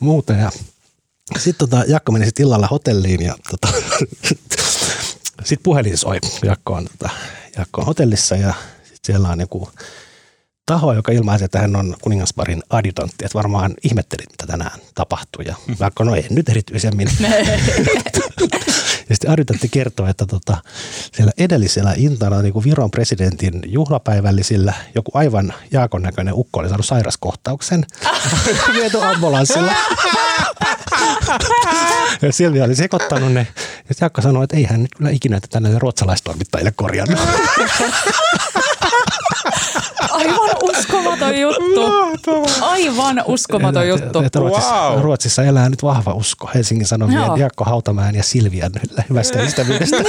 muuta. 0.00 0.32
Ja 0.32 0.50
sitten 1.38 1.68
tota, 1.68 1.84
Jakko 1.86 2.12
meni 2.12 2.24
sitten 2.24 2.42
illalla 2.42 2.66
hotelliin 2.66 3.22
ja 3.22 3.36
tota, 3.50 3.68
sitten 5.44 5.62
puhelin 5.62 5.98
soi. 5.98 6.18
Jakko 6.44 6.72
on, 6.74 6.86
tota, 6.98 7.10
Jakko 7.56 7.80
on 7.80 7.86
hotellissa 7.86 8.36
ja 8.36 8.54
sit 8.84 9.04
siellä 9.04 9.28
on 9.28 9.40
joku 9.40 9.70
taho, 10.68 10.92
joka 10.92 11.12
ilmaisi, 11.12 11.44
että 11.44 11.58
hän 11.58 11.76
on 11.76 11.96
kuningasparin 12.02 12.62
adjutantti, 12.70 13.24
että 13.24 13.38
varmaan 13.38 13.74
ihmettelit, 13.82 14.30
mitä 14.30 14.46
tänään 14.46 14.80
tapahtui. 14.94 15.44
Ja 15.46 15.54
vaikka 15.80 16.04
no 16.04 16.14
ei 16.14 16.26
nyt 16.30 16.48
erityisemmin. 16.48 17.08
ja 19.08 19.14
sitten 19.14 19.30
adjutantti 19.30 19.68
kertoi, 19.68 20.10
että 20.10 20.26
tota, 20.26 20.56
siellä 21.16 21.32
edellisellä 21.38 21.94
intana 21.96 22.42
niin 22.42 22.52
kuin 22.52 22.64
Viron 22.64 22.90
presidentin 22.90 23.62
juhlapäivällisillä 23.66 24.74
joku 24.94 25.10
aivan 25.14 25.54
Jaakon 25.72 26.02
näköinen 26.02 26.34
ukko 26.34 26.60
oli 26.60 26.68
saanut 26.68 26.86
sairaskohtauksen. 26.86 27.86
Viety 28.74 29.02
ambulanssilla. 29.02 29.72
ja 32.22 32.32
Silvia 32.32 32.64
oli 32.64 32.74
sekoittanut 32.74 33.32
ne. 33.32 33.46
Ja 33.88 33.94
Jaakko 34.00 34.22
sanoi, 34.22 34.44
että 34.44 34.56
ei 34.56 34.64
hän 34.64 34.82
nyt 34.82 34.94
kyllä 34.96 35.10
ikinä 35.10 35.40
tätä 35.40 35.48
tänne 35.50 35.78
ruotsalaistoimittajille 35.78 36.72
korjannut. 36.76 37.20
Aivan 40.10 40.50
uskomaton 40.62 41.40
juttu. 41.40 41.80
Aivan 42.60 43.22
uskomaton 43.26 43.88
juttu. 43.88 44.18
Että 44.20 44.38
Ruotsissa, 44.38 44.90
Wow. 44.90 45.02
Ruotsissa 45.02 45.44
elää 45.44 45.68
nyt 45.68 45.82
vahva 45.82 46.12
usko 46.12 46.50
Helsingin 46.54 46.86
Sanomien 46.86 47.20
Joo. 47.26 47.36
Jaakko 47.36 47.64
Hautamäen 47.64 48.14
ja 48.14 48.22
Silvian 48.22 48.72
hyvästä 49.10 49.42
ystävyydestä. 49.42 49.96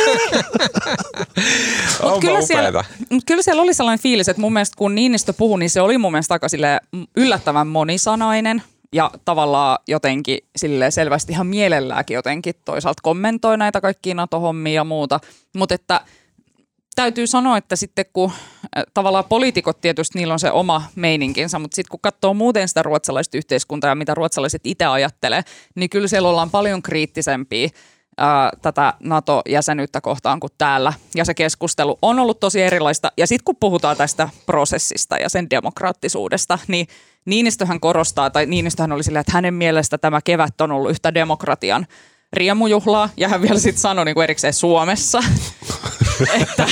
Onpa 2.03 2.19
kyllä, 2.19 2.41
siellä, 2.41 2.83
mut 3.09 3.23
kyllä 3.25 3.41
siellä 3.41 3.61
oli 3.61 3.73
sellainen 3.73 4.03
fiilis, 4.03 4.29
että 4.29 4.41
mun 4.41 4.53
mielestä 4.53 4.75
kun 4.77 4.95
Niinistö 4.95 5.33
puhui, 5.33 5.59
niin 5.59 5.69
se 5.69 5.81
oli 5.81 5.97
mun 5.97 6.11
mielestä 6.11 6.33
aika 6.33 6.47
yllättävän 7.15 7.67
monisanainen 7.67 8.63
ja 8.93 9.11
tavallaan 9.25 9.77
jotenkin 9.87 10.37
sille 10.55 10.91
selvästi 10.91 11.33
ihan 11.33 11.47
mielelläänkin 11.47 12.15
jotenkin 12.15 12.53
toisaalta 12.65 13.01
kommentoi 13.03 13.57
näitä 13.57 13.81
kaikkia 13.81 14.15
NATO-hommia 14.15 14.73
ja 14.73 14.83
muuta, 14.83 15.19
mutta 15.55 15.75
että 15.75 16.01
täytyy 16.95 17.27
sanoa, 17.27 17.57
että 17.57 17.75
sitten 17.75 18.05
kun 18.13 18.31
tavallaan 18.93 19.25
poliitikot 19.25 19.81
tietysti 19.81 20.19
niillä 20.19 20.33
on 20.33 20.39
se 20.39 20.51
oma 20.51 20.83
meininkinsä, 20.95 21.59
mutta 21.59 21.75
sitten 21.75 21.91
kun 21.91 21.99
katsoo 21.99 22.33
muuten 22.33 22.67
sitä 22.67 22.83
ruotsalaista 22.83 23.37
yhteiskuntaa 23.37 23.89
ja 23.89 23.95
mitä 23.95 24.13
ruotsalaiset 24.13 24.61
itse 24.63 24.85
ajattelee, 24.85 25.41
niin 25.75 25.89
kyllä 25.89 26.07
siellä 26.07 26.29
ollaan 26.29 26.51
paljon 26.51 26.81
kriittisempiä 26.81 27.69
ää, 28.19 28.51
tätä 28.61 28.93
NATO-jäsenyyttä 28.99 30.01
kohtaan 30.01 30.39
kuin 30.39 30.53
täällä. 30.57 30.93
Ja 31.15 31.25
se 31.25 31.33
keskustelu 31.33 31.97
on 32.01 32.19
ollut 32.19 32.39
tosi 32.39 32.61
erilaista. 32.61 33.11
Ja 33.17 33.27
sitten 33.27 33.43
kun 33.45 33.55
puhutaan 33.59 33.97
tästä 33.97 34.29
prosessista 34.45 35.17
ja 35.17 35.29
sen 35.29 35.49
demokraattisuudesta, 35.49 36.59
niin 36.67 36.87
Niinistöhän 37.25 37.79
korostaa, 37.79 38.29
tai 38.29 38.45
Niinistöhän 38.45 38.91
oli 38.91 39.03
silleen, 39.03 39.21
että 39.21 39.31
hänen 39.33 39.53
mielestä 39.53 39.97
tämä 39.97 40.21
kevät 40.21 40.61
on 40.61 40.71
ollut 40.71 40.91
yhtä 40.91 41.13
demokratian 41.13 41.87
riemujuhlaa, 42.33 43.09
ja 43.17 43.27
hän 43.27 43.41
vielä 43.41 43.59
sitten 43.59 43.81
sanoi 43.81 44.05
niin 44.05 44.21
erikseen 44.23 44.53
Suomessa, 44.53 45.23
että 46.41 46.65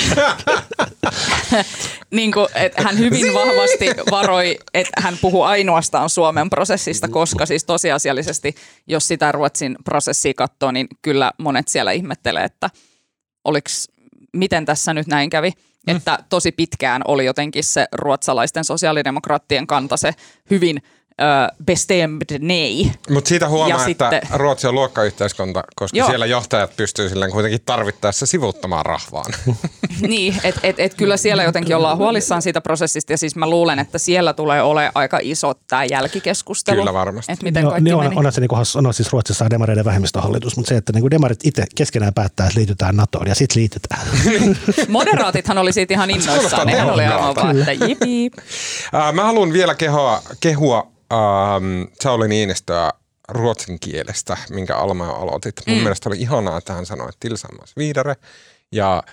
niin 2.12 2.32
kuin, 2.32 2.47
että 2.55 2.82
hän 2.82 2.97
hyvin 2.97 3.34
vahvasti 3.34 3.86
varoi, 4.12 4.58
että 4.74 5.01
hän 5.01 5.18
puhuu 5.22 5.43
ainoastaan 5.43 6.10
Suomen 6.10 6.49
prosessista, 6.49 7.08
koska 7.08 7.45
siis 7.45 7.66
tosiasiallisesti, 7.66 8.55
jos 8.88 9.08
sitä 9.08 9.32
Ruotsin 9.32 9.76
prosessia 9.84 10.34
katsoo, 10.34 10.72
niin 10.72 10.88
kyllä 11.01 11.32
monet 11.38 11.68
siellä 11.68 11.91
ihmettelee, 11.91 12.43
että 12.43 12.70
oliks, 13.43 13.88
miten 14.34 14.66
tässä 14.66 14.93
nyt 14.93 15.08
näin 15.08 15.30
kävi. 15.30 15.51
Mm. 15.88 15.95
Että 15.95 16.20
tosi 16.30 16.51
pitkään 16.51 17.01
oli 17.08 17.26
jotenkin 17.26 17.64
se 17.64 17.88
ruotsalaisten 17.91 18.64
sosiaalidemokraattien 18.64 19.68
kanta 19.68 19.97
se 19.97 20.14
hyvin 20.49 20.82
ö, 21.22 21.55
bestämd 21.65 22.22
nej. 22.39 22.86
Mutta 23.09 23.28
siitä 23.28 23.47
huomaa, 23.49 23.70
Ja 23.70 23.76
että 23.76 24.09
sitten- 24.11 24.39
Ruotsi 24.39 24.68
on 24.68 24.76
luokkayhteiskunta, 24.76 25.63
koska 25.76 25.97
Joo. 25.97 26.07
siellä 26.07 26.26
johtajat 26.26 26.76
pystyy 26.76 27.09
silleen 27.09 27.32
kuitenkin 27.32 27.61
tarvittaessa 27.65 28.26
sivuuttamaan 28.26 28.86
rahvaan. 28.86 29.34
Niin, 30.01 30.36
että 30.43 30.59
et, 30.63 30.80
et 30.80 30.93
kyllä 30.93 31.18
siellä 31.18 31.43
jotenkin 31.43 31.76
ollaan 31.76 31.97
huolissaan 31.97 32.41
siitä 32.41 32.61
prosessista 32.61 33.13
ja 33.13 33.18
siis 33.18 33.36
mä 33.36 33.49
luulen, 33.49 33.80
että 33.80 33.97
siellä 33.97 34.34
tulee 34.34 34.61
olemaan 34.61 34.91
aika 34.95 35.20
iso 35.22 35.53
tämä 35.68 35.86
jälkikeskustelu. 35.86 36.78
Kyllä 36.82 36.93
varmasti. 36.93 37.32
Että 37.32 37.43
miten 37.43 37.63
No, 37.63 37.70
kaikki 37.70 37.84
niin 37.89 37.97
meni. 37.97 38.07
on, 38.07 38.18
onhan 38.18 38.34
se 38.34 38.41
niin 38.41 38.47
kuin 38.47 38.59
on 38.88 38.93
siis 38.93 39.11
Ruotsissa 39.13 39.45
on 39.45 39.51
demareiden 39.51 39.86
vähemmistöhallitus, 39.86 40.57
mutta 40.57 40.70
se, 40.70 40.76
että 40.78 40.93
niin 40.93 41.01
kuin 41.01 41.11
demarit 41.11 41.39
itse 41.45 41.63
keskenään 41.76 42.13
päättää, 42.13 42.47
että 42.47 42.59
liitytään 42.59 42.95
NATOon 42.95 43.28
ja 43.28 43.36
sitten 43.36 43.59
liitytään. 43.61 44.07
Moderaatithan 44.88 45.57
oli 45.57 45.74
siitä 45.74 45.93
ihan 45.93 46.09
innoissaan. 46.11 46.68
Nehän 46.68 46.89
oli 46.89 47.05
aivan 47.05 47.36
vaan, 47.36 47.59
että 47.59 47.72
jipi. 47.86 48.32
Mä 49.13 49.24
haluan 49.24 49.53
vielä 49.53 49.76
kehoa, 49.76 50.22
kehua 50.39 50.88
ähm, 51.14 51.82
Sauli 52.01 52.28
Niinistöä 52.28 52.91
ruotsin 53.28 53.80
kielestä, 53.80 54.38
minkä 54.49 54.78
Alma 54.78 55.10
aloitit. 55.10 55.55
Mun 55.68 55.78
mielestä 55.78 56.10
oli 56.10 56.18
ihanaa, 56.20 56.58
että 56.58 56.74
hän 56.74 56.86
sanoi, 56.86 57.10
että 57.10 57.20
tillsammans 57.20 57.76
vidare. 57.78 58.16
Ja 58.72 59.03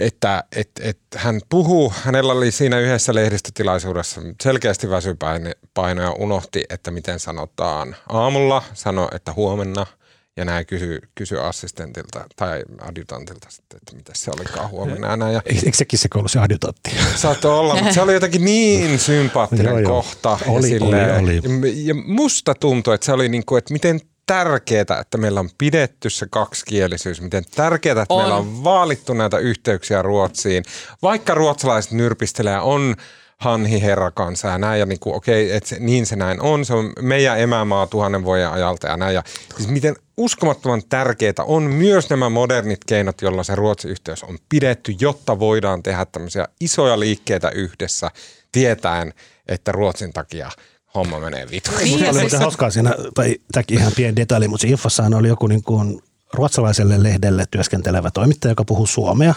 että 0.00 0.44
et, 0.56 0.70
et 0.80 0.98
hän 1.16 1.40
puhuu, 1.48 1.92
hänellä 2.04 2.32
oli 2.32 2.50
siinä 2.50 2.78
yhdessä 2.78 3.14
lehdistötilaisuudessa 3.14 4.20
selkeästi 4.42 4.90
väsypaino 4.90 6.02
ja 6.02 6.12
unohti, 6.18 6.64
että 6.70 6.90
miten 6.90 7.18
sanotaan 7.18 7.96
aamulla, 8.08 8.62
sano, 8.74 9.08
että 9.14 9.32
huomenna 9.32 9.86
Ja 10.38 10.44
näin 10.44 10.66
kysy, 10.66 10.98
kysy 11.14 11.38
assistentilta 11.40 12.24
tai 12.36 12.62
adjutantilta 12.80 13.50
sitten, 13.50 13.76
että 13.76 13.96
mitä 13.96 14.12
se 14.14 14.30
olikaan 14.38 14.70
huomenna. 14.70 15.16
Näin. 15.16 15.34
Ja 15.34 15.42
Eikö 15.44 15.76
sekin 15.76 15.98
se 15.98 16.08
ollut 16.14 16.30
se 16.30 16.38
adjutantti? 16.38 16.90
Saattoi 17.16 17.58
olla, 17.58 17.74
mutta 17.74 17.92
se 17.92 18.00
oli 18.00 18.12
jotenkin 18.12 18.44
niin 18.44 18.98
sympaattinen 19.10 19.66
Joo, 19.66 19.78
joo. 19.78 19.90
kohta. 19.90 20.38
Oli, 20.46 20.72
ja, 20.72 21.14
oli, 21.16 21.38
oli. 21.38 21.86
ja 21.86 21.94
musta 21.94 22.54
tuntui, 22.54 22.94
että 22.94 23.04
se 23.04 23.12
oli 23.12 23.28
niin 23.28 23.44
kuin, 23.46 23.58
että 23.58 23.72
miten 23.72 24.00
tärkeää, 24.26 25.00
että 25.00 25.18
meillä 25.18 25.40
on 25.40 25.50
pidetty 25.58 26.10
se 26.10 26.26
kaksikielisyys, 26.30 27.20
miten 27.20 27.44
tärkeää, 27.54 28.02
että 28.02 28.14
On. 28.14 28.20
meillä 28.20 28.36
on 28.36 28.64
vaalittu 28.64 29.14
näitä 29.14 29.38
yhteyksiä 29.38 30.02
Ruotsiin. 30.02 30.64
Vaikka 31.02 31.34
ruotsalaiset 31.34 31.92
nyrpistelee 31.92 32.52
ja 32.52 32.62
on 32.62 32.96
hanhi 33.40 33.82
herrakansa 33.82 34.48
ja 34.48 34.58
näin, 34.58 34.80
ja 34.80 34.86
niin 34.86 34.98
kuin, 35.00 35.16
okei, 35.16 35.52
että 35.52 35.68
se, 35.68 35.76
niin 35.80 36.06
se 36.06 36.16
näin 36.16 36.40
on, 36.40 36.64
se 36.64 36.74
on 36.74 36.92
meidän 37.02 37.40
emämaa 37.40 37.86
tuhannen 37.86 38.24
vuoden 38.24 38.50
ajalta 38.50 38.86
ja 38.86 38.96
näin, 38.96 39.14
ja 39.14 39.22
siis 39.56 39.68
miten 39.68 39.96
uskomattoman 40.16 40.82
tärkeää 40.88 41.32
on 41.46 41.62
myös 41.62 42.10
nämä 42.10 42.28
modernit 42.28 42.84
keinot, 42.86 43.22
joilla 43.22 43.42
se 43.42 43.54
Ruotsin 43.54 43.90
yhteys 43.90 44.24
on 44.24 44.38
pidetty, 44.48 44.94
jotta 45.00 45.38
voidaan 45.38 45.82
tehdä 45.82 46.06
tämmöisiä 46.12 46.48
isoja 46.60 47.00
liikkeitä 47.00 47.50
yhdessä, 47.50 48.10
tietäen, 48.52 49.14
että 49.48 49.72
Ruotsin 49.72 50.12
takia 50.12 50.50
homma 50.94 51.20
menee 51.20 51.50
vitu. 51.50 51.70
Niin, 51.70 51.90
Mutta 51.90 52.04
ja 52.04 52.10
oli 52.10 52.20
muuten 52.20 52.40
hauskaa 52.40 52.70
siinä, 52.70 52.94
tai 53.14 53.36
tämäkin 53.52 53.78
ihan 53.78 53.92
pieni 53.96 54.16
detalji, 54.16 54.48
mutta 54.48 54.62
se 54.62 54.68
infossahan 54.68 55.14
oli 55.14 55.28
joku 55.28 55.46
niin 55.46 55.62
kuin 55.62 56.00
ruotsalaiselle 56.32 57.02
lehdelle 57.02 57.44
työskentelevä 57.50 58.10
toimittaja, 58.10 58.52
joka 58.52 58.64
puhuu 58.64 58.86
suomea. 58.86 59.34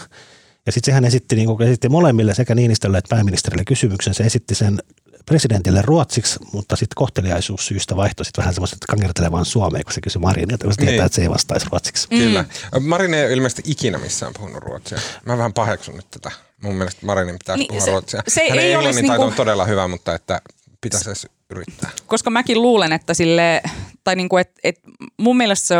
Ja 0.66 0.72
sitten 0.72 0.92
sehän 0.92 1.04
esitti, 1.04 1.36
niin 1.36 1.46
kuin, 1.46 1.62
esitti 1.62 1.88
molemmille 1.88 2.34
sekä 2.34 2.54
Niinistölle 2.54 2.98
että 2.98 3.08
pääministerille 3.16 3.64
kysymyksen. 3.64 4.14
Se 4.14 4.24
esitti 4.24 4.54
sen 4.54 4.78
presidentille 5.26 5.82
ruotsiksi, 5.82 6.38
mutta 6.52 6.76
sitten 6.76 6.94
kohteliaisuussyystä 6.96 7.96
vaihtoi 7.96 8.24
sitten 8.24 8.42
vähän 8.42 8.54
semmoista 8.54 8.76
kangertelevaan 8.88 9.44
suomeen, 9.44 9.84
kun 9.84 9.92
se 9.92 10.00
kysyi 10.00 10.20
Marinilta, 10.22 10.64
kun 10.64 10.72
se 10.72 10.76
tietää, 10.76 10.92
Niin. 10.94 11.06
että 11.06 11.16
se 11.16 11.22
ei 11.22 11.30
vastaisi 11.30 11.66
ruotsiksi. 11.72 12.08
Kyllä. 12.08 12.44
Marin 12.80 13.14
ei 13.14 13.24
ole 13.24 13.32
ilmeisesti 13.32 13.62
ikinä 13.66 13.98
missään 13.98 14.32
puhunut 14.38 14.62
ruotsia. 14.62 14.98
Mä 15.26 15.38
vähän 15.38 15.52
paheksun 15.52 15.96
nyt 15.96 16.10
tätä. 16.10 16.30
Mun 16.62 16.74
mielestä 16.74 17.06
Marinin 17.06 17.38
pitäisi 17.38 17.58
Niin, 17.58 17.68
puhua 17.68 17.84
se- 17.84 17.90
ruotsia. 17.90 18.22
se 18.28 18.48
Hänen 18.48 18.64
ei 18.64 18.76
olisi 18.76 18.88
englannin 18.88 19.06
taito 19.06 19.22
niinku- 19.22 19.30
on 19.30 19.36
todella 19.36 19.64
hyvä, 19.64 19.88
mutta 19.88 20.14
että 20.14 20.40
pitäisi 20.80 21.08
edes 21.10 21.26
yrittää. 21.52 21.90
koska 22.06 22.30
mäkin 22.30 22.62
luulen, 22.62 22.92
että 22.92 23.14
sille, 23.14 23.62
tai 24.04 24.16
niinku, 24.16 24.36
et, 24.36 24.50
et 24.64 24.80
mun 25.16 25.36
mielestä 25.36 25.74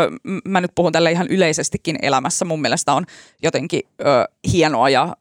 mä 0.45 0.61
nyt 0.61 0.71
puhun 0.75 0.91
tälle 0.91 1.11
ihan 1.11 1.27
yleisestikin 1.27 1.95
elämässä, 2.01 2.45
mun 2.45 2.61
mielestä 2.61 2.93
on 2.93 3.05
jotenkin 3.43 3.81
ö, 4.01 4.03
hienoa 4.51 4.89
ja 4.89 5.15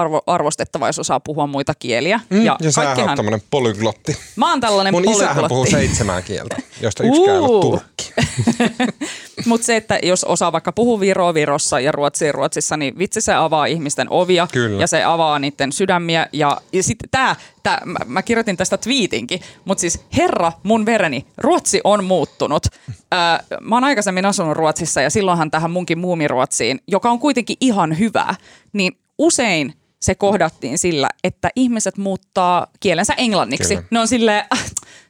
arvo, 0.00 0.22
arvostettavaa, 0.26 0.88
jos 0.88 0.98
osaa 0.98 1.20
puhua 1.20 1.46
muita 1.46 1.74
kieliä. 1.78 2.20
Mm, 2.30 2.44
ja, 2.44 2.56
ja 2.60 2.72
sähän 2.72 2.88
kaikkihan- 2.96 3.10
on 3.10 3.16
tämmöinen 3.16 3.42
polyglotti. 3.50 4.16
Mä 4.36 4.50
oon 4.50 4.60
tällainen 4.60 4.94
Mun 4.94 5.02
isähän 5.10 5.18
polyglotti. 5.28 5.48
puhuu 5.48 5.66
seitsemää 5.66 6.22
kieltä, 6.22 6.56
josta 6.80 7.04
yksikään 7.04 7.40
Uu. 7.40 7.60
turkki. 7.62 8.12
Mutta 9.46 9.66
se, 9.66 9.76
että 9.76 9.98
jos 10.02 10.24
osaa 10.24 10.52
vaikka 10.52 10.72
puhua 10.72 11.00
Viroa 11.00 11.34
Virossa 11.34 11.80
ja 11.80 11.92
Ruotsia 11.92 12.32
Ruotsissa, 12.32 12.76
niin 12.76 12.98
vitsi 12.98 13.20
se 13.20 13.34
avaa 13.34 13.66
ihmisten 13.66 14.06
ovia 14.10 14.48
Kyllä. 14.52 14.80
ja 14.80 14.86
se 14.86 15.04
avaa 15.04 15.38
niiden 15.38 15.72
sydämiä. 15.72 16.26
Ja, 16.32 16.60
ja 16.72 16.82
sitten 16.82 17.08
tämä, 17.10 17.36
tää, 17.62 17.80
mä, 17.84 17.98
mä 18.06 18.22
kirjoitin 18.22 18.56
tästä 18.56 18.76
twiitinkin, 18.78 19.40
mutta 19.64 19.80
siis 19.80 20.00
herra 20.16 20.52
mun 20.62 20.86
vereni, 20.86 21.26
Ruotsi 21.38 21.80
on 21.84 22.04
muuttunut. 22.04 22.66
Ää, 23.12 23.42
mä 23.60 23.76
oon 23.76 23.84
aikaisemmin 23.84 24.26
asunut 24.26 24.56
Ruotsissa 24.56 25.00
ja 25.00 25.10
silloinhan 25.10 25.50
tähän 25.50 25.70
munkin 25.70 25.98
muumiruotsiin, 25.98 26.80
joka 26.86 27.10
on 27.10 27.18
kuitenkin 27.18 27.56
ihan 27.60 27.98
hyvä, 27.98 28.34
niin 28.72 28.98
usein 29.18 29.74
se 30.00 30.14
kohdattiin 30.14 30.78
sillä, 30.78 31.08
että 31.24 31.50
ihmiset 31.56 31.96
muuttaa 31.96 32.66
kielensä 32.80 33.14
englanniksi. 33.16 33.76
Kyllä. 33.76 33.88
Ne 33.90 34.00
on 34.00 34.08
silleen, 34.08 34.44
"Ah, 34.50 34.64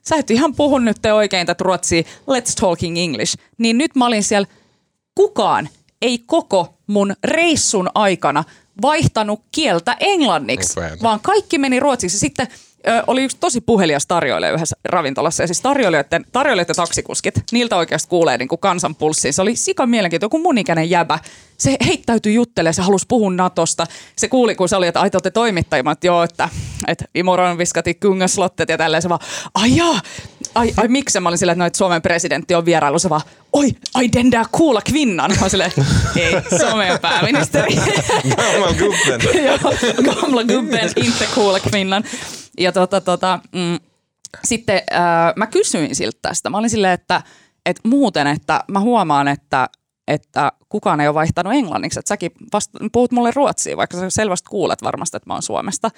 sä 0.08 0.16
et 0.16 0.30
ihan 0.30 0.54
puhu 0.54 0.78
nyt 0.78 0.96
te 1.02 1.12
oikein 1.12 1.46
tätä 1.46 1.64
ruotsia, 1.64 2.02
let's 2.02 2.54
talking 2.60 2.98
English. 2.98 3.36
Niin 3.58 3.78
nyt 3.78 3.94
mä 3.96 4.06
olin 4.06 4.22
siellä, 4.22 4.48
kukaan 5.14 5.68
ei 6.02 6.18
koko 6.18 6.74
mun 6.86 7.14
reissun 7.24 7.90
aikana 7.94 8.44
vaihtanut 8.82 9.42
kieltä 9.52 9.96
englanniksi, 10.00 10.80
Upeeta. 10.80 11.02
vaan 11.02 11.20
kaikki 11.20 11.58
meni 11.58 11.80
ruotsiksi. 11.80 12.18
Sitten 12.18 12.48
ö, 12.88 13.02
oli 13.06 13.24
yksi 13.24 13.36
tosi 13.40 13.60
puhelias 13.60 14.06
tarjoilija 14.06 14.52
yhdessä 14.52 14.76
ravintolassa, 14.84 15.42
ja 15.42 15.46
siis 15.46 15.60
tarjoilijoiden, 15.60 16.24
tarjoilijat 16.32 16.68
ja 16.68 16.74
taksikuskit, 16.74 17.34
niiltä 17.52 17.76
oikeasti 17.76 18.08
kuulee 18.08 18.38
niin 18.38 18.48
kuin 18.48 18.58
kansan 18.58 18.94
pulssiin. 18.94 19.32
Se 19.34 19.42
oli 19.42 19.56
sika 19.56 19.86
mielenkiintoinen, 19.86 20.26
joku 20.26 20.38
mun 20.38 20.58
ikäinen 20.58 20.90
jäbä. 20.90 21.18
Se 21.58 21.76
heittäytyi 21.86 22.34
juttelemaan, 22.34 22.74
se 22.74 22.82
halusi 22.82 23.06
puhua 23.08 23.30
Natosta. 23.30 23.86
Se 24.16 24.28
kuuli, 24.28 24.54
kun 24.54 24.68
se 24.68 24.76
oli, 24.76 24.86
että 24.86 25.00
ai 25.00 25.10
te 25.10 25.16
olette 25.16 25.30
toimittajia, 25.30 25.92
että 25.92 26.06
joo, 26.06 26.22
että, 26.22 26.48
että 26.86 27.04
imoron 27.14 27.58
viskati 27.58 27.94
kungaslottet 27.94 28.68
ja 28.68 28.78
tälleen. 28.78 29.02
Se 29.02 29.08
vaan, 29.08 29.20
ai 29.54 29.76
jaa, 29.76 30.00
ai, 30.54 30.72
ai 30.76 30.88
miksi? 30.88 31.20
Mä 31.20 31.28
olin 31.28 31.38
silleen, 31.38 31.54
että, 31.54 31.62
no, 31.62 31.66
että 31.66 31.76
Suomen 31.76 32.02
presidentti 32.02 32.54
on 32.54 32.64
vierailu. 32.64 32.98
Se 32.98 33.10
vaan, 33.10 33.22
oi, 33.52 33.70
ai 33.94 34.08
den 34.12 34.32
där 34.32 34.46
coola 34.56 34.80
kvinnan. 34.80 35.30
Mä 35.40 35.48
silleen, 35.48 35.72
ei, 36.16 36.32
meidän 36.76 36.98
pääministeri. 36.98 37.74
Gammal 38.36 38.74
gubben. 38.74 39.20
Joo, 39.46 39.58
gamla 40.04 40.44
gubben, 40.44 40.90
inte 40.96 41.28
coola 41.34 41.60
kvinnan. 41.60 42.04
Ja 42.60 42.72
tota, 42.72 43.00
tota, 43.00 43.40
mm, 43.52 43.78
sitten 44.44 44.76
äh, 44.76 45.32
mä 45.36 45.46
kysyin 45.46 45.94
siltä 45.94 46.18
tästä. 46.22 46.50
Mä 46.50 46.58
olin 46.58 46.70
silleen, 46.70 46.92
että, 46.92 47.22
että 47.66 47.88
muuten, 47.88 48.26
että 48.26 48.64
mä 48.68 48.80
huomaan, 48.80 49.28
että, 49.28 49.68
että 50.08 50.52
kukaan 50.68 51.00
ei 51.00 51.08
ole 51.08 51.14
vaihtanut 51.14 51.52
englanniksi. 51.52 51.98
Että 51.98 52.08
säkin 52.08 52.30
vasta, 52.52 52.78
puhut 52.92 53.12
mulle 53.12 53.30
ruotsia, 53.34 53.76
vaikka 53.76 53.96
sä 53.96 54.10
selvästi 54.10 54.50
kuulet 54.50 54.82
varmasti, 54.82 55.16
että 55.16 55.30
mä 55.30 55.34
oon 55.34 55.42
Suomesta. 55.42 55.90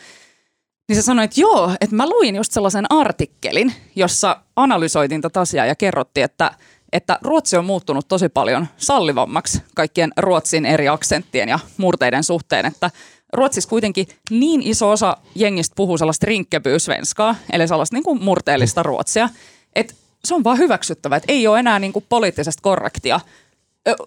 Niin 0.88 0.96
se 0.96 1.02
sanoi, 1.02 1.24
että 1.24 1.40
joo, 1.40 1.72
että 1.80 1.96
mä 1.96 2.08
luin 2.08 2.36
just 2.36 2.52
sellaisen 2.52 2.92
artikkelin, 2.92 3.74
jossa 3.96 4.40
analysoitiin 4.56 5.20
tätä 5.20 5.40
asiaa 5.40 5.66
ja 5.66 5.74
kerrottiin, 5.74 6.24
että, 6.24 6.50
että 6.92 7.18
Ruotsi 7.22 7.56
on 7.56 7.64
muuttunut 7.64 8.08
tosi 8.08 8.28
paljon 8.28 8.66
sallivammaksi 8.76 9.62
kaikkien 9.74 10.12
Ruotsin 10.16 10.66
eri 10.66 10.88
aksenttien 10.88 11.48
ja 11.48 11.58
murteiden 11.76 12.24
suhteen, 12.24 12.66
että 12.66 12.90
Ruotsissa 13.32 13.70
kuitenkin 13.70 14.06
niin 14.30 14.62
iso 14.62 14.90
osa 14.90 15.16
jengistä 15.34 15.74
puhuu 15.76 15.98
sellaista 15.98 16.26
rinkkebyysvenskaa, 16.26 17.34
eli 17.52 17.68
sellaista 17.68 17.96
niin 17.96 18.04
kuin 18.04 18.24
murteellista 18.24 18.82
ruotsia, 18.82 19.28
että 19.74 19.94
se 20.24 20.34
on 20.34 20.44
vaan 20.44 20.58
hyväksyttävä, 20.58 21.16
että 21.16 21.32
ei 21.32 21.46
ole 21.46 21.58
enää 21.58 21.78
niin 21.78 21.92
kuin 21.92 22.04
poliittisesti 22.08 22.62
korrektia 22.62 23.20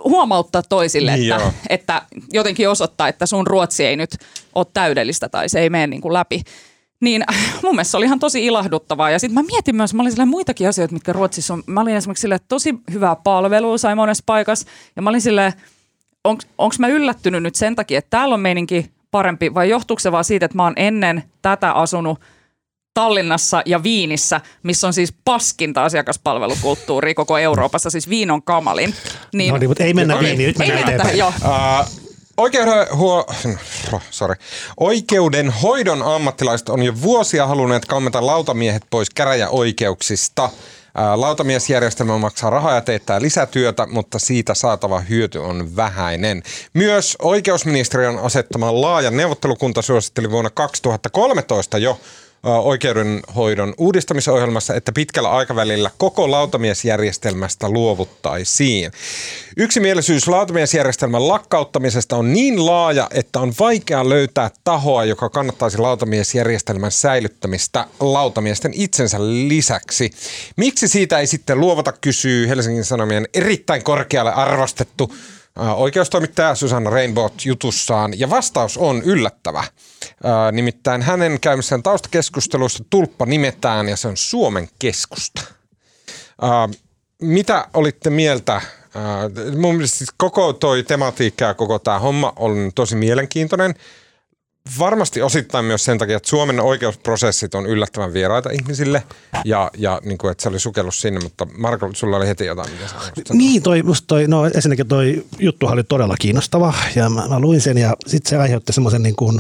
huomauttaa 0.04 0.64
toisille, 0.70 1.16
Niin 1.16 1.34
että, 1.34 1.44
joo. 1.44 1.54
että 1.70 2.02
jotenkin 2.34 2.70
osoittaa, 2.70 3.08
että 3.08 3.26
sun 3.26 3.48
ruotsi 3.48 3.86
ei 3.86 3.96
nyt 3.96 4.18
ole 4.56 4.66
täydellistä 4.74 5.30
tai 5.30 5.50
se 5.50 5.60
ei 5.60 5.70
mene 5.70 5.88
niin 5.88 6.02
kuin 6.02 6.14
läpi. 6.14 6.44
Niin 7.00 7.24
mun 7.64 7.76
mielestä 7.76 7.92
se 7.92 7.98
oli 7.98 8.06
ihan 8.06 8.20
tosi 8.20 8.46
ilahduttavaa. 8.46 9.10
Ja 9.10 9.20
sitten 9.20 9.34
mä 9.34 9.44
mietin 9.44 9.76
myös, 9.76 9.94
mä 9.94 10.02
olin 10.02 10.28
muitakin 10.28 10.70
asioita, 10.70 10.94
mitkä 10.94 11.14
Ruotsissa 11.14 11.54
on. 11.54 11.64
Mä 11.68 11.82
olin 11.82 11.96
esimerkiksi 11.96 12.34
että 12.34 12.48
tosi 12.48 12.76
hyvää 12.92 13.16
palvelua 13.16 13.78
sai 13.78 13.96
monessa 13.96 14.24
paikassa. 14.26 14.68
Ja 14.96 15.02
mä 15.02 15.10
olin 15.10 15.22
silleen, 15.22 15.54
onko 16.58 16.76
mä 16.80 16.88
yllättynyt 16.88 17.44
nyt 17.44 17.56
sen 17.56 17.76
takia, 17.76 17.98
että 17.98 18.10
täällä 18.10 18.36
on 18.36 18.42
meininki 18.42 18.92
parempi 19.12 19.54
vai 19.54 19.70
johtuuko 19.70 20.00
se 20.00 20.12
vaan 20.12 20.24
siitä, 20.24 20.46
että 20.46 20.56
mä 20.56 20.64
oon 20.64 20.74
ennen 20.76 21.24
tätä 21.42 21.72
asunut 21.72 22.20
Tallinnassa 22.94 23.62
ja 23.66 23.84
Viinissä, 23.84 24.42
missä 24.64 24.88
on 24.88 24.94
siis 24.94 25.14
paskinta 25.26 25.84
asiakaspalvelukulttuuria 25.84 27.14
koko 27.14 27.38
Euroopassa, 27.38 27.90
siis 27.90 28.10
Viin 28.10 28.32
on 28.32 28.44
kamalin. 28.44 28.96
Niin, 29.34 29.52
No 29.52 29.58
niin, 29.58 29.70
mutta 29.70 29.84
ei 29.84 29.94
mennä 29.94 30.14
niin. 30.14 30.26
viiniin, 30.26 30.48
nyt 30.48 30.62
ei 30.62 30.68
mennään 30.68 30.86
mennä 30.86 31.04
tähän, 31.04 31.14
eteenpäin. 31.14 31.42
joo. 31.44 31.52
Uh, 31.80 32.12
oikeuden, 32.38 32.88
oh, 33.94 34.02
sorry. 34.10 34.36
Oikeudenhoidon 34.78 36.04
ammattilaiset 36.04 36.70
on 36.70 36.84
jo 36.84 37.02
vuosia 37.02 37.48
halunneet 37.48 37.86
kammeta 37.86 38.26
lautamiehet 38.26 38.84
pois 38.90 39.10
käräjäoikeuksista. 39.10 40.50
Lautamiesjärjestelmä 41.16 42.18
maksaa 42.18 42.50
rahaa 42.50 42.76
ja 42.76 42.82
teettää 42.82 43.22
lisätyötä, 43.22 43.88
mutta 43.88 44.20
siitä 44.20 44.54
saatava 44.54 45.00
hyöty 45.00 45.38
on 45.40 45.76
vähäinen. 45.76 46.44
Myös 46.74 47.16
oikeusministeriön 47.22 48.20
asettama 48.20 48.82
laaja 48.82 49.12
neuvottelukunta 49.12 49.82
suositteli 49.82 50.32
vuonna 50.32 50.50
2013 50.50 51.78
jo 51.78 52.00
oikeudenhoidon 52.44 53.74
uudistamisohjelmassa, 53.78 54.76
että 54.76 54.92
pitkällä 54.92 55.30
aikavälillä 55.30 55.92
koko 55.98 56.32
lautamiesjärjestelmästä 56.32 57.70
luovuttaisiin. 57.70 58.92
Yksimielisyys 59.58 60.28
lautamiesjärjestelmän 60.28 61.28
lakkauttamisesta 61.28 62.18
on 62.18 62.34
niin 62.34 62.66
laaja, 62.66 63.08
että 63.14 63.40
on 63.40 63.54
vaikea 63.60 64.10
löytää 64.10 64.52
tahoa, 64.64 65.06
joka 65.06 65.30
kannattaisi 65.30 65.78
lautamiesjärjestelmän 65.78 66.92
säilyttämistä 66.92 67.86
lautamiesten 68.00 68.72
itsensä 68.74 69.18
lisäksi. 69.20 70.12
Miksi 70.58 70.88
siitä 70.88 71.20
ei 71.20 71.28
sitten 71.28 71.60
luovata, 71.60 71.92
kysyy 71.92 72.48
Helsingin 72.48 72.86
Sanomien 72.86 73.28
erittäin 73.34 73.84
korkealle 73.84 74.34
arvostettu 74.34 75.14
Oikeustoimittaja 75.76 76.56
Susanna 76.56 76.90
Rainbow 76.90 77.26
jutussaan, 77.46 78.20
ja 78.20 78.30
vastaus 78.30 78.78
on 78.78 79.02
yllättävä. 79.02 79.64
Ää, 80.24 80.52
Nimittäin 80.52 81.02
hänen 81.02 81.40
käymissään 81.40 81.84
taustakeskusteluissa 81.84 82.84
tulppa 82.90 83.26
nimetään, 83.26 83.90
ja 83.90 83.96
se 83.96 84.08
on 84.08 84.18
Suomen 84.18 84.70
keskusta. 84.80 85.42
Ää, 86.42 86.70
Mitä 87.22 87.68
olitte 87.74 88.10
mieltä? 88.10 88.62
Mun 89.58 89.76
mielestä 89.76 89.98
siis 89.98 90.10
koko 90.18 90.54
toi 90.54 90.84
tematiikka 90.84 91.46
ja 91.46 91.54
koko 91.54 91.80
tämä 91.80 92.00
homma 92.00 92.34
on 92.36 92.72
tosi 92.76 92.96
mielenkiintoinen. 92.96 93.76
Varmasti 94.80 95.22
osittain 95.22 95.66
myös 95.66 95.86
sen 95.86 95.98
takia, 95.98 96.18
että 96.18 96.30
Suomen 96.30 96.60
oikeusprosessit 96.60 97.56
on 97.56 97.66
yllättävän 97.66 98.14
vieraita 98.14 98.50
ihmisille 98.50 99.04
ja, 99.46 99.72
ja 99.78 100.02
niin 100.04 100.18
kuin, 100.18 100.32
että 100.32 100.44
se 100.44 100.50
oli 100.50 100.60
sukellus 100.60 101.02
sinne, 101.02 101.20
mutta 101.20 101.48
Marko, 101.58 101.90
sulla 101.94 102.18
oli 102.18 102.28
heti 102.28 102.46
jotain, 102.46 102.72
mitä. 102.72 103.34
Niin, 103.34 103.64
toi, 103.64 103.84
toi, 104.08 104.28
no 104.28 104.46
ensinnäkin 104.46 104.88
toi 104.88 105.26
juttu 105.40 105.68
oli 105.68 105.84
todella 105.84 106.16
kiinnostava 106.20 106.74
ja 106.96 107.10
mä, 107.10 107.28
mä 107.28 107.40
luin 107.40 107.62
sen 107.62 107.78
ja 107.78 107.94
sitten 108.08 108.30
se 108.30 108.38
aiheutti 108.38 108.74
semmoisen 108.74 109.04
niin 109.04 109.16
kuin, 109.16 109.40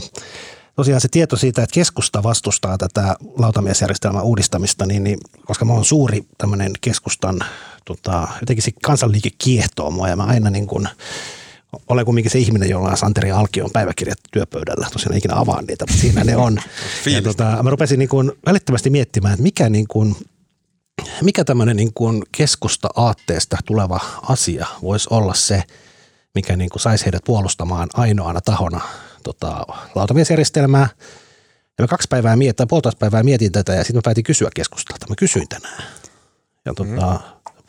tosiaan 0.75 1.01
se 1.01 1.07
tieto 1.07 1.37
siitä, 1.37 1.63
että 1.63 1.73
keskusta 1.73 2.23
vastustaa 2.23 2.77
tätä 2.77 3.15
lautamiesjärjestelmän 3.37 4.23
uudistamista, 4.23 4.85
niin, 4.85 5.03
niin 5.03 5.19
koska 5.45 5.65
mä 5.65 5.73
oon 5.73 5.85
suuri 5.85 6.21
tämmöinen 6.37 6.71
keskustan, 6.81 7.39
tota, 7.85 8.27
jotenkin 8.39 8.63
se 8.63 8.71
kansanliike 8.83 9.29
kiehtoo 9.37 9.91
mua 9.91 10.07
ja 10.07 10.15
mä 10.15 10.23
aina 10.23 10.49
niin 10.49 10.67
kuin, 10.67 10.89
olen 11.87 12.05
kumminkin 12.05 12.31
se 12.31 12.39
ihminen, 12.39 12.69
jolla 12.69 12.89
on 12.89 12.97
Santeri 12.97 13.31
Alkion 13.31 13.69
päiväkirjat 13.73 14.19
työpöydällä. 14.31 14.87
Tosiaan 14.93 15.17
ikinä 15.17 15.35
avaan 15.35 15.65
niitä, 15.65 15.85
mutta 15.87 16.01
siinä 16.01 16.23
ne 16.23 16.35
on. 16.35 16.59
ja 17.13 17.21
tota, 17.21 17.63
mä 17.63 17.69
rupesin 17.69 17.99
niin 17.99 18.09
kuin 18.09 18.31
välittömästi 18.45 18.89
miettimään, 18.89 19.33
että 19.33 19.43
mikä, 19.43 19.69
niin 19.69 19.87
kuin, 19.87 20.15
mikä 21.21 21.43
tämmöinen 21.43 21.77
niin 21.77 21.93
kuin 21.93 22.23
keskusta 22.31 22.89
aatteesta 22.95 23.57
tuleva 23.65 23.99
asia 24.29 24.67
voisi 24.81 25.07
olla 25.11 25.33
se, 25.33 25.63
mikä 26.35 26.55
niin 26.55 26.69
kuin 26.69 26.81
saisi 26.81 27.05
heidät 27.05 27.23
puolustamaan 27.25 27.89
ainoana 27.93 28.41
tahona 28.41 28.81
tota, 29.23 29.65
lautamiesjärjestelmää. 29.95 30.87
Ja 31.77 31.83
mä 31.83 31.87
kaksi 31.87 32.07
päivää 32.09 32.35
mietin, 32.35 32.55
tai 32.55 32.65
puolitoista 32.69 32.99
päivää 32.99 33.23
mietin 33.23 33.51
tätä 33.51 33.73
ja 33.73 33.83
sitten 33.83 33.97
mä 33.97 34.01
päätin 34.05 34.23
kysyä 34.23 34.49
keskustalta. 34.55 35.05
Mä 35.09 35.15
kysyin 35.15 35.47
tänään. 35.49 35.83
Ja 36.65 36.73
tota, 36.73 37.19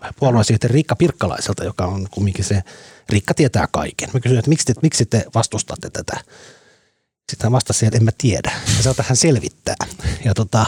mm. 0.02 0.08
puoluesihteeri 0.18 0.72
Riikka 0.72 0.96
Pirkkalaiselta, 0.96 1.64
joka 1.64 1.86
on 1.86 2.08
kumminkin 2.10 2.44
se, 2.44 2.62
Riikka 3.08 3.34
tietää 3.34 3.66
kaiken. 3.72 4.10
Mä 4.14 4.20
kysyin, 4.20 4.38
että 4.38 4.48
miksi 4.48 4.66
te, 4.66 4.74
miksi 4.82 5.06
te 5.06 5.24
vastustatte 5.34 5.90
tätä? 5.90 6.20
Sitten 7.30 7.44
hän 7.44 7.52
vastasi 7.52 7.86
että 7.86 7.98
en 7.98 8.04
mä 8.04 8.10
tiedä. 8.18 8.52
Ja 8.76 8.82
se 8.82 9.02
hän 9.02 9.16
selvittää. 9.16 9.74
Ja 10.24 10.34
tota, 10.34 10.66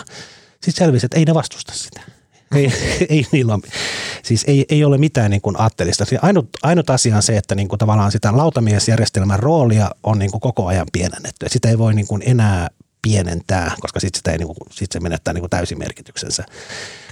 sitten 0.52 0.86
selvisi, 0.86 1.06
että 1.06 1.18
ei 1.18 1.24
ne 1.24 1.34
vastusta 1.34 1.72
sitä. 1.72 2.00
Ei, 2.54 2.72
ei 3.08 3.26
niillä 3.32 3.54
ole, 3.54 3.62
siis 4.22 4.44
ei, 4.46 4.66
ei 4.68 4.84
ole 4.84 4.98
mitään 4.98 5.30
niin 5.30 5.40
kuin 5.40 5.60
aattelista. 5.60 6.04
Siis 6.04 6.24
ainut, 6.24 6.48
ainut 6.62 6.90
asia 6.90 7.16
on 7.16 7.22
se, 7.22 7.36
että 7.36 7.54
niin 7.54 7.68
kuin 7.68 7.78
tavallaan 7.78 8.12
sitä 8.12 8.36
lautamiesjärjestelmän 8.36 9.38
roolia 9.38 9.90
on 10.02 10.18
niin 10.18 10.30
kuin 10.30 10.40
koko 10.40 10.66
ajan 10.66 10.86
pienennetty. 10.92 11.46
Sitä 11.48 11.68
ei 11.68 11.78
voi 11.78 11.94
niin 11.94 12.06
kuin 12.06 12.22
enää 12.26 12.68
pienentää, 13.02 13.72
koska 13.80 14.00
sitten 14.00 14.38
niin 14.38 14.46
kuin, 14.46 14.56
sit 14.70 14.92
se 14.92 15.00
menettää 15.00 15.34
niin 15.34 15.42
kuin 15.42 15.50
täysin 15.50 15.78
merkityksensä. 15.78 16.44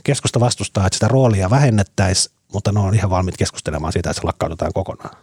Keskusta 0.04 0.40
vastustaa, 0.40 0.86
että 0.86 0.96
sitä 0.96 1.08
roolia 1.08 1.50
vähennettäisiin, 1.50 2.34
mutta 2.52 2.72
ne 2.72 2.80
on 2.80 2.94
ihan 2.94 3.10
valmiit 3.10 3.36
keskustelemaan 3.36 3.92
siitä, 3.92 4.10
että 4.10 4.20
se 4.20 4.26
lakkautetaan 4.26 4.72
kokonaan. 4.72 5.16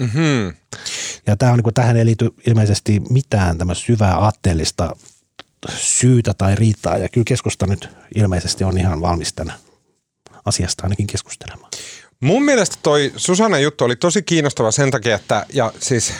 Mm-hmm. 0.00 0.54
Ja 1.26 1.36
tämä 1.36 1.52
on, 1.52 1.58
niin 1.58 1.62
kuin, 1.62 1.74
tähän 1.74 1.96
ei 1.96 2.04
liity 2.04 2.30
ilmeisesti 2.46 3.00
mitään 3.10 3.58
tämmöistä 3.58 3.84
syvää 3.84 4.16
aatteellista 4.16 4.96
syytä 5.70 6.34
tai 6.38 6.54
riitaa. 6.54 6.96
Ja 6.98 7.08
kyllä 7.08 7.24
keskusta 7.24 7.66
nyt 7.66 7.88
ilmeisesti 8.14 8.64
on 8.64 8.78
ihan 8.78 9.00
valmis 9.00 9.32
tämän 9.32 9.54
asiasta 10.44 10.82
ainakin 10.82 11.06
keskustelemaan. 11.06 11.70
Mun 12.20 12.42
mielestä 12.42 12.76
toi 12.82 13.12
Susanne 13.16 13.60
juttu 13.60 13.84
oli 13.84 13.96
tosi 13.96 14.22
kiinnostava 14.22 14.70
sen 14.70 14.90
takia, 14.90 15.16
että 15.16 15.46
ja 15.52 15.72
siis 15.80 16.12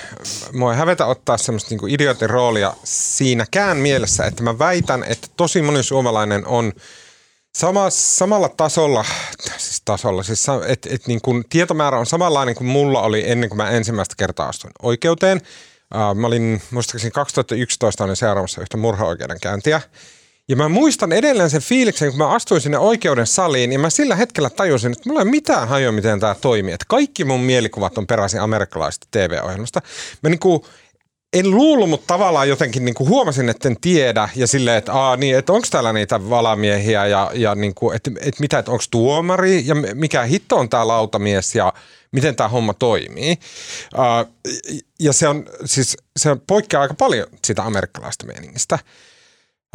mua 0.52 0.72
ei 0.72 0.78
hävetä 0.78 1.06
ottaa 1.06 1.38
semmoista 1.38 1.70
niinku 1.70 1.86
idiotin 1.86 2.30
roolia 2.30 2.74
siinäkään 2.84 3.76
mielessä, 3.76 4.24
että 4.24 4.42
mä 4.42 4.58
väitän, 4.58 5.04
että 5.04 5.28
tosi 5.36 5.62
moni 5.62 5.82
suomalainen 5.82 6.46
on 6.46 6.72
sama, 7.58 7.90
samalla 7.90 8.48
tasolla, 8.48 9.04
siis 9.58 9.82
tasolla, 9.84 10.22
siis 10.22 10.46
että 10.66 10.88
et 10.92 11.06
niin 11.06 11.20
kun 11.20 11.44
tietomäärä 11.48 11.98
on 11.98 12.06
samanlainen 12.06 12.54
kuin 12.54 12.68
mulla 12.68 13.02
oli 13.02 13.30
ennen 13.30 13.50
kuin 13.50 13.56
mä 13.56 13.70
ensimmäistä 13.70 14.14
kertaa 14.18 14.48
astuin 14.48 14.72
oikeuteen– 14.82 15.40
Mä 16.14 16.26
olin 16.26 16.62
muistaakseni 16.70 17.10
2011 17.10 18.04
olin 18.04 18.16
seuraamassa 18.16 18.60
yhtä 18.60 18.76
murhaoikeudenkäyntiä. 18.76 19.80
Ja 20.48 20.56
mä 20.56 20.68
muistan 20.68 21.12
edelleen 21.12 21.50
sen 21.50 21.62
fiiliksen, 21.62 22.10
kun 22.10 22.18
mä 22.18 22.28
astuin 22.28 22.60
sinne 22.60 22.78
oikeuden 22.78 23.26
saliin, 23.26 23.72
ja 23.72 23.78
mä 23.78 23.90
sillä 23.90 24.16
hetkellä 24.16 24.50
tajusin, 24.50 24.92
että 24.92 25.08
mulla 25.08 25.20
ei 25.20 25.26
mitään 25.26 25.68
hajoa, 25.68 25.92
miten 25.92 26.20
tämä 26.20 26.34
toimii. 26.34 26.74
Että 26.74 26.84
kaikki 26.88 27.24
mun 27.24 27.40
mielikuvat 27.40 27.98
on 27.98 28.06
peräisin 28.06 28.40
amerikkalaisesta 28.40 29.06
TV-ohjelmasta. 29.10 29.82
Mä 30.22 30.30
niinku, 30.30 30.66
en 31.32 31.50
luullut, 31.50 31.90
mutta 31.90 32.06
tavallaan 32.06 32.48
jotenkin 32.48 32.84
niinku 32.84 33.08
huomasin, 33.08 33.48
että 33.48 33.68
en 33.68 33.76
tiedä. 33.80 34.28
Ja 34.36 34.46
silleen, 34.46 34.76
että, 34.76 34.92
niin, 35.16 35.36
että 35.36 35.52
onko 35.52 35.66
täällä 35.70 35.92
niitä 35.92 36.30
valamiehiä 36.30 37.06
ja, 37.06 37.30
ja 37.34 37.54
niinku, 37.54 37.90
että, 37.90 38.10
että 38.20 38.40
mitä, 38.40 38.58
että 38.58 38.70
onko 38.70 38.84
tuomari 38.90 39.66
ja 39.66 39.74
mikä 39.94 40.22
hitto 40.22 40.56
on 40.56 40.68
tämä 40.68 40.88
lautamies 40.88 41.54
ja 41.54 41.72
miten 42.12 42.36
tämä 42.36 42.48
homma 42.48 42.74
toimii. 42.74 43.36
Ja 45.00 45.12
se 45.12 45.28
on 45.28 45.44
siis, 45.64 45.96
se 46.16 46.30
on 46.30 46.40
poikkeaa 46.46 46.82
aika 46.82 46.94
paljon 46.94 47.26
sitä 47.44 47.62
amerikkalaista 47.62 48.26
meningistä. 48.26 48.78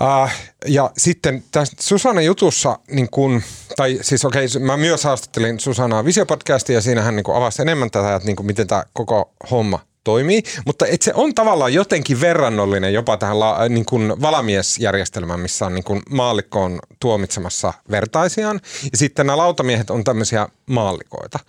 Uh, 0.02 0.30
ja 0.68 0.92
sitten 0.98 1.44
tässä 1.52 1.76
Susanna 1.80 2.22
jutussa, 2.22 2.80
niin 2.92 3.10
kun, 3.10 3.42
tai 3.76 4.00
siis 4.02 4.26
okei, 4.26 4.46
okay, 4.46 4.62
mä 4.62 4.78
myös 4.78 5.04
haastattelin 5.04 5.60
Susanaa 5.60 6.06
Visiopodcastia 6.06 6.76
ja 6.76 6.82
siinä 6.82 7.02
hän 7.02 7.16
niin 7.16 7.36
avasi 7.36 7.62
enemmän 7.62 7.92
tätä, 7.92 8.16
että 8.16 8.26
niin 8.26 8.36
kuin, 8.36 8.48
miten 8.48 8.68
tämä 8.68 8.84
koko 8.94 9.34
homma 9.52 9.80
toimii, 10.04 10.44
mutta 10.66 10.86
et 10.88 11.02
se 11.02 11.12
on 11.16 11.36
tavallaan 11.36 11.74
jotenkin 11.74 12.22
verrannollinen 12.22 12.94
jopa 12.94 13.18
tähän 13.18 13.40
la, 13.40 13.70
niin 13.70 13.86
kuin 13.86 14.22
valamiesjärjestelmään, 14.22 15.40
missä 15.40 15.66
on 15.66 15.76
niin 15.76 15.84
kuin 15.84 16.02
maallikko 16.10 16.64
on 16.64 16.80
tuomitsemassa 17.00 17.74
vertaisiaan 17.92 18.62
ja 18.92 18.98
sitten 18.98 19.28
nämä 19.28 19.38
lautamiehet 19.38 19.90
on 19.90 20.04
tämmöisiä 20.04 20.48
maallikoita. 20.66 21.40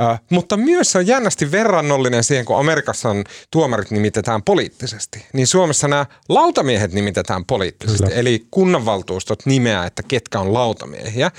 Uh, 0.00 0.18
mutta 0.30 0.56
myös 0.56 0.92
se 0.92 0.98
on 0.98 1.06
jännästi 1.06 1.50
verrannollinen 1.50 2.24
siihen, 2.24 2.44
kun 2.44 2.58
Amerikassa 2.58 3.08
on 3.08 3.24
tuomarit 3.50 3.90
nimitetään 3.90 4.42
poliittisesti. 4.42 5.26
Niin 5.32 5.46
Suomessa 5.46 5.88
nämä 5.88 6.06
lautamiehet 6.28 6.92
nimitetään 6.92 7.44
poliittisesti. 7.44 8.04
Kyllä. 8.04 8.16
Eli 8.16 8.46
kunnanvaltuustot 8.50 9.46
nimeää, 9.46 9.86
että 9.86 10.02
ketkä 10.02 10.40
on 10.40 10.54
lautamiehiä. 10.54 11.30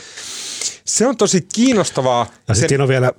Se 0.87 1.07
on 1.07 1.17
tosi 1.17 1.47
kiinnostavaa. 1.53 2.27
Ja 2.47 2.55
sitten 2.55 2.69
siinä 2.69 2.83
on 2.83 2.87
vielä, 2.87 3.11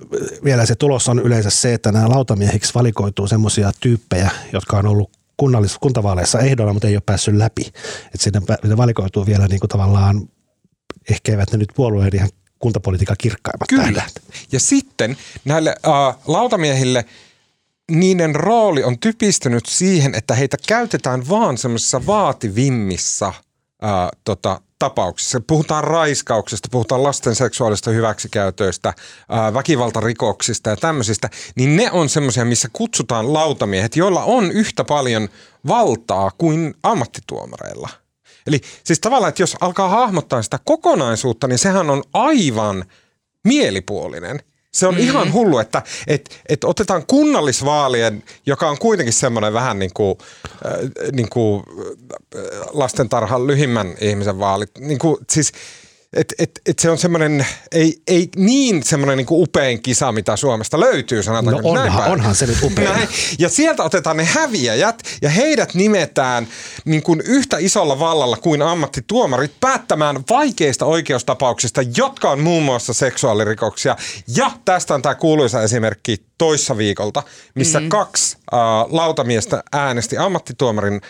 vielä 0.43 0.65
se 0.65 0.75
tulos 0.75 1.09
on 1.09 1.19
yleensä 1.19 1.49
se, 1.49 1.73
että 1.73 1.91
nämä 1.91 2.09
lautamiehiksi 2.09 2.73
valikoituu 2.73 3.27
semmoisia 3.27 3.71
tyyppejä, 3.79 4.29
jotka 4.53 4.77
on 4.77 4.85
ollut 4.85 5.11
kunnallis- 5.41 5.77
kuntavaaleissa 5.79 6.39
ehdolla, 6.39 6.73
mutta 6.73 6.87
ei 6.87 6.95
ole 6.95 7.03
päässyt 7.05 7.35
läpi. 7.35 7.61
Että 8.05 8.17
sinne 8.17 8.77
valikoituu 8.77 9.25
vielä 9.25 9.47
niin 9.47 9.59
kuin 9.59 9.69
tavallaan, 9.69 10.29
ehkä 11.09 11.31
eivät 11.31 11.51
ne 11.51 11.57
nyt 11.57 11.69
puolueet 11.75 12.13
ihan 12.13 12.29
kuntapolitiikan 12.59 13.15
kirkkaimmat 13.19 13.69
Kyllä. 13.69 13.83
Tähdät. 13.83 14.21
Ja 14.51 14.59
sitten 14.59 15.17
näille 15.45 15.75
uh, 15.87 16.21
lautamiehille 16.27 17.05
niiden 17.91 18.35
rooli 18.35 18.83
on 18.83 18.99
typistynyt 18.99 19.65
siihen, 19.65 20.15
että 20.15 20.35
heitä 20.35 20.57
käytetään 20.67 21.29
vaan 21.29 21.57
semmoisissa 21.57 22.05
vaativimmissa 22.05 23.33
uh, 23.83 24.19
tota, 24.23 24.61
tapauksissa. 24.79 25.41
Puhutaan 25.47 25.83
raiskauksesta, 25.83 26.67
puhutaan 26.71 27.03
lasten 27.03 27.35
seksuaalista 27.35 27.91
hyväksikäytöistä, 27.91 28.89
uh, 28.89 29.53
väkivaltarikoksista 29.53 30.69
ja 30.69 30.75
tämmöisistä, 30.75 31.29
niin 31.55 31.75
ne 31.75 31.91
on 31.91 32.09
semmoisia, 32.09 32.45
missä 32.45 32.67
kutsutaan 32.73 33.33
lautamiehet, 33.33 33.95
joilla 33.95 34.23
on 34.23 34.51
yhtä 34.51 34.83
paljon 34.83 35.29
valtaa 35.67 36.31
kuin 36.37 36.75
ammattituomareilla– 36.83 37.89
Eli 38.49 38.61
siis 38.83 38.99
tavallaan, 38.99 39.29
että 39.29 39.43
jos 39.43 39.57
alkaa 39.61 39.89
hahmottaa 39.89 40.41
sitä 40.41 40.59
kokonaisuutta, 40.65 41.47
niin 41.47 41.59
sehän 41.59 41.89
on 41.89 42.03
aivan 42.13 42.85
mielipuolinen. 43.43 44.39
Se 44.73 44.87
on 44.87 44.93
mm-hmm. 44.93 45.09
ihan 45.09 45.33
hullu, 45.33 45.59
että 45.59 45.81
et, 46.07 46.41
et 46.49 46.63
otetaan 46.63 47.05
kunnallisvaalien, 47.07 48.23
joka 48.45 48.69
on 48.69 48.77
kuitenkin 48.77 49.13
semmoinen 49.13 49.53
vähän 49.53 49.79
niin 49.79 49.91
kuin, 49.93 50.17
äh, 50.65 50.71
niin 51.11 51.29
kuin 51.29 51.63
äh, 52.35 52.41
lastentarhan 52.71 53.47
lyhimmän 53.47 53.95
ihmisen 54.01 54.39
vaalit. 54.39 54.71
Niin 54.79 54.99
kuin, 54.99 55.17
siis 55.29 55.51
et, 56.13 56.33
et, 56.39 56.61
et 56.65 56.79
se 56.79 56.89
on 56.89 56.97
semmoinen, 56.97 57.45
ei, 57.71 58.01
ei 58.07 58.29
niin 58.35 58.83
semmoinen 58.83 59.17
niin 59.17 59.27
upein 59.31 59.81
kisa, 59.81 60.11
mitä 60.11 60.35
Suomesta 60.35 60.79
löytyy, 60.79 61.23
sanotaanko 61.23 61.61
no 61.61 61.69
onhan, 61.69 62.11
onhan 62.11 62.35
se 62.35 62.45
nyt 62.45 62.57
upea. 62.63 62.93
Näin. 62.93 63.07
Ja 63.39 63.49
sieltä 63.49 63.83
otetaan 63.83 64.17
ne 64.17 64.25
häviäjät 64.25 65.03
ja 65.21 65.29
heidät 65.29 65.73
nimetään 65.73 66.47
niin 66.85 67.03
kuin 67.03 67.21
yhtä 67.25 67.57
isolla 67.59 67.99
vallalla 67.99 68.37
kuin 68.37 68.61
ammattituomarit 68.61 69.51
päättämään 69.59 70.19
vaikeista 70.29 70.85
oikeustapauksista, 70.85 71.81
jotka 71.97 72.31
on 72.31 72.39
muun 72.39 72.63
muassa 72.63 72.93
seksuaalirikoksia. 72.93 73.95
Ja 74.35 74.51
tästä 74.65 74.93
on 74.95 75.01
tämä 75.01 75.15
kuuluisa 75.15 75.63
esimerkki 75.63 76.17
toissa 76.37 76.77
viikolta, 76.77 77.23
missä 77.55 77.79
mm-hmm. 77.79 77.89
kaksi 77.89 78.37
äh, 78.53 78.59
lautamiestä 78.89 79.63
äänesti 79.71 80.17
ammattituomarin 80.17 81.01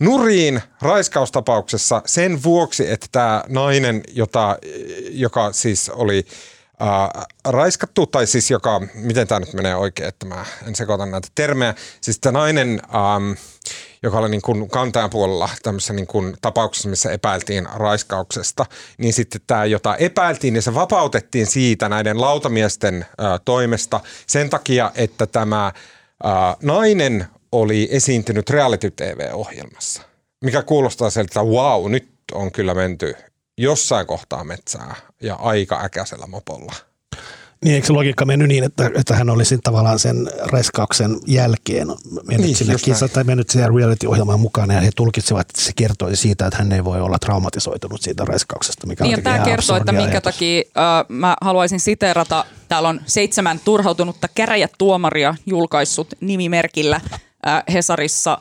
nuriin 0.00 0.62
raiskaustapauksessa 0.82 2.02
sen 2.06 2.42
vuoksi, 2.42 2.90
että 2.90 3.06
tämä 3.12 3.44
nainen, 3.48 4.02
jota, 4.12 4.58
joka 5.10 5.52
siis 5.52 5.88
oli 5.88 6.26
äh, 6.82 7.26
raiskattu, 7.44 8.06
tai 8.06 8.26
siis 8.26 8.50
joka, 8.50 8.80
miten 8.94 9.26
tämä 9.26 9.40
nyt 9.40 9.52
menee 9.52 9.76
oikein, 9.76 10.08
että 10.08 10.26
mä 10.26 10.44
en 10.66 10.74
sekoita 10.74 11.06
näitä 11.06 11.28
termejä, 11.34 11.74
siis 12.00 12.18
tämä 12.18 12.38
nainen, 12.38 12.80
ähm, 12.94 13.32
joka 14.02 14.18
oli 14.18 14.28
niin 14.28 14.42
kuin 14.42 14.70
kantajan 14.70 15.10
puolella 15.10 15.48
tämmöisessä 15.62 15.92
niin 15.92 16.06
kuin 16.06 16.36
tapauksessa, 16.40 16.88
missä 16.88 17.12
epäiltiin 17.12 17.68
raiskauksesta, 17.74 18.66
niin 18.98 19.12
sitten 19.12 19.40
tämä, 19.46 19.64
jota 19.64 19.96
epäiltiin, 19.96 20.54
niin 20.54 20.62
se 20.62 20.74
vapautettiin 20.74 21.46
siitä 21.46 21.88
näiden 21.88 22.20
lautamiesten 22.20 23.06
äh, 23.20 23.40
toimesta 23.44 24.00
sen 24.26 24.50
takia, 24.50 24.92
että 24.94 25.26
tämä 25.26 25.72
nainen 26.62 27.26
oli 27.52 27.88
esiintynyt 27.90 28.50
reality-tv-ohjelmassa, 28.50 30.02
mikä 30.44 30.62
kuulostaa 30.62 31.10
siltä, 31.10 31.24
että 31.40 31.42
wow, 31.42 31.90
nyt 31.90 32.08
on 32.32 32.52
kyllä 32.52 32.74
menty 32.74 33.14
jossain 33.58 34.06
kohtaa 34.06 34.44
metsää 34.44 34.94
ja 35.22 35.34
aika 35.34 35.80
äkäisellä 35.84 36.26
mopolla. 36.26 36.72
Niin, 37.64 37.74
eikö 37.74 37.86
se 37.86 37.92
logiikka 37.92 38.24
mennyt 38.24 38.48
niin, 38.48 38.64
että, 38.64 38.90
että 38.94 39.14
hän 39.16 39.30
olisi 39.30 39.58
tavallaan 39.64 39.98
sen 39.98 40.30
reskauksen 40.52 41.16
jälkeen 41.26 41.88
mennyt 42.22 42.46
Niin, 42.46 42.56
sinne 42.56 42.74
kisa, 42.82 43.08
tai 43.08 43.24
mennyt 43.24 43.50
siihen 43.50 43.74
reality-ohjelmaan 43.74 44.40
mukaan 44.40 44.70
ja 44.70 44.80
he 44.80 44.90
tulkitsivat, 44.96 45.40
että 45.50 45.60
se 45.60 45.72
kertoi 45.76 46.16
siitä, 46.16 46.46
että 46.46 46.58
hän 46.58 46.72
ei 46.72 46.84
voi 46.84 47.00
olla 47.00 47.18
traumatisoitunut 47.18 48.00
siitä 48.02 48.24
reskauksesta, 48.24 48.86
mikä 48.86 49.04
Niin, 49.04 49.14
on 49.14 49.18
ja 49.18 49.22
tämä 49.22 49.44
kertoo, 49.44 49.76
että 49.76 49.92
minkä 49.92 50.10
ajatus. 50.10 50.34
takia 50.34 50.62
äh, 50.78 51.06
mä 51.08 51.36
haluaisin 51.40 51.80
siteerata, 51.80 52.44
täällä 52.68 52.88
on 52.88 53.00
seitsemän 53.06 53.60
turhautunutta 53.64 54.28
käräjätuomaria 54.34 55.34
julkaissut 55.46 56.08
nimimerkillä 56.20 57.00
Hesarissa 57.72 58.38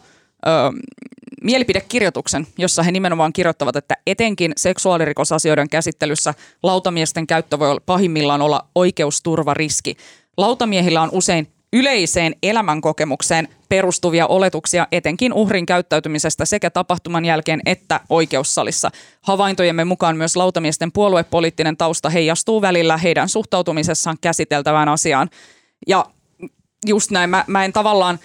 mielipidekirjoituksen, 1.44 2.48
jossa 2.58 2.84
he 2.84 2.92
nimenomaan 2.92 3.34
kirjoittavat, 3.34 3.76
että 3.76 3.96
etenkin 4.08 4.54
seksuaalirikosasioiden 4.58 5.70
käsittelyssä 5.70 6.34
lautamiesten 6.64 7.28
käyttö 7.28 7.60
voi 7.60 7.78
pahimmillaan 7.86 8.42
olla 8.42 8.68
oikeusturvariski. 8.76 9.98
Lautamiehillä 10.38 11.02
on 11.02 11.10
usein 11.12 11.48
yleiseen 11.74 12.36
elämänkokemukseen 12.44 13.48
perustuvia 13.70 14.28
oletuksia 14.28 14.88
etenkin 14.92 15.34
uhrin 15.34 15.66
käyttäytymisestä 15.66 16.46
sekä 16.46 16.70
tapahtuman 16.70 17.26
jälkeen 17.26 17.62
että 17.66 18.00
oikeussalissa. 18.10 18.92
Havaintojemme 19.22 19.86
mukaan 19.86 20.18
myös 20.18 20.36
lautamiesten 20.36 20.92
puoluepoliittinen 20.92 21.78
tausta 21.78 22.10
heijastuu 22.10 22.62
välillä 22.62 22.98
heidän 22.98 23.30
suhtautumisessaan 23.30 24.18
käsiteltävään 24.22 24.90
asiaan. 24.90 25.30
Ja 25.88 26.06
just 26.86 27.12
näin, 27.12 27.30
mä, 27.30 27.44
mä 27.48 27.66
en 27.66 27.74
tavallaan, 27.74 28.20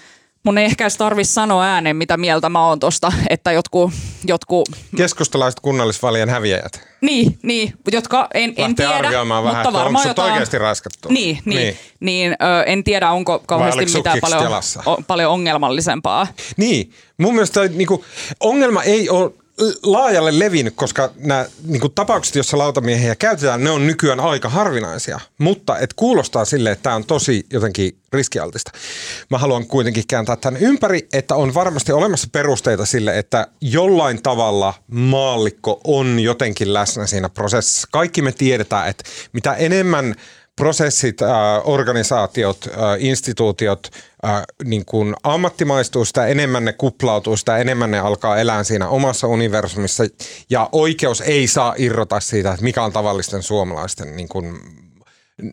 mun 0.45 0.59
ei 0.59 0.65
ehkä 0.65 0.85
edes 0.85 0.97
tarvitse 0.97 1.33
sanoa 1.33 1.65
ääneen, 1.65 1.97
mitä 1.97 2.17
mieltä 2.17 2.49
mä 2.49 2.67
oon 2.67 2.79
tosta, 2.79 3.13
että 3.31 3.53
jotkut, 3.53 3.93
jotkut 4.25 4.69
Keskustalaiset 4.97 5.61
kunnallisvalien 5.61 6.29
häviäjät. 6.29 6.81
niin, 7.01 7.39
niin, 7.43 7.73
jotka 7.93 8.29
en, 8.35 8.55
en 8.57 8.75
tiedä, 8.75 8.91
arvioimaan 8.91 9.45
vähän, 9.45 9.57
mutta 9.57 9.69
onko 9.69 9.79
varmaan 9.79 10.03
sut 10.03 10.11
jotain... 10.11 10.33
oikeasti 10.33 10.59
raskattu. 10.59 11.09
Niin, 11.09 11.39
niin, 11.45 11.59
niin. 11.59 11.77
niin 12.01 12.33
ö, 12.33 12.63
en 12.63 12.85
tiedä, 12.85 13.11
onko 13.11 13.39
kauheasti 13.39 13.87
mitään 13.95 14.19
paljon, 14.21 14.53
o, 14.87 15.03
paljon 15.07 15.33
ongelmallisempaa. 15.33 16.27
Niin, 16.57 16.93
mun 17.19 17.33
mielestä 17.33 17.69
niin 17.69 17.89
kuin, 17.89 18.05
ongelma 18.41 18.83
ei 18.83 19.09
ole 19.09 19.33
laajalle 19.83 20.39
levinnyt, 20.39 20.75
koska 20.77 21.11
nämä 21.17 21.47
niin 21.65 21.81
kuin, 21.81 21.93
tapaukset, 21.95 22.35
joissa 22.35 22.59
lautamiehiä 22.59 23.17
käytetään, 23.17 23.65
ne 23.65 23.71
on 23.71 23.87
nykyään 23.87 24.21
aika 24.21 24.49
harvinaisia. 24.49 25.21
Mutta 25.39 25.79
et 25.79 25.95
kuulostaa 25.95 26.45
sille, 26.45 26.71
että 26.71 26.83
tämä 26.83 26.97
on 26.97 27.05
tosi 27.05 27.47
jotenkin 27.53 27.99
riskialtista. 28.13 28.71
Mä 29.31 29.39
haluan 29.39 29.67
kuitenkin 29.67 30.05
kääntää 30.09 30.37
tämän 30.37 30.61
ympäri, 30.63 31.09
että 31.13 31.35
on 31.35 31.55
varmasti 31.55 31.93
olemassa 31.93 32.29
perusteita 32.33 32.87
sille, 32.87 33.19
että 33.19 33.47
jollain 33.61 34.23
tavalla 34.23 34.75
maallikko 34.91 35.81
on 35.85 36.21
jotenkin 36.21 36.75
läsnä 36.75 37.07
siinä 37.07 37.29
prosessissa. 37.29 37.89
Kaikki 37.91 38.23
me 38.23 38.33
tiedetään, 38.33 38.89
että 38.89 39.05
mitä 39.33 39.55
enemmän 39.55 40.15
prosessit, 40.63 41.23
äh, 41.23 41.29
organisaatiot, 41.65 42.67
äh, 42.67 42.75
instituutiot 42.99 43.91
äh, 44.25 44.43
niin 44.65 44.85
kuin 44.85 45.15
ammattimaistuu, 45.23 46.05
sitä 46.05 46.27
enemmän 46.27 46.65
ne 46.65 46.73
kuplautuu, 46.73 47.37
sitä 47.37 47.57
enemmän 47.57 47.91
ne 47.91 47.99
alkaa 47.99 48.37
elää 48.37 48.65
siinä 48.65 48.89
omassa 48.89 49.27
universumissa. 49.27 50.05
Ja 50.51 50.69
oikeus 50.73 51.21
ei 51.21 51.47
saa 51.47 51.75
irrota 51.79 52.21
siitä, 52.21 52.51
että 52.51 52.65
mikä 52.65 52.83
on 52.83 52.93
tavallisten 52.93 53.43
suomalaisten 53.43 54.17
niin 54.17 54.29
kuin 54.29 54.61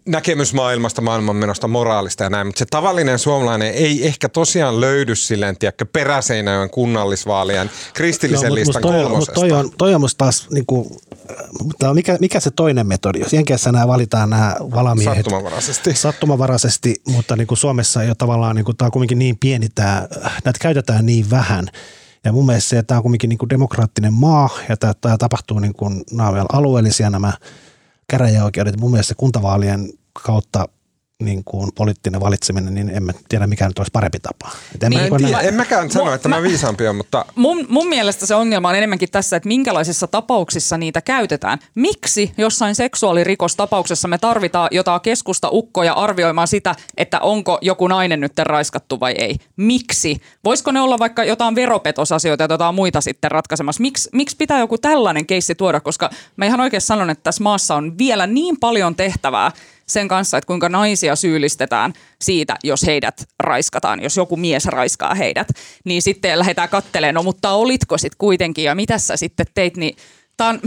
näkemys 0.05 0.53
maailmasta, 0.53 1.01
maailmanmenosta, 1.01 1.67
moraalista 1.67 2.23
ja 2.23 2.30
näin, 2.30 2.47
mutta 2.47 2.59
se 2.59 2.65
tavallinen 2.65 3.19
suomalainen 3.19 3.73
ei 3.73 4.07
ehkä 4.07 4.30
tosiaan 4.30 4.82
löydy 4.82 5.15
silleen, 5.15 5.57
tiedätkö, 5.57 5.86
peräseinäjön 5.86 6.69
kunnallisvaalien 6.69 7.71
kristillisen 7.93 8.47
Joo, 8.47 8.55
listan 8.55 8.82
mut 8.82 8.91
toi, 8.91 9.03
kolmosesta. 9.03 9.39
Mut 9.41 9.49
toi 9.49 9.59
on, 9.59 9.71
toi 9.77 9.95
on 9.95 10.01
musta 10.01 10.17
taas, 10.17 10.47
niinku, 10.49 10.99
mutta 11.63 11.93
mikä, 11.93 12.17
mikä 12.19 12.39
se 12.39 12.51
toinen 12.51 12.88
metodi? 12.88 13.19
Jos 13.19 13.34
Jenkeissä 13.34 13.71
nämä 13.71 13.88
valitaan 13.88 14.30
nämä 14.30 14.55
valamiehet 14.59 15.17
Sattumanvaraisesti. 15.17 15.95
sattumavaraisesti, 15.95 16.95
mutta 17.07 17.36
niin 17.36 17.47
kuin 17.47 17.57
Suomessa 17.57 18.03
ei 18.03 18.09
ole 18.09 18.15
tavallaan, 18.15 18.55
niin 18.55 18.65
kuin, 18.65 18.77
tämä 18.77 18.88
on 18.88 18.91
kuitenkin 18.91 19.19
niin 19.19 19.38
pieni, 19.39 19.69
tämä, 19.75 20.07
näitä 20.23 20.59
käytetään 20.61 21.05
niin 21.05 21.30
vähän. 21.30 21.67
Ja 22.23 22.32
mun 22.32 22.45
mielestä 22.45 22.69
se, 22.69 22.77
että 22.77 22.88
tämä 22.88 22.97
on 22.97 23.03
kuitenkin 23.03 23.30
niin 23.30 23.38
kuin 23.38 23.49
demokraattinen 23.49 24.13
maa 24.13 24.49
ja 24.69 24.77
tämä, 24.77 24.93
tämä 25.01 25.17
tapahtuu, 25.17 25.59
niin 25.59 25.73
kuin, 25.73 26.03
nämä 26.11 26.30
on 26.30 26.34
vielä 26.34 26.47
alueellisia 26.53 27.09
nämä 27.09 27.34
käräjäoikeudet. 28.10 28.80
Mun 28.80 28.91
mielestä 28.91 29.16
kuntavaalien 29.16 29.89
kautta 30.26 30.66
niin 31.24 31.43
kuin 31.43 31.72
poliittinen 31.76 32.22
valitseminen, 32.22 32.74
niin 32.74 32.89
en 32.89 33.03
mä 33.03 33.11
tiedä 33.30 33.47
mikä 33.47 33.67
nyt 33.67 33.80
olisi 33.80 33.91
parempi 33.91 34.20
tapa. 34.20 34.51
Et 34.76 34.84
en 34.84 34.89
Niin, 34.89 34.99
mä 35.01 35.05
En, 35.05 35.11
niin 35.11 35.26
tiedä, 35.26 35.38
kuin 35.39 35.47
en 35.47 35.53
mäkään 35.53 35.91
sano, 35.91 36.11
Mu- 36.11 36.13
että 36.15 36.30
mä, 36.30 36.36
mä- 36.36 36.43
viisaampi 36.43 36.88
on, 36.88 36.95
mutta 36.95 37.26
Mun, 37.36 37.65
mun 37.70 37.88
mielestä 37.88 38.26
se 38.26 38.36
ongelma 38.36 38.70
on 38.70 38.76
enemmänkin 38.76 39.09
tässä, 39.11 39.38
että 39.38 39.47
minkälaisissa 39.47 40.07
tapauksissa 40.07 40.78
niitä 40.78 41.01
käytetään. 41.01 41.59
Miksi 41.76 42.32
jossain 42.38 42.76
seksuaalirikostapauksessa 42.76 44.07
me 44.07 44.17
tarvitaan 44.17 44.70
jotain 44.72 45.01
keskusta 45.01 45.49
ukkoja 45.51 45.93
arvioimaan 45.93 46.47
sitä, 46.47 46.76
että 46.97 47.20
onko 47.20 47.57
joku 47.61 47.88
nainen 47.88 48.20
nyt 48.20 48.39
raiskattu 48.39 48.99
vai 48.99 49.11
ei? 49.17 49.36
Miksi? 49.55 50.22
Voisiko 50.43 50.72
ne 50.72 50.82
olla 50.82 50.99
vaikka 50.99 51.24
jotain 51.24 51.55
veropetosasioita 51.55 52.43
ja 52.43 52.47
jotain 52.51 52.76
muita 52.76 53.01
sitten 53.01 53.32
ratkaisemassa? 53.32 53.82
Miks, 53.82 54.09
miksi 54.13 54.36
pitää 54.38 54.59
joku 54.59 54.78
tällainen 54.78 55.26
keissi 55.26 55.55
tuoda? 55.55 55.80
Koska 55.80 56.09
mä 56.36 56.45
ihan 56.45 56.59
oikein 56.59 56.82
sanon, 56.82 57.09
että 57.09 57.24
tässä 57.24 57.43
maassa 57.43 57.76
on 57.76 57.97
vielä 57.97 58.28
niin 58.28 58.59
paljon 58.59 58.95
tehtävää 58.95 59.51
sen 59.89 60.07
kanssa, 60.07 60.37
että 60.37 60.47
kuinka 60.47 60.69
naisia 60.69 61.15
syyllistetään 61.15 61.93
siitä, 62.21 62.55
jos 62.63 62.85
heidät 62.85 63.23
raiskataan, 63.39 64.03
jos 64.03 64.17
joku 64.17 64.37
mies 64.37 64.65
raiskaa 64.65 65.15
heidät, 65.15 65.47
niin 65.85 66.01
sitten 66.01 66.39
lähdetään 66.39 66.69
kattelemaan, 66.69 67.15
no 67.15 67.23
mutta 67.23 67.51
olitko 67.51 67.97
sitten 67.97 68.17
kuitenkin 68.17 68.63
ja 68.63 68.75
mitä 68.75 68.97
sä 68.97 69.17
sitten 69.17 69.45
teit, 69.53 69.77
niin 69.77 69.97
tää 70.37 70.49
on, 70.49 70.59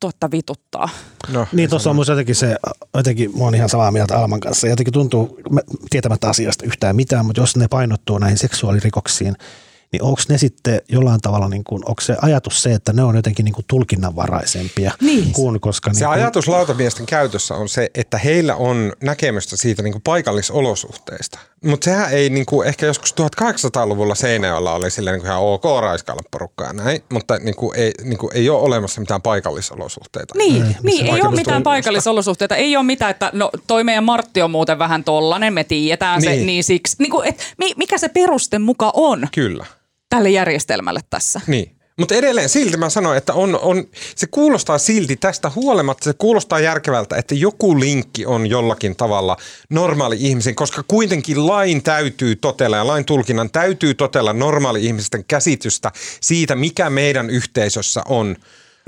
tuotta 0.00 0.30
vituttaa. 0.30 0.88
no, 1.28 1.46
Niin, 1.52 1.70
tuossa 1.70 1.90
on 1.90 1.96
myös 1.96 2.08
jotenkin 2.08 2.34
se, 2.34 2.56
jotenkin 2.94 3.38
mä 3.38 3.44
oon 3.44 3.54
ihan 3.54 3.68
samaa 3.68 3.90
mieltä 3.90 4.18
Alman 4.18 4.40
kanssa. 4.40 4.68
Jotenkin 4.68 4.92
tuntuu, 4.92 5.40
mä- 5.50 5.60
tietämättä 5.90 6.28
asiasta 6.28 6.66
yhtään 6.66 6.96
mitään, 6.96 7.26
mutta 7.26 7.40
jos 7.40 7.56
ne 7.56 7.68
painottuu 7.68 8.18
näihin 8.18 8.38
seksuaalirikoksiin, 8.38 9.36
niin 9.92 10.02
onko 10.02 10.20
ne 10.28 10.38
sitten 10.38 10.80
jollain 10.88 11.20
tavalla, 11.20 11.48
niin 11.48 11.64
kuin, 11.64 11.82
onko 11.88 12.00
se 12.00 12.16
ajatus 12.22 12.62
se, 12.62 12.72
että 12.72 12.92
ne 12.92 13.02
on 13.02 13.16
jotenkin 13.16 13.44
niin 13.44 13.52
kuin 13.52 13.64
tulkinnanvaraisempia 13.68 14.92
Niin. 15.00 15.32
kuin, 15.32 15.60
koska 15.60 15.90
Se 15.92 16.00
niin 16.00 16.08
kuin, 16.08 16.18
ajatus 16.20 16.48
lautamiesten 16.48 17.06
käytössä 17.06 17.54
on 17.54 17.68
se, 17.68 17.90
että 17.94 18.18
heillä 18.18 18.54
on 18.56 18.92
näkemystä 19.02 19.56
siitä 19.56 19.82
niin 19.82 19.92
kuin 19.92 20.02
paikallisolosuhteista. 20.02 21.38
Mutta 21.64 21.84
sehän 21.84 22.10
ei 22.12 22.30
niin 22.30 22.46
kuin, 22.46 22.68
ehkä 22.68 22.86
joskus 22.86 23.14
1800-luvulla 23.20 24.14
Seinäjoella 24.14 24.72
oli 24.74 24.90
silleen 24.90 25.14
niin 25.14 25.20
kuin 25.20 25.30
ihan 25.30 25.42
ok 25.42 25.64
raiskailla 25.80 26.22
porukkaa 26.30 26.66
ja 26.66 26.72
näin, 26.72 27.00
mutta 27.12 27.38
niin 27.38 27.56
kuin, 27.56 27.78
ei, 27.78 27.92
niin 28.04 28.18
kuin, 28.18 28.36
ei 28.36 28.50
ole 28.50 28.62
olemassa 28.62 29.00
mitään 29.00 29.22
paikallisolosuhteita. 29.22 30.34
Niin, 30.38 30.62
Ei, 30.66 30.74
niin 30.82 31.06
ei 31.14 31.22
ole 31.22 31.36
mitään 31.36 31.62
paikallisolosuhteita, 31.62 32.56
ei 32.56 32.76
ole 32.76 32.84
mitään, 32.84 33.10
että 33.10 33.30
no 33.34 33.50
toi 33.66 33.84
meidän 33.84 34.04
Martti 34.04 34.42
on 34.42 34.50
muuten 34.50 34.78
vähän 34.78 35.04
tollanen, 35.04 35.52
me 35.52 35.64
tiedetään 35.64 36.22
se, 36.22 36.30
Niin. 36.30 36.46
niin 36.46 36.64
siksi. 36.64 36.96
Niin 36.98 37.10
kuin, 37.10 37.28
et, 37.28 37.54
mi- 37.58 37.74
mikä 37.76 37.98
se 37.98 38.08
peruste 38.08 38.58
muka 38.58 38.90
on 38.94 39.28
Kyllä. 39.34 39.66
Tälle 40.10 40.30
järjestelmälle 40.30 41.00
tässä? 41.10 41.40
Niin. 41.46 41.80
Mutta 42.00 42.14
edelleen 42.14 42.48
silti 42.48 42.76
mä 42.76 42.90
sanoin, 42.90 43.18
että 43.18 43.34
on, 43.34 43.58
on, 43.62 43.84
se 44.16 44.26
kuulostaa 44.26 44.78
silti 44.78 45.16
tästä 45.16 45.50
huolimatta, 45.54 46.04
se 46.04 46.12
kuulostaa 46.18 46.60
järkevältä, 46.60 47.16
että 47.16 47.34
joku 47.34 47.80
linkki 47.80 48.26
on 48.26 48.46
jollakin 48.46 48.96
tavalla 48.96 49.36
normaali 49.70 50.16
ihmisen, 50.20 50.54
koska 50.54 50.82
kuitenkin 50.88 51.46
lain 51.46 51.82
täytyy 51.82 52.36
totella 52.36 52.76
ja 52.76 52.86
lain 52.86 53.04
tulkinnan 53.04 53.50
täytyy 53.50 53.94
totella 53.94 54.32
normaali 54.32 54.86
ihmisten 54.86 55.24
käsitystä 55.28 55.92
siitä, 56.20 56.56
mikä 56.56 56.90
meidän 56.90 57.30
yhteisössä 57.30 58.02
on. 58.08 58.36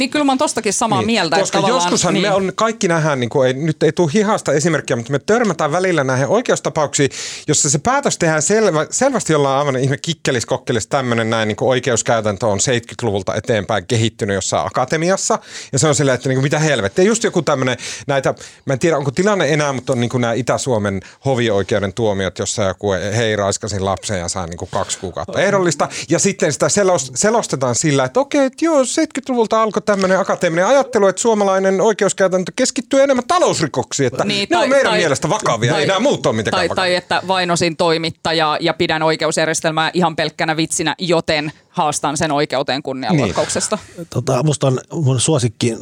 Niin 0.02 0.10
kyllä 0.10 0.24
mä 0.24 0.32
oon 0.32 0.38
tostakin 0.38 0.72
samaa 0.72 0.98
Niin, 0.98 1.06
mieltä. 1.06 1.38
Koska 1.38 1.58
että 1.58 1.70
joskushan 1.70 2.14
niin. 2.14 2.22
me 2.22 2.34
on 2.34 2.52
kaikki 2.54 2.88
nähdään, 2.88 3.20
niin 3.20 3.30
kuin 3.30 3.46
ei, 3.46 3.54
nyt 3.54 3.82
ei 3.82 3.92
tule 3.92 4.10
hihasta 4.14 4.52
esimerkkiä, 4.52 4.96
mutta 4.96 5.12
me 5.12 5.18
törmätään 5.18 5.72
välillä 5.72 6.04
näihin 6.04 6.26
oikeustapauksiin, 6.26 7.10
jossa 7.48 7.70
se 7.70 7.78
päätös 7.78 8.18
tehdään 8.18 8.42
selvä, 8.42 8.86
selvästi 8.90 9.32
jollain 9.32 9.58
aivan 9.58 9.76
ihme 9.76 9.96
kikkelis, 9.96 10.46
kokkelis, 10.46 10.86
tämmöinen 10.86 11.30
näin 11.30 11.48
niin 11.48 11.56
kuin 11.56 11.68
oikeuskäytäntö 11.68 12.46
on 12.46 12.58
70-luvulta 12.58 13.34
eteenpäin 13.34 13.86
kehittynyt 13.86 14.34
jossain 14.34 14.66
akatemiassa. 14.66 15.38
Ja 15.72 15.78
se 15.78 15.88
on 15.88 15.94
silleen, 15.94 16.14
että 16.14 16.28
niin 16.28 16.36
kuin, 16.36 16.42
mitä 16.44 16.58
helvettiä. 16.58 17.04
Just 17.04 17.24
joku 17.24 17.42
tämmöinen 17.42 17.76
näitä, 18.06 18.34
mä 18.64 18.72
en 18.72 18.78
tiedä 18.78 18.96
onko 18.96 19.10
tilanne 19.10 19.52
enää, 19.52 19.72
mutta 19.72 19.92
on 19.92 20.00
niin 20.00 20.10
kuin 20.10 20.20
nämä 20.20 20.32
Itä-Suomen 20.32 21.00
hovioikeuden 21.24 21.92
tuomiot, 21.92 22.38
jossa 22.38 22.62
joku 22.62 22.92
hei 23.16 23.36
raiskasin 23.36 23.84
lapsen 23.84 24.18
ja 24.18 24.28
sai 24.28 24.46
niin 24.46 24.58
kuin 24.58 24.68
kaksi 24.72 24.98
kuukautta 24.98 25.40
ehdollista. 25.40 25.88
Ja 26.08 26.18
sitten 26.18 26.52
sitä 26.52 26.68
selos, 26.68 27.12
selostetaan 27.14 27.74
sillä, 27.74 28.04
että 28.04 28.20
okei, 28.20 28.44
että 28.44 28.64
joo, 28.64 28.82
70-luvulta 28.82 29.62
alkoi 29.62 29.82
tämmöinen 29.92 30.18
akateeminen 30.18 30.66
ajattelu, 30.66 31.06
että 31.06 31.22
suomalainen 31.22 31.80
oikeuskäytäntö 31.80 32.52
keskittyy 32.56 33.02
enemmän 33.02 33.24
talousrikoksiin, 33.28 34.06
että 34.06 34.24
niin, 34.24 34.48
ne 34.50 34.56
tai, 34.56 34.64
on 34.64 34.70
meidän 34.70 34.90
tai, 34.90 34.98
mielestä 34.98 35.28
vakavia, 35.28 35.72
tai, 35.72 35.80
ei 35.80 35.86
nämä 35.86 36.00
muut 36.00 36.26
ole 36.26 36.36
mitenkään 36.36 36.60
tai, 36.60 36.68
vakavia. 36.68 36.90
tai 36.90 36.94
että 36.94 37.22
vainosin 37.28 37.76
toimittaja 37.76 38.56
ja 38.60 38.74
pidän 38.74 39.02
oikeusjärjestelmää 39.02 39.90
ihan 39.94 40.16
pelkkänä 40.16 40.56
vitsinä, 40.56 40.94
joten 40.98 41.52
haastan 41.68 42.16
sen 42.16 42.32
oikeuteen 42.32 42.82
kunnianloukkauksesta. 42.82 43.78
Niin. 43.96 44.06
Tota, 44.10 44.42
musta 44.42 44.66
on 44.66 44.80
mun 44.92 45.20
suosikki, 45.20 45.76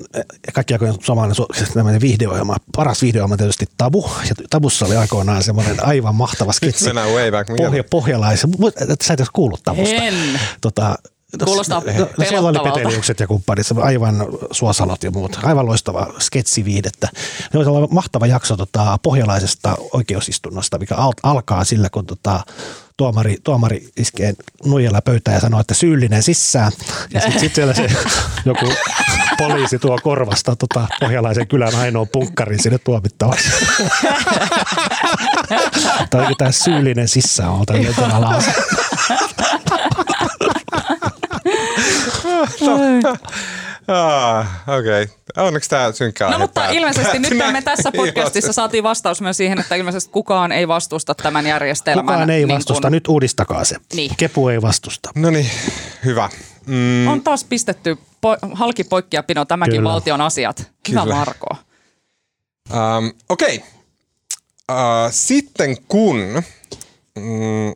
kaikki 0.52 0.74
aikojen 0.74 0.94
suomalainen 1.00 1.36
su- 1.36 2.00
viihdeohjelma, 2.00 2.56
paras 2.76 3.02
viihdeohjelma 3.02 3.36
tietysti 3.36 3.66
Tabu. 3.76 4.10
Ja 4.28 4.34
Tabussa 4.50 4.86
oli 4.86 4.96
aikoinaan 4.96 5.42
semmoinen 5.42 5.86
aivan 5.86 6.14
mahtava 6.14 6.52
sketsi. 6.52 6.84
Mennään 6.84 7.10
way 7.10 7.30
back. 7.30 7.56
Pohja, 7.56 7.84
pohjalais. 7.84 8.46
Sä 9.02 9.14
et 9.14 9.20
edes 9.20 9.30
kuullut 9.32 9.62
Tabusta. 9.62 9.94
En. 9.94 10.14
Tota, 10.60 10.98
Kuulostaa 11.44 11.82
no, 11.98 12.08
no, 12.18 12.24
siellä 12.28 12.48
oli 12.48 12.58
Peteliukset 12.58 13.20
ja 13.20 13.26
kumppanit, 13.26 13.66
aivan 13.82 14.26
suosalot 14.50 15.04
ja 15.04 15.10
muut. 15.10 15.38
Aivan 15.42 15.66
loistava 15.66 16.06
sketsiviidettä. 16.18 17.08
Ne 17.52 17.60
oli 17.60 17.88
mahtava 17.90 18.26
jakso 18.26 18.56
tota, 18.56 18.98
pohjalaisesta 19.02 19.76
oikeusistunnosta, 19.92 20.78
mikä 20.78 20.94
al- 20.94 21.12
alkaa 21.22 21.64
sillä, 21.64 21.90
kun 21.90 22.06
tota, 22.06 22.40
tuomari, 22.96 23.36
tuomari 23.44 23.88
iskee 23.96 24.34
nuijalla 24.64 25.02
pöytään 25.02 25.34
ja 25.34 25.40
sanoo, 25.40 25.60
että 25.60 25.74
syyllinen 25.74 26.22
sisään. 26.22 26.72
Ja 27.14 27.20
sitten 27.20 27.40
sit 27.40 27.54
siellä 27.54 27.74
se 27.74 27.90
joku 28.46 28.72
poliisi 29.38 29.78
tuo 29.78 29.98
korvasta 30.02 30.56
tota, 30.56 30.88
pohjalaisen 31.00 31.48
kylän 31.48 31.74
ainoa 31.74 32.06
punkkarin 32.12 32.62
sinne 32.62 32.78
tuomittavaksi. 32.78 33.48
tai 36.10 36.34
tämä 36.38 36.52
syyllinen 36.52 37.08
sisään 37.08 37.50
on 37.50 37.66
tämmöinen 37.66 37.94
Ah, 43.88 44.46
Okei. 44.78 45.02
Okay. 45.02 45.46
Onneksi 45.46 45.70
tämä 45.70 45.92
synkkä 45.92 46.30
No 46.30 46.38
mutta 46.38 46.60
päät- 46.60 46.74
ilmeisesti 46.74 47.18
nyt 47.18 47.36
me 47.52 47.62
tässä 47.62 47.92
podcastissa 47.96 48.52
saatiin 48.52 48.84
vastaus 48.84 49.20
myös 49.20 49.36
siihen, 49.36 49.58
että 49.60 49.74
ilmeisesti 49.74 50.10
kukaan 50.12 50.52
ei 50.52 50.68
vastusta 50.68 51.14
tämän 51.14 51.46
järjestelmän. 51.46 52.04
Kukaan 52.04 52.30
ei 52.30 52.46
niin 52.46 52.56
vastusta, 52.56 52.82
kun... 52.88 52.92
nyt 52.92 53.08
uudistakaa 53.08 53.64
se. 53.64 53.76
Niin. 53.94 54.10
Kepu 54.16 54.48
ei 54.48 54.62
vastusta. 54.62 55.10
No 55.14 55.30
niin, 55.30 55.50
hyvä. 56.04 56.28
Mm. 56.66 57.08
On 57.08 57.22
taas 57.22 57.44
pistetty 57.44 57.98
po- 58.26 58.48
halki 58.52 58.84
poikkia 58.84 59.22
pino 59.22 59.44
tämäkin 59.44 59.74
Kyllä. 59.76 59.90
valtion 59.90 60.20
asiat. 60.20 60.70
Hyvä 60.88 61.02
Kyllä. 61.02 61.14
Marko. 61.14 61.56
Um, 62.70 63.12
Okei. 63.28 63.56
Okay. 63.56 63.68
Uh, 64.70 65.10
sitten 65.10 65.76
kun 65.88 66.42
mm, 67.16 67.74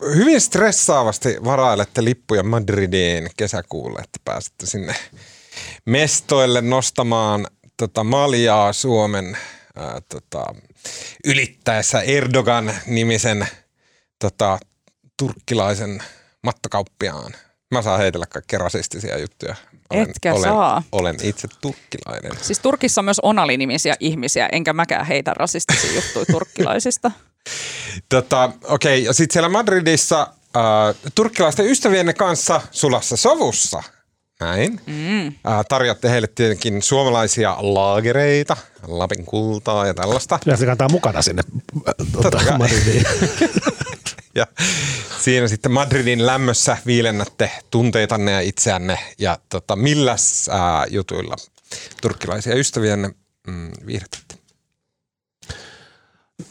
hyvin 0.00 0.40
stressaavasti 0.40 1.36
varailette 1.44 2.04
lippuja 2.04 2.42
Madridiin 2.42 3.30
kesäkuulle, 3.36 3.98
että 3.98 4.18
pääsette 4.24 4.66
sinne 4.66 4.94
mestoille 5.84 6.60
nostamaan 6.60 7.46
tota, 7.76 8.04
maljaa 8.04 8.72
Suomen 8.72 9.38
ää, 9.76 10.00
tota, 10.08 10.44
ylittäessä 11.24 12.00
Erdogan-nimisen 12.00 13.46
tota, 14.18 14.58
turkkilaisen 15.16 16.02
mattokauppiaan. 16.42 17.32
Mä 17.70 17.82
saan 17.82 18.00
heitellä 18.00 18.26
kaikkia 18.26 18.58
rasistisia 18.58 19.18
juttuja. 19.18 19.54
Olen, 19.90 20.10
Etkä 20.10 20.32
olen, 20.32 20.42
saa. 20.42 20.82
Olen 20.92 21.16
itse 21.22 21.48
turkkilainen. 21.60 22.32
Siis 22.40 22.58
Turkissa 22.58 23.00
on 23.00 23.04
myös 23.04 23.20
onalinimisiä 23.22 23.94
ihmisiä, 24.00 24.48
enkä 24.52 24.72
mäkään 24.72 25.06
heitä 25.06 25.34
rasistisia 25.34 25.94
juttuja 25.94 26.26
turkkilaisista. 26.26 27.10
Tota, 28.08 28.44
Okei, 28.44 28.98
okay. 28.98 28.98
ja 28.98 29.12
sitten 29.12 29.32
siellä 29.32 29.48
Madridissa 29.48 30.20
äh, 30.56 31.12
turkkilaisten 31.14 31.66
ystävienne 31.66 32.12
kanssa 32.12 32.60
sulassa 32.70 33.16
sovussa. 33.16 33.82
Näin. 34.40 34.80
Mm. 34.86 35.26
Äh, 35.26 35.34
tarjotte 35.68 36.10
heille 36.10 36.26
tietenkin 36.26 36.82
suomalaisia 36.82 37.56
laagereita, 37.60 38.56
Lapin 38.86 39.24
kultaa 39.24 39.86
ja 39.86 39.94
tällaista. 39.94 40.38
Ja 40.46 40.56
se 40.56 40.66
kantaa 40.66 40.88
mukana 40.88 41.22
sinne 41.22 41.42
tuota, 42.12 42.58
Madridiin. 42.58 43.04
ja 44.34 44.46
siinä 45.20 45.48
sitten 45.48 45.72
Madridin 45.72 46.26
lämmössä 46.26 46.76
viilennätte 46.86 47.50
tunteitanne 47.70 48.32
ja 48.32 48.40
itseänne. 48.40 48.98
Ja 49.18 49.38
tota, 49.48 49.76
milläs 49.76 50.48
äh, 50.48 50.56
jutuilla 50.90 51.36
turkkilaisia 52.02 52.54
ystäviänne 52.54 53.10
mm, 53.46 53.70
viihdytätte? 53.86 54.33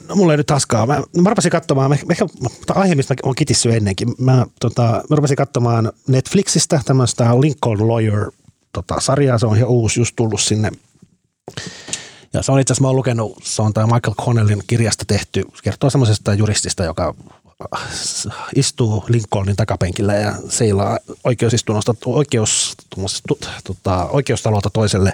No, 0.08 0.16
mulla 0.16 0.34
ei 0.34 0.38
nyt 0.38 0.48
taskaa. 0.48 0.86
Mä, 0.86 1.02
mä 1.22 1.30
rupesin 1.30 1.52
katsomaan, 1.52 1.94
ehkä 1.94 2.26
aihe, 2.76 2.96
mistä 2.96 3.14
mä 3.14 3.18
oon 3.24 3.36
kitissy 3.36 3.72
ennenkin. 3.72 4.16
Mä, 4.18 4.46
tota, 4.60 4.82
mä 4.82 5.16
rupesin 5.16 5.38
katsomaan 5.38 5.92
Netflixistä 6.08 6.82
tämmöistä 6.86 7.42
Lincoln 7.42 7.88
Lawyer 7.88 8.32
tota, 8.74 8.96
sarjaa. 9.00 9.38
Se 9.38 9.46
on 9.46 9.58
ihan 9.58 9.70
uusi, 9.70 10.00
just 10.00 10.16
tullut 10.16 10.42
sinne. 10.42 10.72
Ja 12.34 12.42
se 12.42 12.52
on 12.52 12.60
itse 12.60 12.72
asiassa, 12.72 12.82
mä 12.82 12.88
oon 12.88 12.96
lukenut, 12.96 13.40
se 13.44 13.62
on 13.62 13.74
tämä 13.74 13.88
Michael 13.88 14.16
Connellin 14.16 14.64
kirjasta 14.68 15.06
tehty. 15.06 15.44
Kertoo 15.64 15.90
semmoisesta 15.90 16.34
juristista, 16.34 16.84
joka 16.84 17.16
istuu 18.56 19.04
Lincolnin 19.08 19.56
takapenkillä 19.56 20.14
ja 20.14 20.36
seilaa 20.50 20.98
oikeusistunnosta, 21.24 21.96
oikeus, 22.06 22.76
tota, 23.64 24.06
oikeustalolta 24.06 24.70
toiselle 24.70 25.14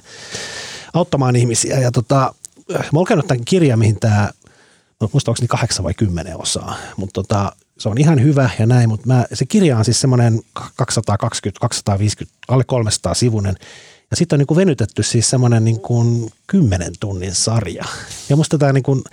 auttamaan 0.93 1.35
ihmisiä. 1.35 1.79
Ja 1.79 1.91
tota, 1.91 2.33
mä 2.69 2.79
oon 2.79 2.99
lukenut 2.99 3.27
tämän 3.27 3.45
kirjan, 3.45 3.79
mihin 3.79 3.99
tämä 3.99 4.29
no, 5.01 5.09
muistaakseni 5.13 5.47
kahdeksan 5.47 5.83
vai 5.83 5.93
kymmenen 5.93 6.41
osaa, 6.41 6.75
mutta 6.97 7.13
tota, 7.13 7.51
se 7.77 7.89
on 7.89 7.97
ihan 7.97 8.23
hyvä 8.23 8.49
ja 8.59 8.65
näin, 8.65 8.89
mutta 8.89 9.07
mä, 9.07 9.25
se 9.33 9.45
kirja 9.45 9.77
on 9.77 9.85
siis 9.85 10.01
semmoinen 10.01 10.41
220, 10.75 11.59
250, 11.59 12.37
alle 12.47 12.63
300 12.63 13.13
sivunen, 13.13 13.55
ja 14.11 14.17
sitten 14.17 14.35
on 14.35 14.39
niin 14.39 14.47
kuin 14.47 14.55
venytetty 14.55 15.03
siis 15.03 15.29
semmoinen 15.29 15.65
niin 15.65 15.79
kuin 15.79 16.31
10 16.47 16.93
tunnin 16.99 17.35
sarja. 17.35 17.85
Ja 18.29 18.35
musta 18.35 18.57
tämä 18.57 18.73
niin 18.73 18.83
kuin, 18.83 19.03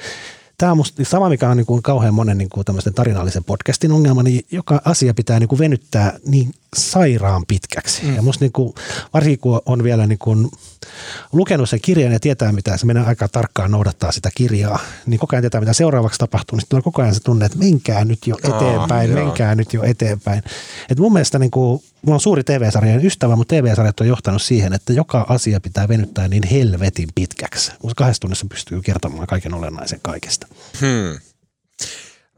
tämä 0.59 0.72
on 0.72 0.76
musta 0.76 1.05
sama, 1.05 1.28
mikä 1.28 1.49
on 1.49 1.57
niin 1.57 1.66
kuin 1.66 1.82
kauhean 1.82 2.14
monen 2.14 2.39
niin 2.39 2.49
kuin 2.49 2.64
tarinallisen 2.95 3.45
podcastin 3.45 3.93
ongelma, 3.93 4.22
niin 4.22 4.47
joka 4.51 4.80
asia 4.84 5.14
pitää 5.14 5.39
niin 5.39 5.49
kuin 5.49 5.59
venyttää 5.59 6.18
niin 6.26 6.55
sairaan 6.77 7.47
pitkäksi. 7.47 8.03
Mm. 8.05 8.16
Ja 8.16 8.22
musta 8.22 8.45
niin 8.45 8.53
kuin, 8.53 8.74
varsinkin 9.14 9.41
kun 9.41 9.61
on 9.66 9.83
vielä 9.83 10.07
niin 10.07 10.18
kuin 10.18 10.51
lukenut 11.33 11.68
sen 11.68 11.81
kirjan 11.81 12.12
ja 12.12 12.20
tietää, 12.20 12.53
mitä 12.53 12.77
se 12.77 12.87
menee 12.87 13.05
aika 13.05 13.29
tarkkaan 13.29 13.70
noudattaa 13.70 14.12
sitä 14.12 14.31
kirjaa, 14.35 14.79
niin 15.07 15.20
koko 15.20 15.37
ajan 15.37 15.43
tietää, 15.43 15.61
mitä 15.61 15.72
seuraavaksi 15.72 16.18
tapahtuu, 16.18 16.59
niin 16.59 16.66
on 16.72 16.83
koko 16.83 17.03
ajan 17.03 17.14
se 17.14 17.20
tunne, 17.20 17.47
että 17.47 17.59
menkää 17.59 18.05
nyt 18.05 18.27
jo 18.27 18.37
eteenpäin, 18.45 19.11
oh, 19.11 19.24
menkää 19.24 19.55
nyt 19.55 19.72
jo 19.72 19.83
eteenpäin. 19.83 20.43
Et 20.91 20.99
mun 20.99 21.12
mielestä 21.12 21.39
niin 21.39 21.51
kuin, 21.51 21.83
mulla 22.03 22.16
on 22.16 22.20
suuri 22.20 22.45
TV-sarjan 22.45 23.05
ystävä, 23.05 23.37
mutta 23.37 23.55
TV-sarjat 23.55 24.01
on 24.01 24.09
johtanut 24.09 24.43
siihen, 24.43 24.72
että 24.72 24.93
joka 24.93 25.27
asia 25.29 25.61
pitää 25.61 25.89
venyttää 25.89 26.29
niin 26.29 26.43
helvetin 26.43 27.09
pitkäksi. 27.14 27.72
Mutta 27.83 27.95
kahdessa 27.95 28.20
tunnissa 28.20 28.47
pystyy 28.51 28.83
kertomaan 28.83 29.27
kaiken 29.27 29.55
olennaisen 29.55 30.01
kaikesta. 30.03 30.47
Hmm. 30.81 31.18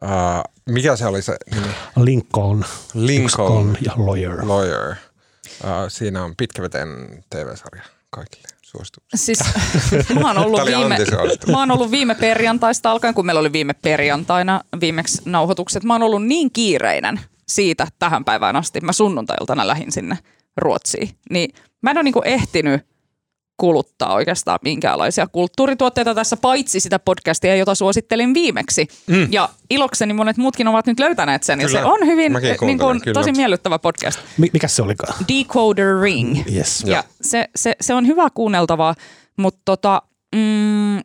Uh, 0.03 0.55
mikä 0.69 0.97
se 0.97 1.07
oli 1.07 1.23
se 1.23 1.37
nimi? 1.55 1.67
Lincoln. 1.97 2.65
Lincoln. 2.95 3.77
ja 3.81 3.93
Lawyer. 3.97 4.49
Lawyer. 4.49 4.91
Uh, 5.65 5.69
siinä 5.89 6.25
on 6.25 6.35
pitkäveteen 6.37 6.89
TV-sarja 7.31 7.83
kaikille 8.11 8.49
suosituksia. 8.63 9.19
Siis 9.19 9.39
mä 10.23 10.29
oon, 10.29 10.39
ollut 10.39 10.67
viime, 10.67 10.99
mä 11.51 11.59
oon 11.59 11.71
ollut 11.71 11.91
viime 11.91 12.15
perjantaista 12.15 12.91
alkaen, 12.91 13.15
kun 13.15 13.27
meillä 13.27 13.41
oli 13.41 13.53
viime 13.53 13.75
perjantaina 13.75 14.61
viimeksi 14.81 15.23
nauhoitukset. 15.25 15.85
Mä 15.85 15.95
oon 15.95 16.03
ollut 16.03 16.27
niin 16.27 16.51
kiireinen 16.51 17.21
siitä 17.49 17.87
tähän 17.99 18.25
päivään 18.25 18.57
asti. 18.57 18.81
Mä 18.81 18.93
sunnuntailtana 18.93 19.67
lähin 19.67 19.93
sinne 19.93 20.19
Ruotsiin. 20.57 21.11
Niin 21.31 21.55
mä 21.83 21.91
en 21.91 21.97
ole 21.97 22.03
niinku 22.03 22.23
ehtinyt 22.25 22.87
kuluttaa 23.59 24.15
oikeastaan 24.15 24.59
minkäänlaisia 24.63 25.27
kulttuurituotteita 25.27 26.15
tässä, 26.15 26.37
paitsi 26.37 26.81
sitä 26.81 26.99
podcastia, 26.99 27.57
jota 27.57 27.75
suosittelin 27.75 28.35
viimeksi. 28.35 28.89
Mm. 29.07 29.29
Ja 29.31 29.49
ilokseni 29.71 30.13
monet 30.13 30.37
muutkin 30.37 30.69
ovat 30.69 30.87
nyt 30.87 31.01
löytäneet 31.01 31.43
sen, 31.43 31.59
kyllä. 31.59 31.79
ja 31.79 31.83
se 31.83 31.85
on 31.85 32.07
hyvin 32.07 32.33
niin 32.61 32.79
kuin, 32.79 33.01
tosi 33.13 33.33
miellyttävä 33.33 33.79
podcast. 33.79 34.21
Mikä 34.53 34.69
se 34.69 34.83
olikaan? 34.83 35.15
Decoder 35.29 36.01
Ring. 36.01 36.39
Yes. 36.55 36.85
Ja 36.87 37.05
se, 37.21 37.49
se, 37.57 37.75
se 37.81 37.95
on 37.95 38.07
hyvä 38.07 38.29
kuunneltavaa, 38.35 38.95
mutta 39.37 39.61
tota, 39.65 40.03
mm, 40.35 41.01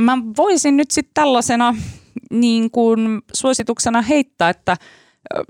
mä 0.00 0.18
voisin 0.36 0.76
nyt 0.76 0.90
sitten 0.90 1.14
tällaisena 1.14 1.74
niin 2.30 2.70
kuin 2.70 3.22
suosituksena 3.34 4.02
heittää, 4.02 4.50
että– 4.50 4.76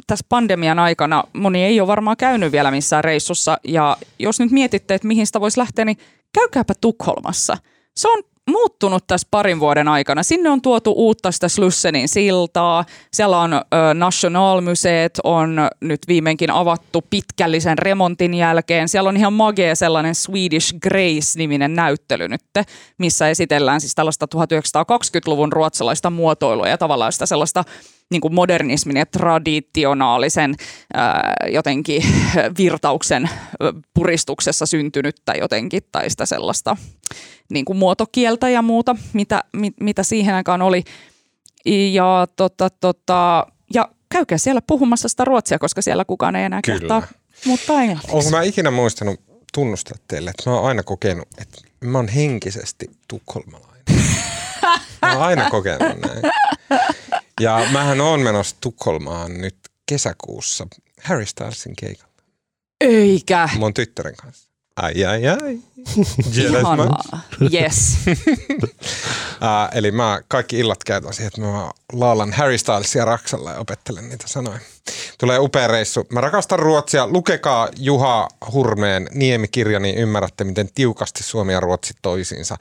tässä 0.06 0.26
pandemian 0.28 0.78
aikana 0.78 1.24
moni 1.32 1.64
ei 1.64 1.80
ole 1.80 1.86
varmaan 1.86 2.16
käynyt 2.16 2.52
vielä 2.52 2.70
missään 2.70 3.04
reissussa 3.04 3.58
ja 3.64 3.96
jos 4.18 4.40
nyt 4.40 4.50
mietitte, 4.50 4.94
että 4.94 5.08
mihin 5.08 5.26
sitä 5.26 5.40
voisi 5.40 5.58
lähteä, 5.58 5.84
niin 5.84 5.98
käykääpä 6.34 6.74
Tukholmassa. 6.80 7.56
Se 7.96 8.08
on 8.08 8.22
muuttunut 8.50 9.06
tässä 9.06 9.28
parin 9.30 9.60
vuoden 9.60 9.88
aikana. 9.88 10.22
Sinne 10.22 10.50
on 10.50 10.62
tuotu 10.62 10.92
uutta 10.96 11.32
sitä 11.32 11.48
Slussenin 11.48 12.08
siltaa. 12.08 12.84
Siellä 13.12 13.38
on 13.38 13.52
ö, 13.52 13.60
Nationalmuseet 13.94 15.20
on 15.24 15.56
nyt 15.80 16.00
viimeinkin 16.08 16.50
avattu 16.50 17.04
pitkällisen 17.10 17.78
remontin 17.78 18.34
jälkeen. 18.34 18.88
Siellä 18.88 19.08
on 19.08 19.16
ihan 19.16 19.32
magea 19.32 19.74
sellainen 19.74 20.14
Swedish 20.14 20.74
Grace-niminen 20.82 21.74
näyttely 21.74 22.28
nyt, 22.28 22.42
missä 22.98 23.28
esitellään 23.28 23.80
siis 23.80 23.94
tällaista 23.94 24.26
1920-luvun 24.34 25.52
ruotsalaista 25.52 26.10
muotoilua 26.10 26.68
ja 26.68 26.78
tavallaan 26.78 27.12
sitä 27.12 27.26
sellaista 27.26 27.64
niin 28.11 28.20
kuin 28.20 28.34
modernismin 28.34 28.96
ja 28.96 29.06
traditionaalisen 29.06 30.54
ää, 30.94 31.34
jotenkin 31.52 32.02
virtauksen 32.58 33.30
puristuksessa 33.94 34.66
syntynyttä 34.66 35.34
jotenkin 35.34 35.82
tai 35.92 36.11
sitä 36.11 36.26
sellaista 36.26 36.76
niin 37.50 37.64
kuin 37.64 37.76
muotokieltä 37.76 38.48
ja 38.48 38.62
muuta, 38.62 38.96
mitä, 39.12 39.44
mit, 39.52 39.74
mitä 39.80 40.02
siihen 40.02 40.34
aikaan 40.34 40.62
oli. 40.62 40.84
Ja, 41.92 42.26
tota, 42.36 42.70
tota, 42.70 43.46
ja 43.74 43.88
käykää 44.08 44.38
siellä 44.38 44.62
puhumassa 44.66 45.08
sitä 45.08 45.24
ruotsia, 45.24 45.58
koska 45.58 45.82
siellä 45.82 46.04
kukaan 46.04 46.36
ei 46.36 46.44
enää 46.44 46.61
Kyllä. 46.64 46.78
kehtaa 46.78 47.02
mutta 47.46 47.72
englanniksi. 47.72 48.16
Onko 48.16 48.30
mä 48.30 48.42
ikinä 48.42 48.70
muistanut 48.70 49.20
tunnustaa 49.52 49.96
teille, 50.08 50.30
että 50.30 50.50
mä 50.50 50.56
oon 50.56 50.68
aina 50.68 50.82
kokenut, 50.82 51.28
että 51.38 51.58
mä 51.80 51.98
oon 51.98 52.08
henkisesti 52.08 52.90
tukholmalainen. 53.08 53.84
Mä 55.02 55.12
oon 55.12 55.22
aina 55.22 55.50
kokenut 55.50 55.80
näin. 55.80 56.22
Ja 57.40 57.66
mähän 57.72 58.00
oon 58.00 58.20
menossa 58.20 58.56
Tukholmaan 58.60 59.40
nyt 59.40 59.56
kesäkuussa 59.86 60.66
Harry 61.02 61.26
Stylesin 61.26 61.76
keikalle 61.76 62.14
Eikä. 62.80 63.48
mun 63.56 63.74
tyttären 63.74 64.16
kanssa. 64.16 64.50
Ai 64.76 65.04
ai 65.04 65.28
ai. 65.28 65.58
Ihanaa. 66.36 67.02
Yes. 67.52 67.96
Uh, 69.40 69.76
eli 69.78 69.90
mä 69.90 70.20
kaikki 70.28 70.58
illat 70.58 70.84
käytän 70.84 71.14
siihen, 71.14 71.26
että 71.26 71.40
mä 71.40 71.70
laulan 71.92 72.32
Harry 72.32 72.58
Stylesia 72.58 73.04
Raksalla 73.04 73.50
ja 73.50 73.58
opettelen 73.58 74.08
niitä 74.08 74.28
sanoja. 74.28 74.58
Tulee 75.18 75.38
upea 75.38 75.66
reissu. 75.66 76.06
Mä 76.12 76.20
rakastan 76.20 76.58
ruotsia. 76.58 77.06
Lukekaa 77.06 77.68
Juha 77.78 78.28
Hurmeen 78.52 79.08
Niemikirja, 79.14 79.80
niin 79.80 79.98
ymmärrätte, 79.98 80.44
miten 80.44 80.68
tiukasti 80.74 81.22
Suomi 81.22 81.52
ja 81.52 81.60
Ruotsi 81.60 81.94
toisiinsa 82.02 82.56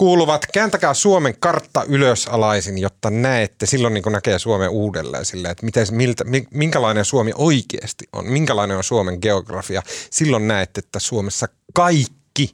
kuuluvat. 0.00 0.46
Kääntäkää 0.52 0.94
Suomen 0.94 1.34
kartta 1.40 1.84
ylösalaisin, 1.88 2.78
jotta 2.78 3.10
näette, 3.10 3.66
silloin 3.66 3.94
niin 3.94 4.04
näkee 4.10 4.38
Suomen 4.38 4.70
uudelleen 4.70 5.24
silleen, 5.24 5.52
että 5.52 5.64
miten, 5.64 5.86
miltä, 5.90 6.24
mi- 6.24 6.46
minkälainen 6.50 7.04
Suomi 7.04 7.32
oikeasti 7.34 8.04
on, 8.12 8.26
minkälainen 8.26 8.76
on 8.76 8.84
Suomen 8.84 9.18
geografia. 9.22 9.82
Silloin 10.10 10.48
näette, 10.48 10.78
että 10.78 10.98
Suomessa 10.98 11.48
kaikki 11.74 12.52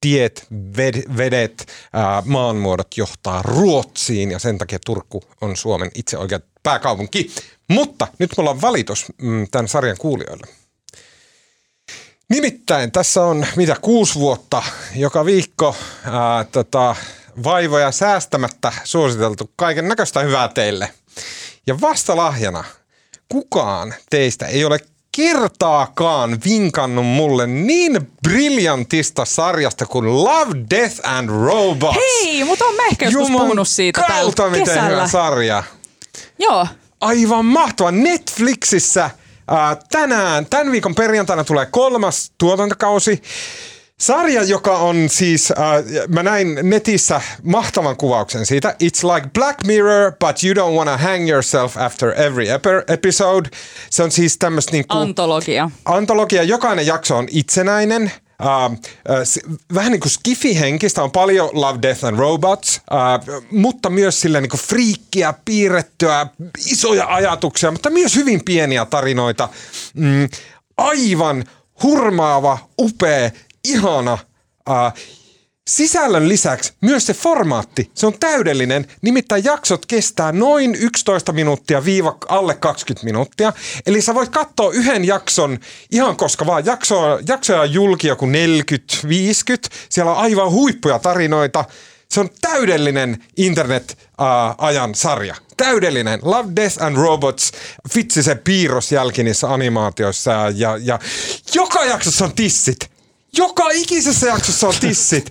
tiet, 0.00 0.46
ved, 0.76 1.16
vedet, 1.16 1.66
ää, 1.92 2.22
maanmuodot 2.26 2.96
johtaa 2.96 3.42
Ruotsiin 3.42 4.30
ja 4.30 4.38
sen 4.38 4.58
takia 4.58 4.78
Turku 4.86 5.22
on 5.40 5.56
Suomen 5.56 5.90
itse 5.94 6.18
oikea 6.18 6.40
pääkaupunki. 6.62 7.30
Mutta 7.68 8.06
nyt 8.18 8.30
mulla 8.36 8.50
on 8.50 8.60
valitus 8.60 9.04
mm, 9.22 9.46
tämän 9.50 9.68
sarjan 9.68 9.98
kuulijoille. 9.98 10.46
Nimittäin 12.28 12.92
tässä 12.92 13.24
on 13.24 13.46
mitä 13.56 13.76
kuusi 13.80 14.14
vuotta 14.14 14.62
joka 14.96 15.24
viikko 15.24 15.76
ää, 16.04 16.44
tota, 16.44 16.96
vaivoja 17.44 17.92
säästämättä 17.92 18.72
suositeltu 18.84 19.50
kaiken 19.56 19.88
näköistä 19.88 20.20
hyvää 20.20 20.48
teille. 20.48 20.90
Ja 21.66 21.80
vasta 21.80 22.16
lahjana 22.16 22.64
kukaan 23.28 23.94
teistä 24.10 24.46
ei 24.46 24.64
ole 24.64 24.78
kertaakaan 25.16 26.38
vinkannut 26.44 27.06
mulle 27.06 27.46
niin 27.46 28.10
briljantista 28.22 29.24
sarjasta 29.24 29.86
kuin 29.86 30.24
Love, 30.24 30.56
Death 30.70 31.00
and 31.02 31.28
Robots. 31.28 31.96
Hei, 31.96 32.44
mutta 32.44 32.64
on 32.64 32.74
mä 32.74 32.86
ehkä 32.86 33.04
joskus 33.04 33.30
puhunut 33.30 33.68
siitä 33.68 34.00
täällä 34.00 34.22
kautta, 34.22 34.48
miten 34.48 34.64
kesällä. 34.64 34.88
hyvä 34.88 35.08
sarja. 35.08 35.62
Joo. 36.38 36.66
Aivan 37.00 37.44
mahtava. 37.44 37.90
Netflixissä 37.90 39.10
tänään, 39.90 40.46
tämän 40.50 40.72
viikon 40.72 40.94
perjantaina 40.94 41.44
tulee 41.44 41.66
kolmas 41.66 42.32
tuotantokausi. 42.38 43.22
Sarja, 44.00 44.42
joka 44.42 44.76
on 44.78 45.08
siis, 45.08 45.50
äh, 45.50 46.06
mä 46.08 46.22
näin 46.22 46.58
netissä 46.62 47.20
mahtavan 47.42 47.96
kuvauksen 47.96 48.46
siitä. 48.46 48.74
It's 48.84 49.14
like 49.14 49.28
Black 49.34 49.58
Mirror, 49.66 50.12
but 50.12 50.44
you 50.44 50.54
don't 50.54 50.76
wanna 50.76 50.96
hang 50.96 51.30
yourself 51.30 51.76
after 51.76 52.20
every 52.22 52.44
epi- 52.48 52.92
episode. 52.92 53.48
Se 53.90 54.02
on 54.02 54.10
siis 54.10 54.38
tämmöistä 54.38 54.72
niinku 54.72 54.98
Antologia. 54.98 55.70
antologia, 55.84 56.42
jokainen 56.42 56.86
jakso 56.86 57.16
on 57.16 57.28
itsenäinen. 57.30 58.12
Uh, 58.42 58.72
uh, 58.72 59.52
vähän 59.74 59.92
niin 59.92 60.00
kuin 60.00 60.12
skifi-henkistä, 60.12 61.02
on 61.02 61.10
paljon 61.10 61.50
Love, 61.52 61.78
Death 61.82 62.04
and 62.04 62.18
Robots, 62.18 62.80
uh, 62.90 63.44
mutta 63.50 63.90
myös 63.90 64.20
sille 64.20 64.40
niin 64.40 64.50
kuin 64.50 64.60
friikkiä, 64.60 65.34
piirrettyä, 65.44 66.26
isoja 66.66 67.06
ajatuksia, 67.06 67.70
mutta 67.70 67.90
myös 67.90 68.16
hyvin 68.16 68.44
pieniä 68.44 68.84
tarinoita. 68.84 69.48
Mm, 69.94 70.28
aivan 70.76 71.44
hurmaava, 71.82 72.58
upea, 72.80 73.30
ihana. 73.64 74.18
Uh, 74.70 75.17
Sisällön 75.68 76.28
lisäksi 76.28 76.72
myös 76.80 77.06
se 77.06 77.14
formaatti, 77.14 77.90
se 77.94 78.06
on 78.06 78.18
täydellinen. 78.20 78.86
Nimittäin 79.02 79.44
jaksot 79.44 79.86
kestää 79.86 80.32
noin 80.32 80.74
11 80.74 81.32
minuuttia 81.32 81.84
viiva 81.84 82.16
alle 82.28 82.54
20 82.54 83.04
minuuttia. 83.04 83.52
Eli 83.86 84.02
sä 84.02 84.14
voit 84.14 84.28
katsoa 84.28 84.72
yhden 84.72 85.04
jakson 85.04 85.58
ihan 85.90 86.16
koska 86.16 86.46
vaan. 86.46 86.66
Jakso, 86.66 87.18
jaksoja 87.28 87.60
on 87.60 87.72
julki 87.72 88.08
joku 88.08 88.26
40-50. 88.26 88.30
Siellä 89.88 90.12
on 90.12 90.18
aivan 90.18 90.50
huippuja 90.50 90.98
tarinoita. 90.98 91.64
Se 92.08 92.20
on 92.20 92.28
täydellinen 92.40 93.24
internet-ajan 93.36 94.94
sarja. 94.94 95.34
Täydellinen. 95.56 96.20
Love, 96.22 96.48
Death 96.56 96.82
and 96.82 96.96
Robots. 96.96 97.52
Vitsi 97.94 98.22
se 98.22 98.34
piirrosjälki 98.34 99.22
niissä 99.22 99.52
animaatioissa. 99.52 100.30
Ja, 100.54 100.76
ja 100.82 100.98
joka 101.54 101.84
jaksossa 101.84 102.24
on 102.24 102.34
tissit. 102.34 102.97
Joka 103.36 103.64
ikisessä 103.72 104.26
jaksossa 104.26 104.68
on 104.68 104.74
tissit. 104.80 105.30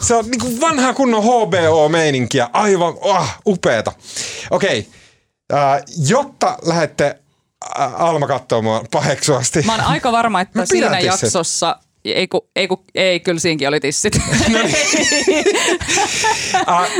Se 0.00 0.14
on 0.14 0.30
niinku 0.30 0.60
vanha 0.60 0.94
kunnon 0.94 1.22
HBO-meininkiä. 1.22 2.50
Aivan 2.52 2.94
oh, 3.00 3.28
upeeta. 3.46 3.92
Okei, 4.50 4.88
äh, 5.52 5.82
jotta 6.08 6.58
lähette 6.62 7.16
äh, 7.78 8.02
Alma 8.02 8.26
kattoo 8.26 8.62
mua 8.62 8.84
paheksuasti. 8.90 9.62
Mä 9.62 9.72
oon 9.72 9.84
aika 9.84 10.12
varma, 10.12 10.40
että 10.40 10.66
siinä 10.66 10.90
tissit. 10.90 11.06
jaksossa, 11.06 11.78
ei, 12.04 12.28
ku, 12.28 12.50
ei, 12.56 12.68
ku, 12.68 12.84
ei 12.94 13.20
kyllä 13.20 13.40
siinäkin 13.40 13.68
oli 13.68 13.80
tissit. 13.80 14.16
No 14.48 14.58
niin. 14.62 15.44
Äh, 16.68 16.90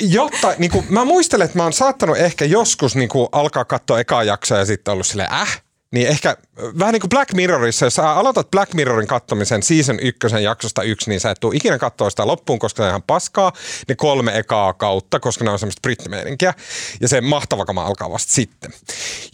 jotta, 0.00 0.54
niin 0.58 0.70
kuin, 0.70 0.86
mä 0.88 1.04
muistelen, 1.04 1.44
että 1.44 1.58
mä 1.58 1.62
oon 1.62 1.72
saattanut 1.72 2.16
ehkä 2.16 2.44
joskus 2.44 2.96
niin 2.96 3.08
kuin, 3.08 3.28
alkaa 3.32 3.64
katsoa 3.64 4.00
ekaa 4.00 4.24
jaksoa 4.24 4.58
ja 4.58 4.64
sitten 4.64 4.92
ollut 4.92 5.06
silleen, 5.06 5.32
äh, 5.32 5.62
niin 5.96 6.08
ehkä 6.08 6.30
äh, 6.30 6.64
vähän 6.78 6.92
niin 6.92 7.00
kuin 7.00 7.08
Black 7.08 7.32
Mirrorissa, 7.32 7.86
jos 7.86 7.94
sä 7.94 8.10
aloitat 8.10 8.50
Black 8.50 8.74
Mirrorin 8.74 9.06
kattomisen 9.06 9.62
season 9.62 10.00
ykkösen 10.00 10.42
jaksosta 10.42 10.82
yksi, 10.82 11.10
niin 11.10 11.20
sä 11.20 11.30
et 11.30 11.40
tuu 11.40 11.52
ikinä 11.52 11.78
katsoa 11.78 12.10
sitä 12.10 12.26
loppuun, 12.26 12.58
koska 12.58 12.76
se 12.76 12.82
on 12.82 12.88
ihan 12.88 13.02
paskaa, 13.02 13.52
ne 13.88 13.94
kolme 13.94 14.38
ekaa 14.38 14.72
kautta, 14.72 15.20
koska 15.20 15.44
ne 15.44 15.50
on 15.50 15.58
semmoista 15.58 15.80
brittimeininkiä, 15.80 16.54
ja 17.00 17.08
se 17.08 17.20
mahtava 17.20 17.64
kama 17.64 17.84
alkaa 17.84 18.10
vasta 18.10 18.32
sitten. 18.32 18.72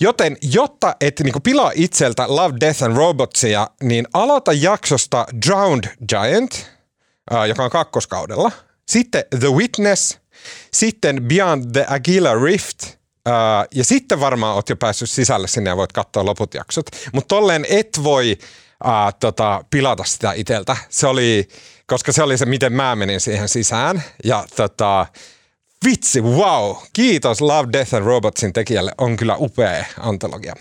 Joten 0.00 0.36
jotta 0.42 0.96
et 1.00 1.20
niin 1.20 1.32
kuin 1.32 1.42
pilaa 1.42 1.72
itseltä 1.74 2.24
Love, 2.28 2.54
Death 2.60 2.82
and 2.84 2.96
Robotsia, 2.96 3.68
niin 3.82 4.06
aloita 4.14 4.52
jaksosta 4.52 5.26
Drowned 5.46 5.88
Giant, 6.08 6.66
joka 7.48 7.64
on 7.64 7.70
kakkoskaudella. 7.70 8.52
Sitten 8.88 9.24
The 9.40 9.48
Witness, 9.48 10.18
sitten 10.72 11.22
Beyond 11.22 11.64
the 11.72 11.86
Aguila 11.88 12.34
Rift, 12.34 13.01
äh, 13.28 13.66
ja 13.74 13.84
sitten 13.84 14.20
varmaan 14.20 14.54
oot 14.54 14.68
jo 14.68 14.76
päässyt 14.76 15.10
sisälle 15.10 15.48
sinne 15.48 15.70
ja 15.70 15.76
voit 15.76 15.92
katsoa 15.92 16.24
loput 16.24 16.54
jaksot. 16.54 16.86
Mutta 17.12 17.34
tolleen 17.34 17.66
et 17.68 18.00
voi 18.02 18.38
äh, 18.86 19.14
tota, 19.20 19.64
pilata 19.70 20.04
sitä 20.04 20.32
iteltä. 20.32 20.76
Se 20.88 21.06
oli, 21.06 21.48
koska 21.86 22.12
se 22.12 22.22
oli 22.22 22.38
se, 22.38 22.46
miten 22.46 22.72
mä 22.72 22.96
menin 22.96 23.20
siihen 23.20 23.48
sisään. 23.48 24.02
Ja 24.24 24.44
tota, 24.56 25.06
vitsi, 25.84 26.20
wow, 26.20 26.76
kiitos 26.92 27.40
Love, 27.40 27.68
Death 27.72 27.94
and 27.94 28.04
Robotsin 28.04 28.52
tekijälle, 28.52 28.92
on 28.98 29.16
kyllä 29.16 29.36
upea 29.38 29.84
antologia. 30.00 30.54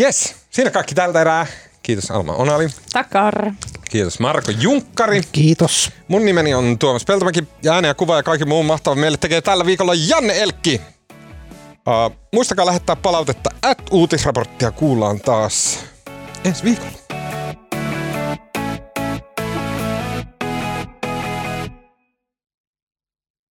Yes, 0.00 0.34
siinä 0.50 0.70
kaikki 0.70 0.94
tältä 0.94 1.20
erää. 1.20 1.46
Kiitos 1.82 2.10
Alma 2.10 2.32
Onali. 2.32 2.68
Takar. 2.92 3.52
Kiitos 3.90 4.20
Marko 4.20 4.50
Junkkari. 4.50 5.22
Kiitos. 5.32 5.90
Mun 6.08 6.24
nimeni 6.24 6.54
on 6.54 6.78
Tuomas 6.78 7.04
Peltomäki 7.04 7.44
ja 7.62 7.72
ääni 7.72 7.88
ja 7.88 7.94
kuva 7.94 8.16
ja 8.16 8.22
kaikki 8.22 8.44
muu 8.44 8.62
mahtava 8.62 8.96
meille 8.96 9.18
tekee 9.18 9.40
tällä 9.40 9.66
viikolla 9.66 9.92
Janne 9.94 10.38
Elkki. 10.38 10.80
Muistakaa 12.32 12.66
lähettää 12.66 12.96
palautetta, 12.96 13.50
at 13.62 13.78
uutisraporttia 13.90 14.70
kuullaan 14.70 15.20
taas 15.20 15.78
ensi 16.44 16.64
viikolla. 16.64 17.09